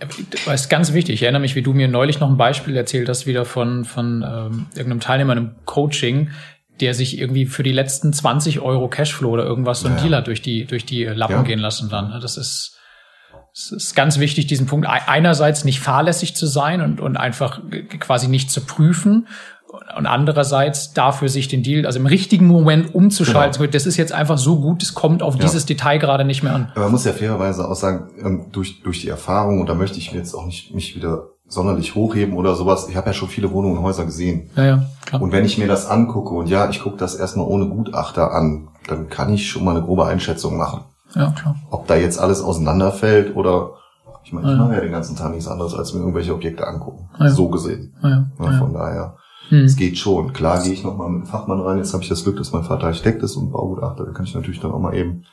Das 0.46 0.62
ist 0.62 0.68
ganz 0.70 0.92
wichtig. 0.92 1.14
Ich 1.16 1.22
erinnere 1.22 1.40
mich, 1.42 1.54
wie 1.56 1.62
du 1.62 1.72
mir 1.74 1.88
neulich 1.88 2.20
noch 2.20 2.28
ein 2.30 2.36
Beispiel 2.36 2.76
erzählt 2.76 3.08
hast, 3.08 3.26
wieder 3.26 3.44
von, 3.44 3.84
von 3.84 4.22
ähm, 4.26 4.66
irgendeinem 4.74 5.00
Teilnehmer 5.00 5.32
einem 5.32 5.56
Coaching, 5.66 6.30
der 6.80 6.94
sich 6.94 7.18
irgendwie 7.18 7.46
für 7.46 7.62
die 7.62 7.72
letzten 7.72 8.12
20 8.12 8.60
Euro 8.60 8.88
Cashflow 8.88 9.30
oder 9.30 9.44
irgendwas 9.44 9.80
so 9.80 9.88
ein 9.88 9.96
Ja. 9.96 10.02
Dealer 10.02 10.22
durch 10.22 10.42
die, 10.42 10.64
durch 10.64 10.84
die 10.86 11.04
Lappen 11.04 11.36
Ja. 11.36 11.42
gehen 11.42 11.58
lassen 11.60 11.88
dann. 11.90 12.18
Das 12.20 12.36
ist, 12.36 12.76
es 13.52 13.70
ist 13.70 13.94
ganz 13.94 14.18
wichtig, 14.18 14.48
diesen 14.48 14.66
Punkt 14.66 14.88
ei- 14.88 15.06
einerseits 15.06 15.64
nicht 15.64 15.78
fahrlässig 15.78 16.34
zu 16.34 16.46
sein 16.46 16.80
und, 16.80 17.00
und 17.00 17.16
einfach 17.16 17.60
g- 17.70 17.84
quasi 17.84 18.26
nicht 18.26 18.50
zu 18.50 18.62
prüfen 18.62 19.28
und 19.96 20.06
andererseits 20.06 20.92
dafür 20.92 21.28
sich 21.28 21.48
den 21.48 21.62
Deal, 21.62 21.86
also 21.86 21.98
im 21.98 22.06
richtigen 22.06 22.46
Moment 22.46 22.94
umzuschalten. 22.94 23.70
Das 23.70 23.86
ist 23.86 23.96
jetzt 23.96 24.12
einfach 24.12 24.38
so 24.38 24.60
gut, 24.60 24.82
es 24.82 24.94
kommt 24.94 25.22
auf 25.22 25.34
Ja. 25.36 25.42
dieses 25.42 25.66
Detail 25.66 25.98
gerade 25.98 26.24
nicht 26.24 26.42
mehr 26.42 26.54
an. 26.54 26.68
Aber 26.74 26.82
man 26.84 26.92
muss 26.92 27.04
ja 27.04 27.12
fairerweise 27.12 27.68
auch 27.68 27.74
sagen, 27.74 28.08
ähm, 28.22 28.46
durch, 28.52 28.82
durch 28.82 29.00
die 29.00 29.08
Erfahrung, 29.08 29.60
und 29.60 29.68
da 29.68 29.74
möchte 29.74 29.98
ich 29.98 30.12
mir 30.12 30.18
jetzt 30.18 30.34
auch 30.34 30.46
nicht 30.46 30.74
mich 30.74 30.96
wieder 30.96 31.28
sonderlich 31.46 31.94
hochheben 31.94 32.36
oder 32.36 32.54
sowas, 32.54 32.88
ich 32.88 32.96
habe 32.96 33.08
ja 33.08 33.12
schon 33.12 33.28
viele 33.28 33.52
Wohnungen 33.52 33.78
und 33.78 33.84
Häuser 33.84 34.04
gesehen. 34.06 34.50
Ja, 34.56 34.64
ja, 34.64 34.82
klar. 35.06 35.22
Und 35.22 35.30
wenn 35.32 35.44
ich 35.44 35.58
mir 35.58 35.68
das 35.68 35.86
angucke, 35.88 36.34
und 36.34 36.48
ja, 36.48 36.68
ich 36.70 36.82
gucke 36.82 36.96
das 36.96 37.14
erstmal 37.14 37.46
ohne 37.46 37.66
Gutachter 37.68 38.32
an, 38.32 38.68
dann 38.88 39.08
kann 39.08 39.32
ich 39.32 39.48
schon 39.48 39.64
mal 39.64 39.72
eine 39.76 39.82
grobe 39.84 40.06
Einschätzung 40.06 40.56
machen. 40.56 40.80
Ja, 41.14 41.30
klar. 41.30 41.56
Ob 41.70 41.86
da 41.86 41.94
jetzt 41.96 42.18
alles 42.18 42.42
auseinanderfällt 42.42 43.36
oder 43.36 43.70
ich 44.24 44.32
meine, 44.32 44.46
ich 44.50 44.52
Ja. 44.58 44.64
mache 44.64 44.74
ja 44.74 44.80
den 44.80 44.90
ganzen 44.92 45.16
Tag 45.16 45.30
nichts 45.32 45.46
anderes, 45.46 45.74
als 45.74 45.92
mir 45.92 46.00
irgendwelche 46.00 46.34
Objekte 46.34 46.66
angucken. 46.66 47.08
Ja. 47.20 47.28
So 47.28 47.48
gesehen. 47.50 47.94
Ja, 48.02 48.24
ja. 48.40 48.58
Von 48.58 48.72
daher, 48.72 49.16
Hm. 49.50 49.64
es 49.64 49.76
geht 49.76 49.98
schon. 49.98 50.32
Klar 50.32 50.62
gehe 50.62 50.72
ich 50.72 50.84
nochmal 50.84 51.08
mit 51.10 51.22
einem 51.22 51.26
Fachmann 51.26 51.60
rein. 51.60 51.78
Jetzt 51.78 51.92
habe 51.92 52.02
ich 52.02 52.08
das 52.08 52.24
Glück, 52.24 52.36
dass 52.36 52.52
mein 52.52 52.64
Vater 52.64 52.86
Architekt 52.86 53.22
ist 53.22 53.36
und 53.36 53.50
Baugutachter. 53.52 54.04
Da 54.04 54.12
kann 54.12 54.24
ich 54.24 54.34
natürlich 54.34 54.60
dann 54.60 54.72
auch 54.72 54.78
mal 54.80 54.94
eben, 54.94 55.24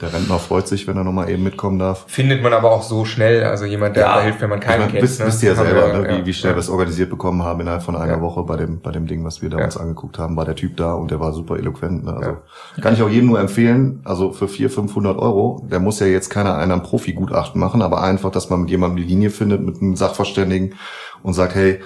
der 0.00 0.12
Rentner 0.12 0.38
freut 0.40 0.66
sich, 0.66 0.88
wenn 0.88 0.96
er 0.96 1.04
nochmal 1.04 1.30
eben 1.30 1.44
mitkommen 1.44 1.78
darf. 1.78 2.04
Findet 2.08 2.42
man 2.42 2.52
aber 2.52 2.72
auch 2.72 2.82
so 2.82 3.04
schnell, 3.04 3.44
also 3.44 3.66
jemand, 3.66 3.94
der 3.94 4.04
Ja. 4.04 4.14
da 4.16 4.22
hilft, 4.22 4.40
wenn 4.40 4.50
man 4.50 4.58
keinen 4.58 4.72
ich 4.72 4.78
meine, 4.80 4.92
kennt. 4.92 5.02
wisst, 5.04 5.20
ne? 5.20 5.26
wisst 5.26 5.42
ihr 5.44 5.50
ja 5.50 5.54
selber, 5.54 5.86
wir- 5.92 5.92
ne, 6.02 6.08
wie, 6.08 6.18
ja. 6.20 6.26
wie 6.26 6.32
schnell 6.32 6.52
ja. 6.52 6.56
wir 6.56 6.60
es 6.60 6.68
organisiert 6.70 7.08
bekommen 7.10 7.44
haben. 7.44 7.60
Innerhalb 7.60 7.82
von 7.84 7.94
einer 7.94 8.14
Ja. 8.14 8.20
Woche 8.20 8.42
bei 8.42 8.56
dem, 8.56 8.80
bei 8.80 8.90
dem 8.90 9.06
Ding, 9.06 9.24
was 9.24 9.42
wir 9.42 9.50
da 9.50 9.58
Ja. 9.58 9.64
uns 9.66 9.76
angeguckt 9.76 10.18
haben, 10.18 10.34
war 10.36 10.44
der 10.44 10.56
Typ 10.56 10.76
da 10.76 10.94
und 10.94 11.12
der 11.12 11.20
war 11.20 11.32
super 11.32 11.56
eloquent. 11.56 12.04
Ne? 12.04 12.14
Also 12.14 12.36
kann 12.80 12.94
ich 12.94 13.02
auch 13.02 13.08
jedem 13.08 13.28
nur 13.28 13.38
empfehlen, 13.38 14.00
also 14.04 14.32
für 14.32 14.48
400, 14.48 14.74
500 14.74 15.18
Euro, 15.18 15.64
der 15.70 15.78
muss 15.78 16.00
ja 16.00 16.06
jetzt 16.06 16.30
keiner 16.30 16.56
einer 16.56 16.74
ein 16.74 16.82
Profi-Gutachten 16.82 17.60
machen, 17.60 17.80
aber 17.80 18.02
einfach, 18.02 18.32
dass 18.32 18.50
man 18.50 18.62
mit 18.62 18.70
jemandem 18.70 18.96
die 18.96 19.08
Linie 19.08 19.30
findet, 19.30 19.62
mit 19.62 19.80
einem 19.80 19.94
Sachverständigen 19.94 20.74
und 21.22 21.34
sagt, 21.34 21.54
hey, 21.54 21.78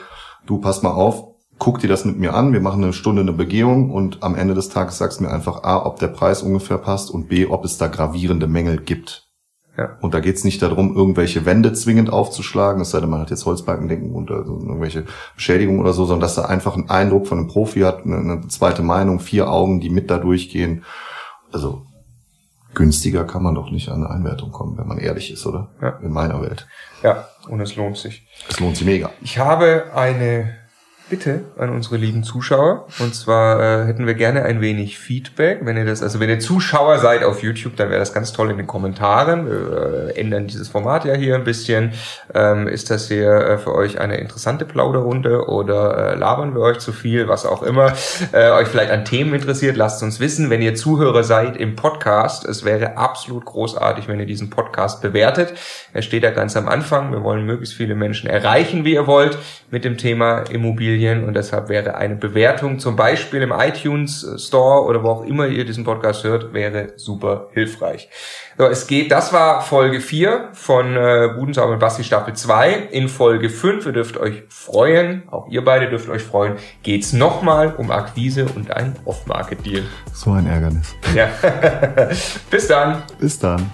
du 0.46 0.58
pass 0.58 0.82
mal 0.82 0.92
auf, 0.92 1.35
guck 1.58 1.80
dir 1.80 1.88
das 1.88 2.04
mit 2.04 2.18
mir 2.18 2.34
an, 2.34 2.52
wir 2.52 2.60
machen 2.60 2.82
eine 2.82 2.92
Stunde 2.92 3.22
eine 3.22 3.32
Begehung 3.32 3.90
und 3.90 4.22
am 4.22 4.34
Ende 4.34 4.54
des 4.54 4.68
Tages 4.68 4.98
sagst 4.98 5.20
du 5.20 5.24
mir 5.24 5.30
einfach 5.30 5.64
A, 5.64 5.84
ob 5.84 5.98
der 5.98 6.08
Preis 6.08 6.42
ungefähr 6.42 6.78
passt 6.78 7.10
und 7.10 7.28
B, 7.28 7.46
ob 7.46 7.64
es 7.64 7.78
da 7.78 7.88
gravierende 7.88 8.46
Mängel 8.46 8.78
gibt. 8.78 9.26
Ja. 9.76 9.96
Und 10.00 10.14
da 10.14 10.20
geht's 10.20 10.44
nicht 10.44 10.62
darum, 10.62 10.96
irgendwelche 10.96 11.44
Wände 11.44 11.72
zwingend 11.74 12.10
aufzuschlagen, 12.10 12.80
es 12.80 12.90
sei 12.90 13.00
denn, 13.00 13.10
man 13.10 13.20
hat 13.20 13.30
jetzt 13.30 13.44
Holzbalkendenken 13.44 14.14
und 14.14 14.30
also 14.30 14.52
irgendwelche 14.52 15.04
Beschädigungen 15.34 15.80
oder 15.80 15.92
so, 15.92 16.06
sondern 16.06 16.22
dass 16.22 16.38
er 16.38 16.48
einfach 16.48 16.74
einen 16.74 16.88
Eindruck 16.88 17.26
von 17.26 17.38
einem 17.38 17.48
Profi 17.48 17.80
hat, 17.80 18.04
eine, 18.04 18.16
eine 18.16 18.48
zweite 18.48 18.82
Meinung, 18.82 19.20
vier 19.20 19.50
Augen, 19.50 19.80
die 19.80 19.90
mit 19.90 20.10
da 20.10 20.18
durchgehen. 20.18 20.84
Also 21.52 21.82
günstiger 22.74 23.24
kann 23.24 23.42
man 23.42 23.54
doch 23.54 23.70
nicht 23.70 23.90
an 23.90 24.04
eine 24.04 24.10
Einwertung 24.10 24.50
kommen, 24.50 24.78
wenn 24.78 24.88
man 24.88 24.98
ehrlich 24.98 25.30
ist, 25.30 25.46
oder? 25.46 25.68
Ja. 25.82 25.98
In 26.02 26.12
meiner 26.12 26.40
Welt. 26.40 26.66
ja, 27.02 27.26
und 27.48 27.60
es 27.60 27.76
lohnt 27.76 27.98
sich. 27.98 28.26
Es 28.48 28.60
lohnt 28.60 28.76
sich 28.76 28.86
mega. 28.86 29.10
Ich 29.20 29.38
habe 29.38 29.92
eine 29.94 30.54
Bitte 31.08 31.44
an 31.56 31.70
unsere 31.70 31.98
lieben 31.98 32.24
Zuschauer. 32.24 32.88
Und 32.98 33.14
zwar 33.14 33.60
äh, 33.60 33.86
hätten 33.86 34.08
wir 34.08 34.14
gerne 34.14 34.42
ein 34.42 34.60
wenig 34.60 34.98
Feedback. 34.98 35.60
Wenn 35.62 35.76
ihr 35.76 35.84
das, 35.84 36.02
also 36.02 36.18
wenn 36.18 36.28
ihr 36.28 36.40
Zuschauer 36.40 36.98
seid 36.98 37.22
auf 37.22 37.44
YouTube, 37.44 37.76
dann 37.76 37.90
wäre 37.90 38.00
das 38.00 38.12
ganz 38.12 38.32
toll 38.32 38.50
in 38.50 38.56
den 38.56 38.66
Kommentaren. 38.66 39.46
Wir 39.46 40.08
äh, 40.08 40.20
ändern 40.20 40.48
dieses 40.48 40.68
Format 40.68 41.04
ja 41.04 41.14
hier 41.14 41.36
ein 41.36 41.44
bisschen. 41.44 41.92
Ähm, 42.34 42.66
ist 42.66 42.90
das 42.90 43.06
hier 43.06 43.30
äh, 43.30 43.58
für 43.58 43.72
euch 43.72 44.00
eine 44.00 44.16
interessante 44.16 44.64
Plauderrunde 44.64 45.46
oder 45.46 46.14
äh, 46.14 46.14
labern 46.16 46.56
wir 46.56 46.62
euch 46.62 46.78
zu 46.78 46.90
viel, 46.90 47.28
was 47.28 47.46
auch 47.46 47.62
immer 47.62 47.92
äh, 48.32 48.50
euch 48.50 48.66
vielleicht 48.66 48.90
an 48.90 49.04
Themen 49.04 49.32
interessiert? 49.32 49.76
Lasst 49.76 50.02
uns 50.02 50.18
wissen. 50.18 50.50
Wenn 50.50 50.60
ihr 50.60 50.74
Zuhörer 50.74 51.22
seid 51.22 51.56
im 51.56 51.76
Podcast, 51.76 52.44
es 52.44 52.64
wäre 52.64 52.96
absolut 52.96 53.44
großartig, 53.44 54.08
wenn 54.08 54.18
ihr 54.18 54.26
diesen 54.26 54.50
Podcast 54.50 55.02
bewertet. 55.02 55.54
Er 55.92 56.02
steht 56.02 56.24
da 56.24 56.32
ganz 56.32 56.56
am 56.56 56.66
Anfang. 56.66 57.12
Wir 57.12 57.22
wollen 57.22 57.46
möglichst 57.46 57.76
viele 57.76 57.94
Menschen 57.94 58.28
erreichen, 58.28 58.84
wie 58.84 58.94
ihr 58.94 59.06
wollt, 59.06 59.38
mit 59.70 59.84
dem 59.84 59.98
Thema 59.98 60.40
Immobilien 60.50 60.95
Immobilien 60.96 61.24
und 61.24 61.34
deshalb 61.34 61.68
wäre 61.68 61.94
eine 61.94 62.16
Bewertung 62.16 62.78
zum 62.78 62.96
Beispiel 62.96 63.42
im 63.42 63.52
iTunes 63.52 64.26
Store 64.38 64.84
oder 64.84 65.02
wo 65.02 65.08
auch 65.08 65.24
immer 65.24 65.46
ihr 65.46 65.64
diesen 65.64 65.84
Podcast 65.84 66.24
hört, 66.24 66.52
wäre 66.52 66.92
super 66.96 67.48
hilfreich. 67.52 68.08
So, 68.58 68.64
es 68.64 68.86
geht, 68.86 69.12
das 69.12 69.32
war 69.32 69.60
Folge 69.62 70.00
4 70.00 70.50
von 70.52 70.96
äh, 70.96 71.28
Budensau 71.36 71.70
und 71.70 71.78
Basti 71.78 72.04
Staffel 72.04 72.34
2. 72.34 72.88
In 72.90 73.08
Folge 73.08 73.50
5, 73.50 73.86
ihr 73.86 73.92
dürft 73.92 74.16
euch 74.16 74.44
freuen, 74.48 75.24
auch 75.30 75.48
ihr 75.48 75.64
beide 75.64 75.88
dürft 75.88 76.08
euch 76.08 76.22
freuen, 76.22 76.54
geht's 76.82 77.12
nochmal 77.12 77.74
um 77.76 77.90
Akquise 77.90 78.46
und 78.54 78.70
ein 78.70 78.96
Off-Market-Deal. 79.04 79.82
So 80.12 80.32
ein 80.32 80.46
Ärgernis. 80.46 80.94
Ja. 81.14 81.28
Bis 82.50 82.66
dann. 82.66 83.02
Bis 83.18 83.38
dann. 83.38 83.70